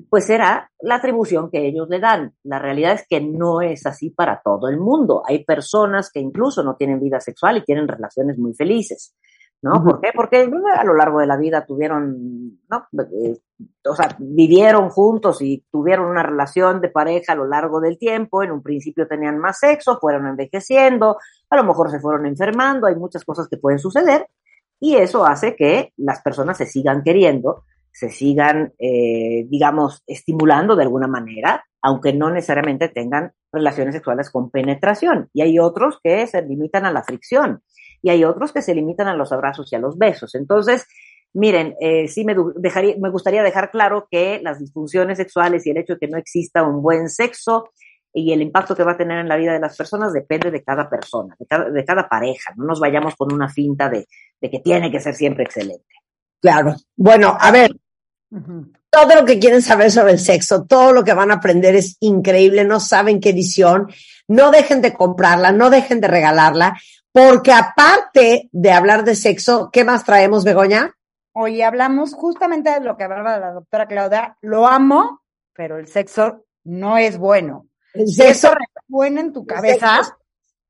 [0.09, 2.35] pues será la atribución que ellos le dan.
[2.43, 5.23] La realidad es que no es así para todo el mundo.
[5.27, 9.15] Hay personas que incluso no tienen vida sexual y tienen relaciones muy felices.
[9.63, 9.83] ¿No?
[9.83, 10.11] ¿Por qué?
[10.15, 10.47] Porque
[10.77, 12.87] a lo largo de la vida tuvieron, ¿no?
[13.01, 13.39] Eh,
[13.89, 18.43] o sea, vivieron juntos y tuvieron una relación de pareja a lo largo del tiempo.
[18.43, 21.17] En un principio tenían más sexo, fueron envejeciendo,
[21.49, 24.27] a lo mejor se fueron enfermando, hay muchas cosas que pueden suceder
[24.81, 27.65] y eso hace que las personas se sigan queriendo
[27.95, 34.51] se sigan, eh, digamos, estimulando de alguna manera, aunque no necesariamente tengan relaciones sexuales con
[34.51, 35.31] penetración.
[35.33, 37.63] Y hay otros que se limitan a la fricción
[38.03, 40.35] y hay otros que se limitan a los abrazos y a los besos.
[40.35, 40.87] Entonces,
[41.37, 45.79] Miren, eh, sí me, dejaría, me gustaría dejar claro que las disfunciones sexuales y el
[45.79, 47.71] hecho de que no exista un buen sexo
[48.13, 50.63] y el impacto que va a tener en la vida de las personas depende de
[50.63, 52.55] cada persona, de cada, de cada pareja.
[52.57, 54.07] No nos vayamos con una finta de,
[54.41, 55.85] de que tiene que ser siempre excelente.
[56.41, 56.77] Claro.
[56.97, 57.73] Bueno, a ver,
[58.91, 61.97] todo lo que quieren saber sobre el sexo, todo lo que van a aprender es
[62.01, 63.91] increíble, no saben qué edición,
[64.29, 66.79] no dejen de comprarla, no dejen de regalarla,
[67.13, 70.95] porque aparte de hablar de sexo, ¿qué más traemos, Begoña?
[71.33, 76.45] Hoy hablamos justamente de lo que hablaba la doctora Claudia, lo amo, pero el sexo
[76.65, 77.67] no es bueno.
[77.93, 80.01] El Si eso resuena en tu cabeza,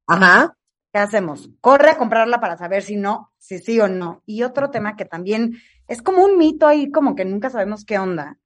[0.06, 0.56] Ajá.
[0.92, 1.50] ¿qué hacemos?
[1.60, 4.22] Corre a comprarla para saber si no, si sí o no.
[4.26, 5.56] Y otro tema que también
[5.88, 8.38] es como un mito ahí, como que nunca sabemos qué onda.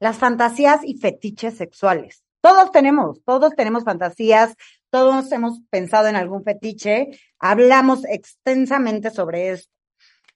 [0.00, 2.22] Las fantasías y fetiches sexuales.
[2.40, 4.54] Todos tenemos, todos tenemos fantasías,
[4.90, 9.72] todos hemos pensado en algún fetiche, hablamos extensamente sobre esto.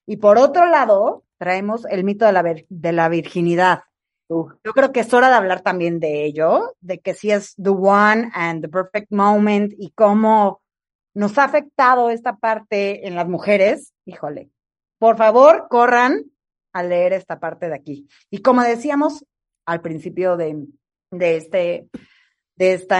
[0.05, 3.85] Y por otro lado, traemos el mito de la, de la virginidad.
[4.29, 7.71] Yo creo que es hora de hablar también de ello, de que si es the
[7.71, 10.63] one and the perfect moment y cómo
[11.15, 13.93] nos ha afectado esta parte en las mujeres.
[14.07, 14.51] Híjole,
[14.99, 16.32] por favor, corran
[16.73, 18.09] a leer esta parte de aquí.
[18.31, 19.25] Y como decíamos
[19.67, 20.67] al principio de,
[21.11, 21.89] de este,
[22.57, 22.97] de este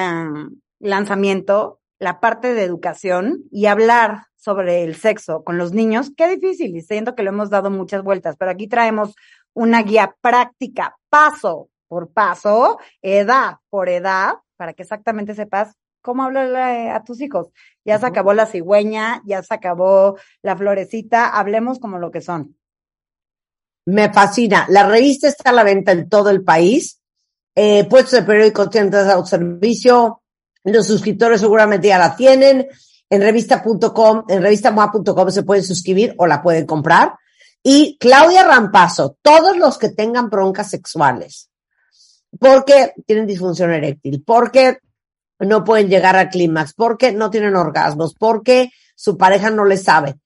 [0.81, 6.77] lanzamiento, la parte de educación y hablar sobre el sexo con los niños, qué difícil,
[6.77, 9.15] y siento que lo hemos dado muchas vueltas, pero aquí traemos
[9.55, 16.91] una guía práctica, paso por paso, edad por edad, para que exactamente sepas cómo hablarle
[16.91, 17.49] a tus hijos.
[17.85, 22.57] Ya se acabó la cigüeña, ya se acabó la florecita, hablemos como lo que son.
[23.87, 24.67] Me fascina.
[24.69, 27.01] La revista está a la venta en todo el país.
[27.55, 30.23] Eh, puestos de periódico tienen a servicio.
[30.65, 32.69] Los suscriptores seguramente ya la tienen.
[33.11, 37.15] En revista.com, en revistamoa.com se pueden suscribir o la pueden comprar.
[37.63, 41.51] Y Claudia Rampazo, todos los que tengan broncas sexuales,
[42.41, 44.79] porque tienen disfunción eréctil, porque
[45.39, 50.17] no pueden llegar al clímax, porque no tienen orgasmos, porque su pareja no les sabe.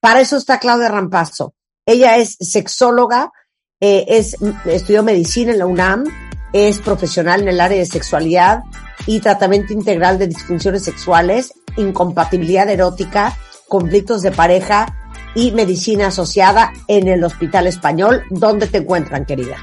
[0.00, 1.54] Para eso está Claudia Rampazo.
[1.90, 3.32] Ella es sexóloga,
[3.80, 6.04] eh, es, estudió medicina en la UNAM,
[6.52, 8.60] es profesional en el área de sexualidad
[9.06, 13.36] y tratamiento integral de disfunciones sexuales, incompatibilidad erótica,
[13.68, 14.86] conflictos de pareja
[15.34, 18.22] y medicina asociada en el Hospital Español.
[18.30, 19.56] ¿Dónde te encuentran, querida?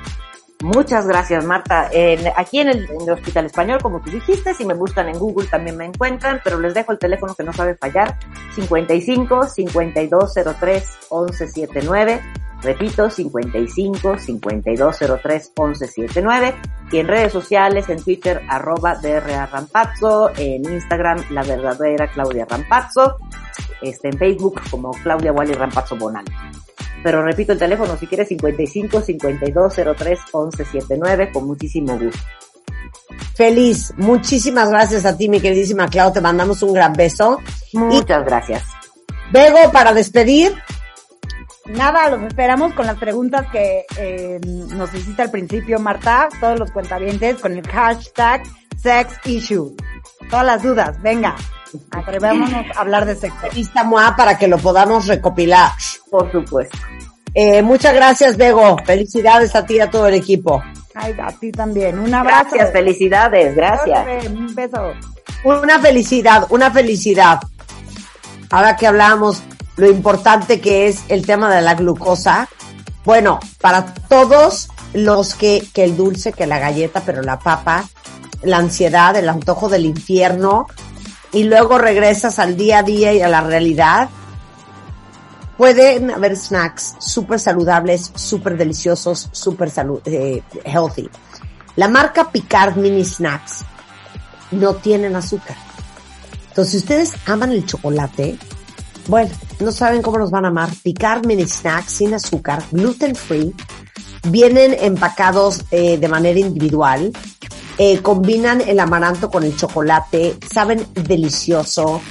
[0.62, 1.92] Muchas gracias, Marta.
[2.36, 5.48] Aquí en el, en el Hospital Español, como tú dijiste, si me buscan en Google
[5.48, 8.18] también me encuentran, pero les dejo el teléfono que no sabe fallar,
[8.56, 12.22] 55 5203 1179.
[12.64, 16.56] Repito, 55 5203 1179.
[16.92, 23.18] Y en redes sociales, en Twitter, arroba DRA Rampazzo, en Instagram, la verdadera Claudia Rampazzo,
[23.82, 26.26] este, en Facebook como Claudia Wally Rampazzo Bonal.
[27.03, 32.19] Pero repito el teléfono, si quieres 55 5203 1179, con muchísimo gusto.
[33.36, 33.94] Feliz.
[33.98, 36.11] Muchísimas gracias a ti, mi queridísima Clau.
[36.11, 37.40] Te mandamos un gran beso.
[37.74, 38.64] Muchas gracias.
[39.32, 40.56] Bego, para despedir.
[41.68, 46.72] Nada, los esperamos con las preguntas que eh, nos hiciste al principio, Marta, todos los
[46.72, 48.44] cuentavientes, con el hashtag
[48.82, 49.76] sex issue.
[50.30, 51.36] Todas las dudas, venga,
[51.91, 53.48] atrevámonos a hablar de sexo.
[53.85, 55.72] MOA para que lo podamos recopilar.
[56.10, 56.77] Por supuesto.
[57.34, 58.77] Eh, muchas gracias, Bego.
[58.85, 60.64] Felicidades a ti y a todo el equipo.
[60.95, 61.99] Ay, a ti también.
[61.99, 62.49] Un abrazo.
[62.52, 64.26] Gracias, felicidades, gracias.
[64.27, 64.94] Un beso.
[65.44, 67.39] Una felicidad, una felicidad.
[68.49, 69.44] Ahora que hablamos
[69.76, 72.49] lo importante que es el tema de la glucosa.
[73.06, 77.85] Bueno, para todos los que, que el dulce, que la galleta, pero la papa,
[78.41, 80.68] la ansiedad, el antojo del infierno,
[81.32, 84.10] y luego regresas al día a día y a la realidad,
[85.58, 89.72] pueden haber snacks súper saludables, súper deliciosos, súper
[90.06, 91.10] eh, healthy.
[91.76, 93.66] La marca Picard Mini Snacks
[94.52, 95.58] no tienen azúcar.
[96.49, 98.38] Entonces, si ustedes aman el chocolate,
[99.08, 99.30] bueno,
[99.60, 100.70] no saben cómo los van a amar.
[100.84, 103.54] Picard Mini Snacks sin azúcar, gluten free,
[104.30, 107.12] vienen empacados eh, de manera individual,
[107.78, 112.02] eh, combinan el amaranto con el chocolate, saben delicioso.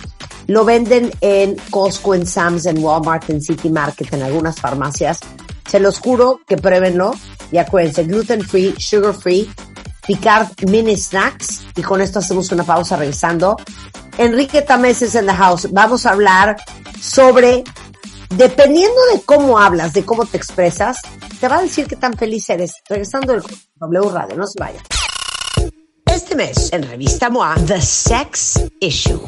[0.46, 5.18] Lo venden en Costco, en Sam's, en Walmart, en City Market, en algunas farmacias.
[5.68, 7.12] Se los juro que pruébenlo.
[7.50, 9.50] Y acuérdense, gluten free, sugar free,
[10.06, 11.64] Picard Mini Snacks.
[11.74, 13.56] Y con esto hacemos una pausa regresando.
[14.18, 15.68] Enrique Tameses en the house.
[15.72, 16.56] Vamos a hablar
[17.00, 17.64] sobre,
[18.30, 20.98] dependiendo de cómo hablas, de cómo te expresas,
[21.40, 22.72] te va a decir qué tan feliz eres.
[22.88, 23.42] Regresando del
[23.80, 24.82] W Radio, no se vayan.
[26.16, 29.20] Este mes, en Revista MOA, The Sex Issue.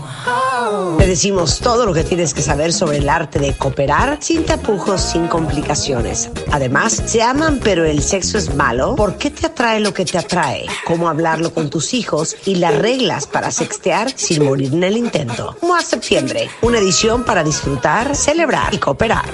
[0.97, 5.02] Te decimos todo lo que tienes que saber sobre el arte de cooperar sin tapujos,
[5.02, 6.31] sin complicaciones.
[6.51, 8.97] Además, se aman pero el sexo es malo.
[8.97, 10.65] ¿Por qué te atrae lo que te atrae?
[10.86, 12.35] ¿Cómo hablarlo con tus hijos?
[12.47, 15.59] Y las reglas para sextear sin morir en el intento.
[15.60, 19.28] MOA Septiembre, una edición para disfrutar, celebrar y cooperar.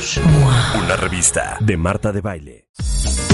[0.77, 2.67] Una revista de Marta de Baile.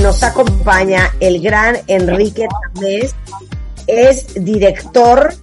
[0.02, 3.14] Nos acompaña el gran Enrique Tamés,
[3.90, 5.34] es director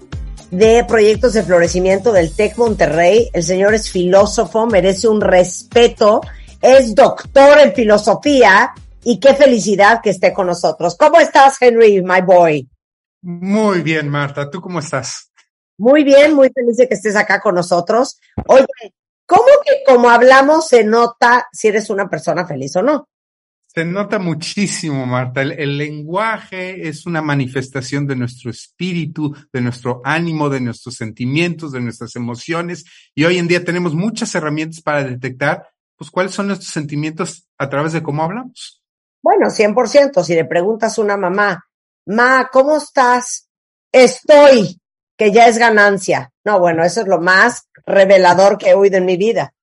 [0.51, 3.29] de proyectos de florecimiento del TEC Monterrey.
[3.33, 6.21] El señor es filósofo, merece un respeto,
[6.61, 10.95] es doctor en filosofía y qué felicidad que esté con nosotros.
[10.97, 12.67] ¿Cómo estás, Henry, my boy?
[13.21, 14.49] Muy bien, Marta.
[14.49, 15.31] ¿Tú cómo estás?
[15.77, 18.19] Muy bien, muy feliz de que estés acá con nosotros.
[18.47, 18.65] Oye,
[19.25, 23.09] ¿cómo que como hablamos se nota si eres una persona feliz o no?
[23.77, 25.43] Se nota muchísimo, Marta.
[25.43, 31.81] El, lenguaje es una manifestación de nuestro espíritu, de nuestro ánimo, de nuestros sentimientos, de
[31.81, 32.85] nuestras emociones.
[33.13, 37.69] Y hoy en día tenemos muchas herramientas para detectar, pues, cuáles son nuestros sentimientos a
[37.69, 38.81] través de cómo hablamos.
[39.21, 40.23] Bueno, 100%.
[40.23, 41.63] Si le preguntas a una mamá,
[42.07, 43.47] ma, ¿cómo estás?
[43.91, 44.81] Estoy,
[45.15, 46.31] que ya es ganancia.
[46.43, 49.53] No, bueno, eso es lo más revelador que he oído en mi vida.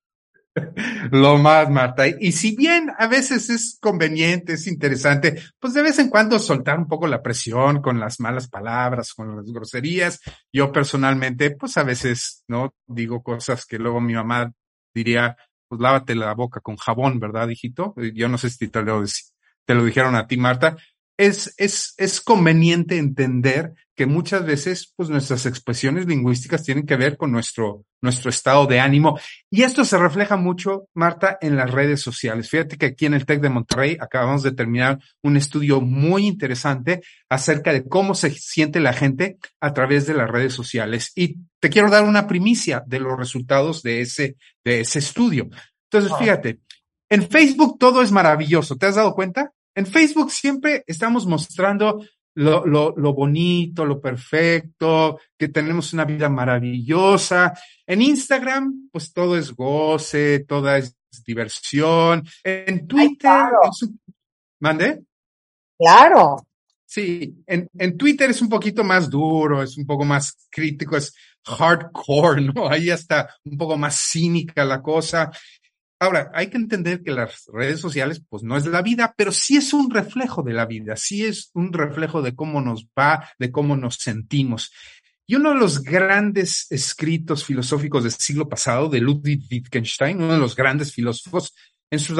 [1.10, 2.04] Lo más, Marta.
[2.06, 6.78] Y si bien a veces es conveniente, es interesante, pues de vez en cuando soltar
[6.78, 10.20] un poco la presión con las malas palabras, con las groserías.
[10.52, 12.74] Yo personalmente, pues a veces, ¿no?
[12.86, 14.52] Digo cosas que luego mi mamá
[14.94, 15.36] diría,
[15.68, 17.94] pues lávate la boca con jabón, ¿verdad, hijito?
[18.14, 19.02] Yo no sé si te lo,
[19.64, 20.76] te lo dijeron a ti, Marta.
[21.16, 27.16] Es, es, es conveniente entender que muchas veces, pues nuestras expresiones lingüísticas tienen que ver
[27.16, 29.18] con nuestro, nuestro estado de ánimo.
[29.50, 32.50] Y esto se refleja mucho, Marta, en las redes sociales.
[32.50, 37.02] Fíjate que aquí en el TEC de Monterrey acabamos de terminar un estudio muy interesante
[37.28, 41.12] acerca de cómo se siente la gente a través de las redes sociales.
[41.14, 45.48] Y te quiero dar una primicia de los resultados de ese, de ese estudio.
[45.90, 46.60] Entonces, fíjate,
[47.08, 48.76] en Facebook todo es maravilloso.
[48.76, 49.52] ¿Te has dado cuenta?
[49.76, 52.04] En Facebook siempre estamos mostrando
[52.34, 57.52] lo, lo, lo, bonito, lo perfecto, que tenemos una vida maravillosa.
[57.86, 62.24] En Instagram, pues todo es goce, toda es diversión.
[62.42, 63.58] En Twitter, Ay, claro.
[63.72, 63.94] su...
[64.60, 65.04] ¿mande?
[65.78, 66.36] Claro.
[66.86, 71.12] Sí, en, en Twitter es un poquito más duro, es un poco más crítico, es
[71.44, 72.68] hardcore, ¿no?
[72.68, 75.30] Ahí está un poco más cínica la cosa.
[76.04, 79.56] Ahora, hay que entender que las redes sociales, pues no es la vida, pero sí
[79.56, 83.50] es un reflejo de la vida, sí es un reflejo de cómo nos va, de
[83.50, 84.70] cómo nos sentimos.
[85.26, 90.40] Y uno de los grandes escritos filosóficos del siglo pasado, de Ludwig Wittgenstein, uno de
[90.40, 91.54] los grandes filósofos,
[91.90, 92.14] en su,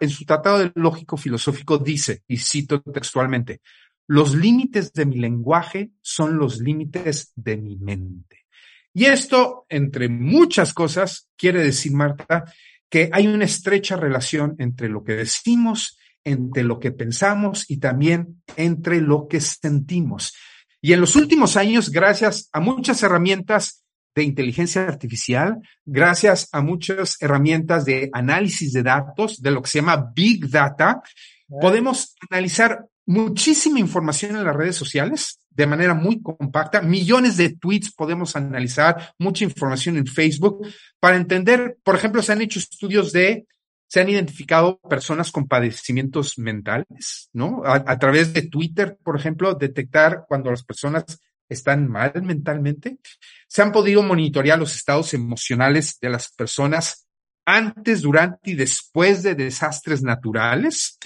[0.00, 3.60] en su tratado de lógico filosófico dice, y cito textualmente,
[4.06, 8.46] los límites de mi lenguaje son los límites de mi mente.
[8.94, 12.46] Y esto, entre muchas cosas, quiere decir, Marta,
[12.90, 18.42] que hay una estrecha relación entre lo que decimos, entre lo que pensamos y también
[18.56, 20.34] entre lo que sentimos.
[20.80, 23.84] Y en los últimos años, gracias a muchas herramientas
[24.14, 29.80] de inteligencia artificial, gracias a muchas herramientas de análisis de datos, de lo que se
[29.80, 31.02] llama Big Data,
[31.60, 36.82] podemos analizar muchísima información en las redes sociales de manera muy compacta.
[36.82, 40.66] Millones de tweets podemos analizar, mucha información en Facebook
[41.00, 43.46] para entender, por ejemplo, se han hecho estudios de,
[43.88, 47.62] se han identificado personas con padecimientos mentales, ¿no?
[47.64, 51.04] A, través de Twitter, por ejemplo, detectar cuando las personas
[51.48, 52.98] están mal mentalmente.
[53.48, 57.06] Se han podido monitorear los estados emocionales de las personas
[57.46, 60.98] antes, durante y después de desastres naturales.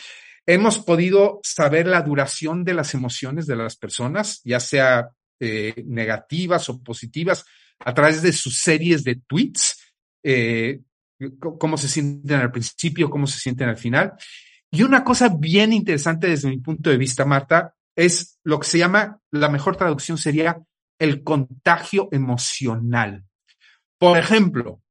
[0.52, 6.68] Hemos podido saber la duración de las emociones de las personas, ya sea eh, negativas
[6.68, 7.44] o positivas,
[7.78, 9.94] a través de sus series de tweets,
[10.24, 10.81] eh,
[11.39, 14.14] cómo se sienten al principio, cómo se sienten al final.
[14.72, 18.78] Y una cosa bien interesante desde mi punto de vista, Marta, es lo que se
[18.78, 20.60] llama, la mejor traducción sería
[20.98, 23.24] el contagio emocional.
[24.01, 24.82] Por ejemplo,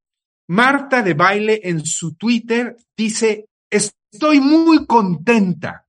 [0.47, 5.85] Marta de Baile en su Twitter dice, estoy muy contenta.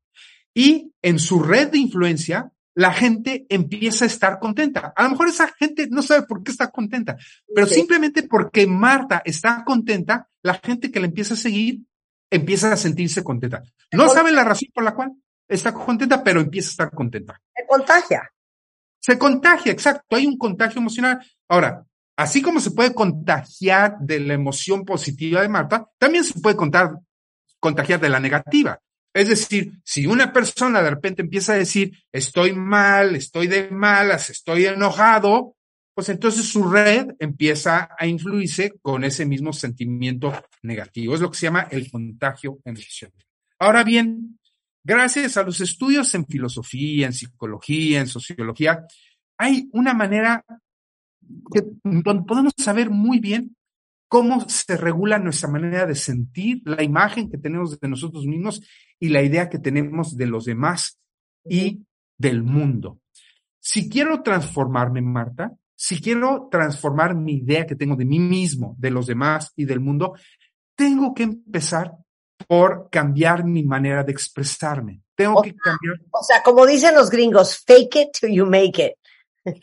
[0.55, 4.93] Y en su red de influencia, la gente empieza a estar contenta.
[4.97, 7.17] A lo mejor esa gente no sabe por qué está contenta,
[7.55, 11.81] pero simplemente porque Marta está contenta, la gente que la empieza a seguir
[12.31, 13.63] empieza a sentirse contenta.
[13.93, 15.13] No saben la razón por la cual
[15.49, 17.41] está contenta, pero empieza a estar contenta.
[17.55, 18.31] Se contagia.
[19.01, 20.17] Se contagia, exacto.
[20.17, 21.19] Hay un contagio emocional.
[21.49, 21.85] Ahora,
[22.17, 26.93] así como se puede contagiar de la emoción positiva de Marta, también se puede contar,
[27.61, 28.81] contagiar de la negativa.
[29.13, 34.31] Es decir, si una persona de repente empieza a decir, estoy mal, estoy de malas,
[34.31, 35.57] estoy enojado,
[35.95, 40.33] pues entonces su red empieza a influirse con ese mismo sentimiento
[40.63, 41.15] negativo.
[41.15, 43.25] Es lo que se llama el contagio emocional.
[43.59, 44.39] Ahora bien,
[44.85, 48.87] gracias a los estudios en filosofía, en psicología, en sociología,
[49.37, 50.45] hay una manera
[51.53, 51.63] que,
[52.27, 53.57] podemos saber muy bien
[54.11, 58.61] cómo se regula nuestra manera de sentir, la imagen que tenemos de nosotros mismos
[58.99, 60.99] y la idea que tenemos de los demás
[61.45, 61.87] y
[62.19, 62.99] del mundo.
[63.61, 68.91] Si quiero transformarme, Marta, si quiero transformar mi idea que tengo de mí mismo, de
[68.91, 70.15] los demás y del mundo,
[70.75, 71.95] tengo que empezar
[72.49, 75.03] por cambiar mi manera de expresarme.
[75.15, 76.01] Tengo o, que cambiar.
[76.11, 79.55] O sea, como dicen los gringos, fake it till you make it.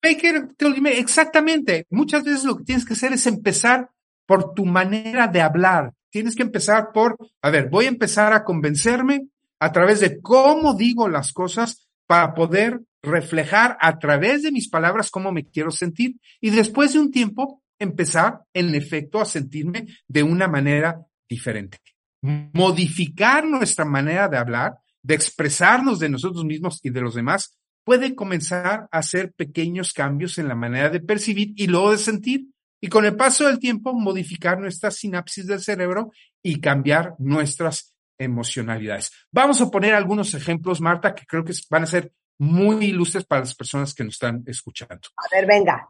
[0.00, 1.00] Fake it till you make it.
[1.00, 1.86] Exactamente.
[1.90, 3.90] Muchas veces lo que tienes que hacer es empezar
[4.26, 5.92] por tu manera de hablar.
[6.10, 9.28] Tienes que empezar por, a ver, voy a empezar a convencerme
[9.58, 15.10] a través de cómo digo las cosas para poder reflejar a través de mis palabras
[15.10, 20.22] cómo me quiero sentir y después de un tiempo empezar en efecto a sentirme de
[20.22, 21.78] una manera diferente.
[22.22, 28.16] Modificar nuestra manera de hablar, de expresarnos de nosotros mismos y de los demás, puede
[28.16, 32.46] comenzar a hacer pequeños cambios en la manera de percibir y luego de sentir
[32.80, 36.12] y con el paso del tiempo modificar nuestras sinapsis del cerebro
[36.42, 39.12] y cambiar nuestras emocionalidades.
[39.30, 43.40] Vamos a poner algunos ejemplos, Marta, que creo que van a ser muy ilustres para
[43.40, 45.08] las personas que nos están escuchando.
[45.16, 45.88] A ver, venga.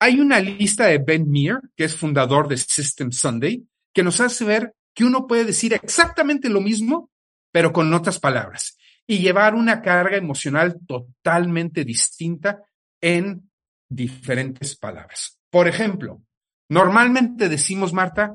[0.00, 4.44] Hay una lista de Ben Meir, que es fundador de System Sunday, que nos hace
[4.44, 7.10] ver que uno puede decir exactamente lo mismo,
[7.52, 12.62] pero con otras palabras, y llevar una carga emocional totalmente distinta
[13.00, 13.50] en
[13.88, 15.38] diferentes palabras.
[15.54, 16.20] Por ejemplo,
[16.68, 18.34] normalmente decimos, Marta,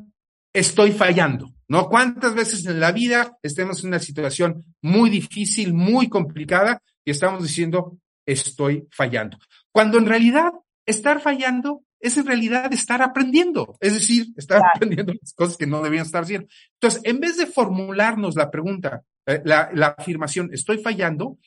[0.54, 1.90] estoy fallando, ¿no?
[1.90, 7.44] ¿Cuántas veces en la vida estemos en una situación muy difícil, muy complicada y estamos
[7.44, 9.38] diciendo, estoy fallando?
[9.70, 10.54] Cuando en realidad
[10.86, 14.72] estar fallando es en realidad estar aprendiendo, es decir, estar claro.
[14.78, 16.48] aprendiendo las cosas que no debían estar haciendo.
[16.76, 21.38] Entonces, en vez de formularnos la pregunta, eh, la, la afirmación, estoy fallando,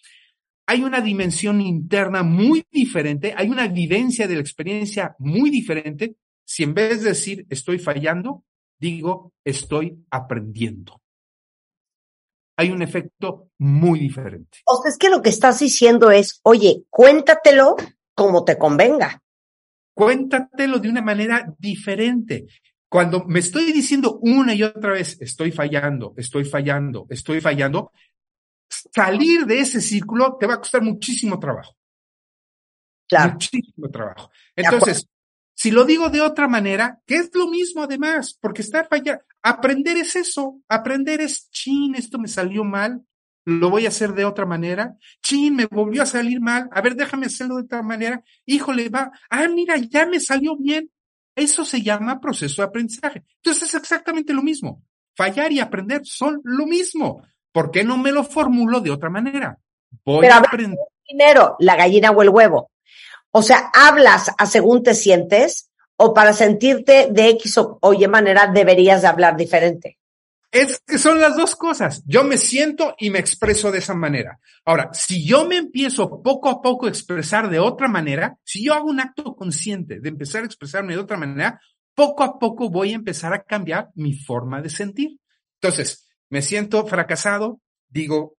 [0.66, 6.16] hay una dimensión interna muy diferente, hay una vivencia de la experiencia muy diferente.
[6.44, 8.44] Si en vez de decir estoy fallando,
[8.78, 11.00] digo estoy aprendiendo.
[12.56, 14.58] Hay un efecto muy diferente.
[14.66, 17.76] O sea, es que lo que estás diciendo es, oye, cuéntatelo
[18.14, 19.22] como te convenga.
[19.94, 22.46] Cuéntatelo de una manera diferente.
[22.88, 27.90] Cuando me estoy diciendo una y otra vez, estoy fallando, estoy fallando, estoy fallando,
[28.94, 31.76] salir de ese círculo te va a costar muchísimo trabajo.
[33.08, 33.32] Claro.
[33.32, 34.30] Muchísimo trabajo.
[34.56, 35.06] Entonces,
[35.54, 39.96] si lo digo de otra manera, que es lo mismo además, porque estar fallando, aprender
[39.96, 43.04] es eso, aprender es, chin, esto me salió mal,
[43.44, 46.94] lo voy a hacer de otra manera, chin, me volvió a salir mal, a ver,
[46.94, 50.90] déjame hacerlo de otra manera, híjole, va, ah, mira, ya me salió bien.
[51.34, 53.24] Eso se llama proceso de aprendizaje.
[53.36, 54.84] Entonces es exactamente lo mismo.
[55.14, 57.22] Fallar y aprender son lo mismo.
[57.52, 59.58] ¿Por qué no me lo formulo de otra manera?
[60.04, 60.78] Voy Pero a aprender.
[61.06, 62.70] primero, la gallina o el huevo.
[63.30, 68.06] O sea, hablas a según te sientes o para sentirte de X o, o Y
[68.08, 69.98] manera deberías de hablar diferente.
[70.50, 72.02] Es que son las dos cosas.
[72.06, 74.38] Yo me siento y me expreso de esa manera.
[74.66, 78.74] Ahora, si yo me empiezo poco a poco a expresar de otra manera, si yo
[78.74, 81.58] hago un acto consciente de empezar a expresarme de otra manera,
[81.94, 85.18] poco a poco voy a empezar a cambiar mi forma de sentir.
[85.58, 87.60] Entonces, me siento fracasado,
[87.90, 88.38] digo,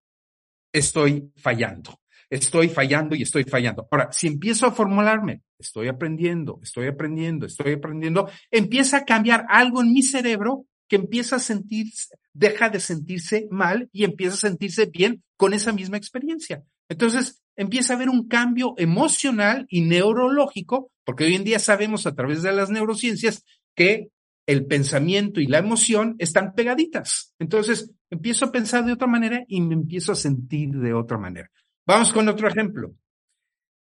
[0.74, 3.88] estoy fallando, estoy fallando y estoy fallando.
[3.92, 9.84] Ahora, si empiezo a formularme, estoy aprendiendo, estoy aprendiendo, estoy aprendiendo, empieza a cambiar algo
[9.84, 14.88] en mi cerebro que empieza a sentirse, deja de sentirse mal y empieza a sentirse
[14.88, 16.64] bien con esa misma experiencia.
[16.90, 22.16] Entonces, empieza a haber un cambio emocional y neurológico, porque hoy en día sabemos a
[22.16, 23.44] través de las neurociencias
[23.76, 24.08] que
[24.46, 27.34] el pensamiento y la emoción están pegaditas.
[27.40, 31.50] Entonces, empiezo a pensar de otra manera y me empiezo a sentir de otra manera.
[31.86, 32.94] Vamos con otro ejemplo.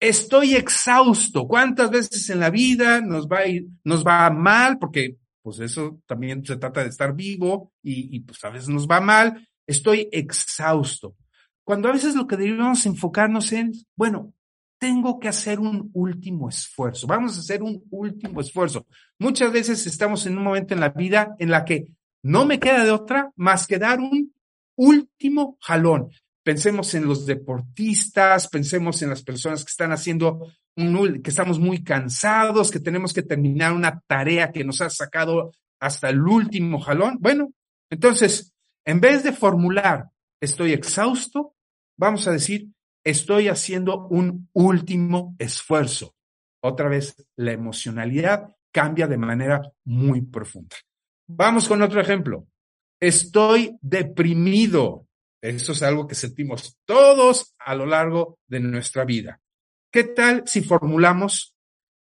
[0.00, 1.46] Estoy exhausto.
[1.46, 4.78] ¿Cuántas veces en la vida nos va a ir, nos va mal?
[4.78, 8.86] Porque pues eso también se trata de estar vivo y, y pues a veces nos
[8.86, 9.48] va mal.
[9.66, 11.16] Estoy exhausto.
[11.64, 14.32] Cuando a veces lo que debemos enfocarnos en, bueno,
[14.78, 17.06] tengo que hacer un último esfuerzo.
[17.06, 18.86] Vamos a hacer un último esfuerzo.
[19.18, 21.86] Muchas veces estamos en un momento en la vida en la que
[22.22, 24.34] no me queda de otra más que dar un
[24.76, 26.10] último jalón.
[26.42, 30.46] Pensemos en los deportistas, pensemos en las personas que están haciendo
[30.76, 35.52] un, que estamos muy cansados, que tenemos que terminar una tarea que nos ha sacado
[35.80, 37.16] hasta el último jalón.
[37.20, 37.52] Bueno,
[37.90, 38.52] entonces,
[38.84, 41.54] en vez de formular, estoy exhausto,
[41.96, 42.68] vamos a decir,
[43.06, 46.16] estoy haciendo un último esfuerzo.
[46.60, 50.76] Otra vez, la emocionalidad cambia de manera muy profunda.
[51.28, 52.48] Vamos con otro ejemplo.
[53.00, 55.06] Estoy deprimido.
[55.40, 59.40] Eso es algo que sentimos todos a lo largo de nuestra vida.
[59.92, 61.54] ¿Qué tal si formulamos,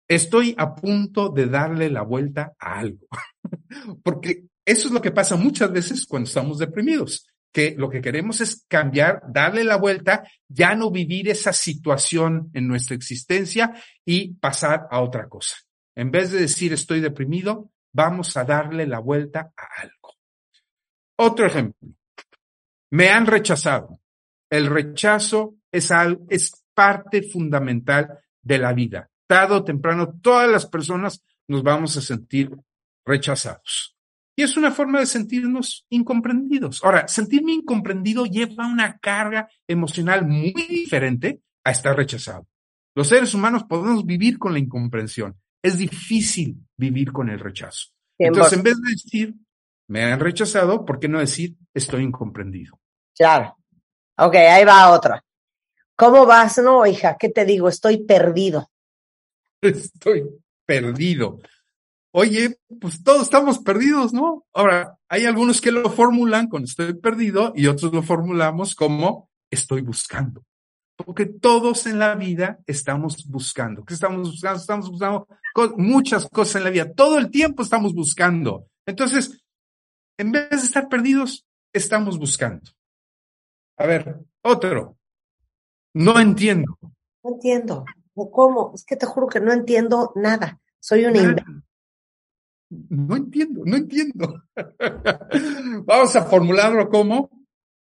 [0.09, 3.07] estoy a punto de darle la vuelta a algo?
[4.03, 8.43] Porque eso es lo que pasa muchas veces cuando estamos deprimidos, que lo que queremos
[8.43, 13.73] es cambiar, darle la vuelta, ya no vivir esa situación en nuestra existencia
[14.05, 15.57] y pasar a otra cosa.
[15.95, 20.19] En vez de decir estoy deprimido, vamos a darle la vuelta a algo.
[21.19, 21.95] Otro ejemplo.
[22.91, 24.01] Me han rechazado.
[24.51, 29.09] El rechazo es, algo, es parte fundamental de la vida.
[29.27, 32.55] Tarde o temprano, todas las personas nos vamos a sentir
[33.07, 33.96] rechazados.
[34.37, 36.85] Y es una forma de sentirnos incomprendidos.
[36.85, 42.47] Ahora, sentirme incomprendido lleva una carga emocional muy diferente a estar rechazado.
[42.95, 45.37] Los seres humanos podemos vivir con la incomprensión.
[45.63, 47.89] Es difícil vivir con el rechazo.
[48.19, 49.35] Entonces, en vez de decir,
[49.89, 52.79] me han rechazado, ¿por qué no decir, estoy incomprendido?
[53.17, 53.57] Claro.
[54.19, 55.23] Ok, ahí va otra.
[55.97, 56.59] ¿Cómo vas?
[56.59, 57.69] No, hija, ¿qué te digo?
[57.69, 58.71] Estoy perdido.
[59.63, 60.25] Estoy
[60.67, 61.39] perdido.
[62.19, 64.47] Oye, pues todos estamos perdidos, ¿no?
[64.55, 69.83] Ahora, hay algunos que lo formulan con estoy perdido y otros lo formulamos como estoy
[69.83, 70.43] buscando.
[70.97, 73.85] Porque todos en la vida estamos buscando.
[73.85, 74.59] ¿Qué estamos buscando?
[74.59, 75.29] Estamos buscando
[75.77, 76.91] muchas cosas en la vida.
[76.91, 78.67] Todo el tiempo estamos buscando.
[78.87, 79.45] Entonces,
[80.17, 82.71] en vez de estar perdidos, estamos buscando.
[83.77, 84.97] A ver, otro.
[85.93, 86.79] No entiendo.
[87.23, 87.85] No entiendo.
[88.15, 88.73] ¿Cómo?
[88.75, 90.63] Es que te juro que no entiendo nada.
[90.81, 91.37] Soy una
[92.71, 94.43] No entiendo, no entiendo.
[95.85, 97.31] Vamos a formularlo como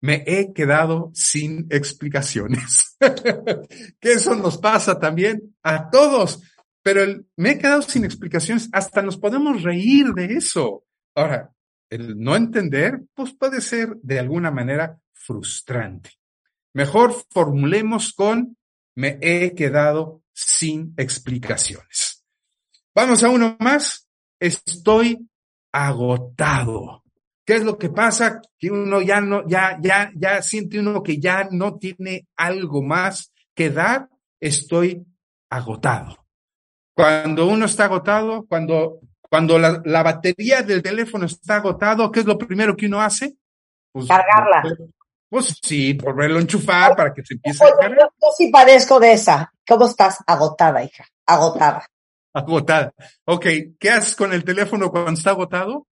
[0.02, 2.96] me he quedado sin explicaciones.
[4.00, 6.44] que eso nos pasa también a todos.
[6.84, 10.84] Pero el, me he quedado sin explicaciones, hasta nos podemos reír de eso.
[11.16, 11.52] Ahora,
[11.90, 16.12] el no entender, pues puede ser de alguna manera frustrante.
[16.74, 18.58] Mejor formulemos con
[18.96, 22.24] me he quedado sin explicaciones.
[22.94, 24.05] Vamos a uno más.
[24.40, 25.28] Estoy
[25.72, 27.04] agotado.
[27.46, 28.42] ¿Qué es lo que pasa?
[28.58, 33.32] Que uno ya no, ya, ya, ya siente uno que ya no tiene algo más
[33.54, 34.10] que dar.
[34.40, 35.06] Estoy
[35.50, 36.26] agotado.
[36.96, 39.00] Cuando uno está agotado, cuando,
[39.30, 43.36] cuando la, la batería del teléfono está agotado, ¿qué es lo primero que uno hace?
[43.92, 44.64] Pues, Cargarla.
[45.30, 48.10] Pues sí, volverlo a enchufar para que se empiece a cargar.
[48.22, 49.52] Yo, sí padezco de esa.
[49.68, 50.20] ¿Cómo estás?
[50.26, 51.06] Agotada, hija.
[51.26, 51.86] Agotada.
[52.36, 52.94] Agotada.
[53.24, 53.46] Ok,
[53.80, 55.88] ¿qué haces con el teléfono cuando está agotado?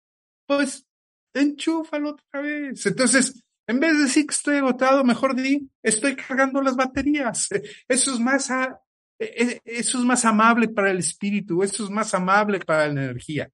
[0.45, 0.85] Pues
[1.33, 2.85] enchúfalo otra vez.
[2.85, 7.47] Entonces, en vez de decir que estoy agotado, mejor di, estoy cargando las baterías.
[7.87, 12.13] Eso es más, e, e, eso es más amable para el espíritu, eso es más
[12.13, 13.49] amable para la energía.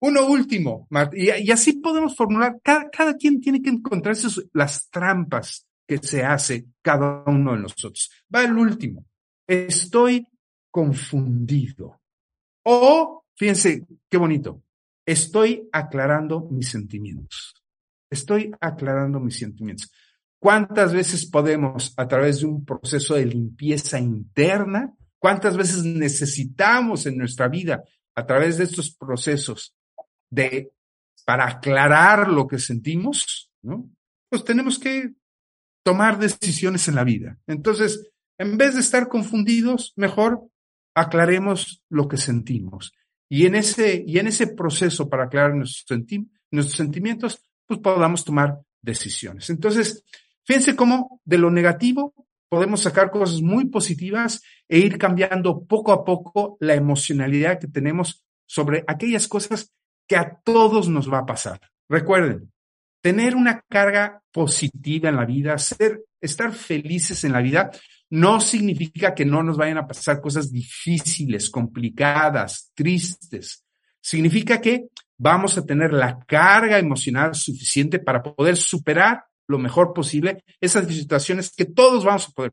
[0.00, 5.98] Uno último, y, así podemos formular, cada, cada quien tiene que encontrarse las trampas que
[5.98, 8.10] se hace cada uno de nosotros.
[8.34, 9.04] Va el último,
[9.46, 10.26] estoy
[10.70, 12.01] confundido.
[12.64, 14.62] O, fíjense, qué bonito,
[15.06, 17.54] estoy aclarando mis sentimientos.
[18.10, 19.90] Estoy aclarando mis sentimientos.
[20.38, 27.16] ¿Cuántas veces podemos, a través de un proceso de limpieza interna, cuántas veces necesitamos en
[27.16, 27.82] nuestra vida,
[28.14, 29.74] a través de estos procesos,
[30.30, 30.72] de,
[31.24, 33.88] para aclarar lo que sentimos, ¿no?
[34.28, 35.12] Pues tenemos que
[35.84, 37.38] tomar decisiones en la vida.
[37.46, 40.48] Entonces, en vez de estar confundidos, mejor
[40.94, 42.92] aclaremos lo que sentimos.
[43.28, 46.00] Y en ese, y en ese proceso para aclarar nuestros,
[46.50, 49.48] nuestros sentimientos, pues podamos tomar decisiones.
[49.50, 50.04] Entonces,
[50.44, 52.14] fíjense cómo de lo negativo
[52.48, 58.26] podemos sacar cosas muy positivas e ir cambiando poco a poco la emocionalidad que tenemos
[58.46, 59.72] sobre aquellas cosas
[60.06, 61.58] que a todos nos va a pasar.
[61.88, 62.52] Recuerden,
[63.02, 67.70] tener una carga positiva en la vida, ser, estar felices en la vida,
[68.12, 73.64] no significa que no nos vayan a pasar cosas difíciles, complicadas, tristes.
[74.02, 80.44] Significa que vamos a tener la carga emocional suficiente para poder superar lo mejor posible
[80.60, 82.52] esas situaciones que todos vamos a poder,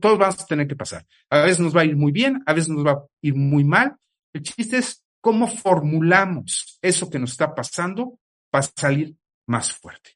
[0.00, 1.04] todos vamos a tener que pasar.
[1.28, 3.64] A veces nos va a ir muy bien, a veces nos va a ir muy
[3.64, 3.94] mal.
[4.32, 8.18] El chiste es cómo formulamos eso que nos está pasando
[8.50, 9.14] para salir
[9.46, 10.12] más fuerte.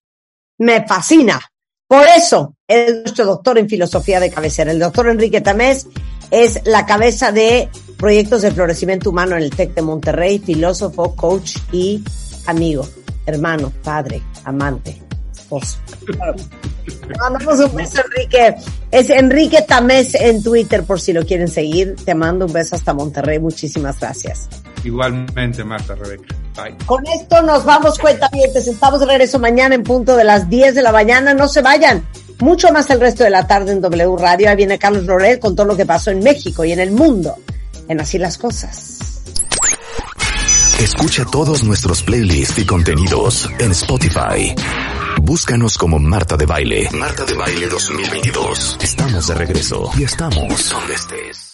[0.57, 1.52] Me fascina.
[1.93, 4.73] Por eso, es nuestro doctor en filosofía de cabecera.
[4.73, 5.87] El doctor Enrique Tamés
[6.31, 11.59] es la cabeza de proyectos de florecimiento humano en el TEC de Monterrey, filósofo, coach
[11.71, 12.03] y
[12.47, 12.89] amigo,
[13.27, 15.81] hermano, padre, amante, esposo.
[17.21, 18.55] Mandamos un beso, Enrique.
[18.91, 21.97] Es Enrique Tamés en Twitter, por si lo quieren seguir.
[22.03, 23.39] Te mando un beso hasta Monterrey.
[23.39, 24.49] Muchísimas gracias.
[24.83, 26.42] Igualmente, Marta, Rebeca.
[26.57, 26.77] Bye.
[26.87, 28.67] Con esto nos vamos, cuentavientes.
[28.67, 31.35] Estamos de regreso mañana en punto de las 10 de la mañana.
[31.35, 32.07] No se vayan.
[32.41, 34.51] Mucho más el resto de la tarde en W Radio.
[34.51, 37.37] Ahí viene Carlos Loret con todo lo que pasó en México y en el mundo.
[37.89, 38.99] En Así las Cosas.
[40.81, 44.53] Escucha todos nuestros playlists y contenidos en Spotify.
[45.21, 46.89] Búscanos como Marta de Baile.
[46.93, 48.79] Marta de Baile 2022.
[48.83, 51.52] Estamos de regreso y estamos donde estés.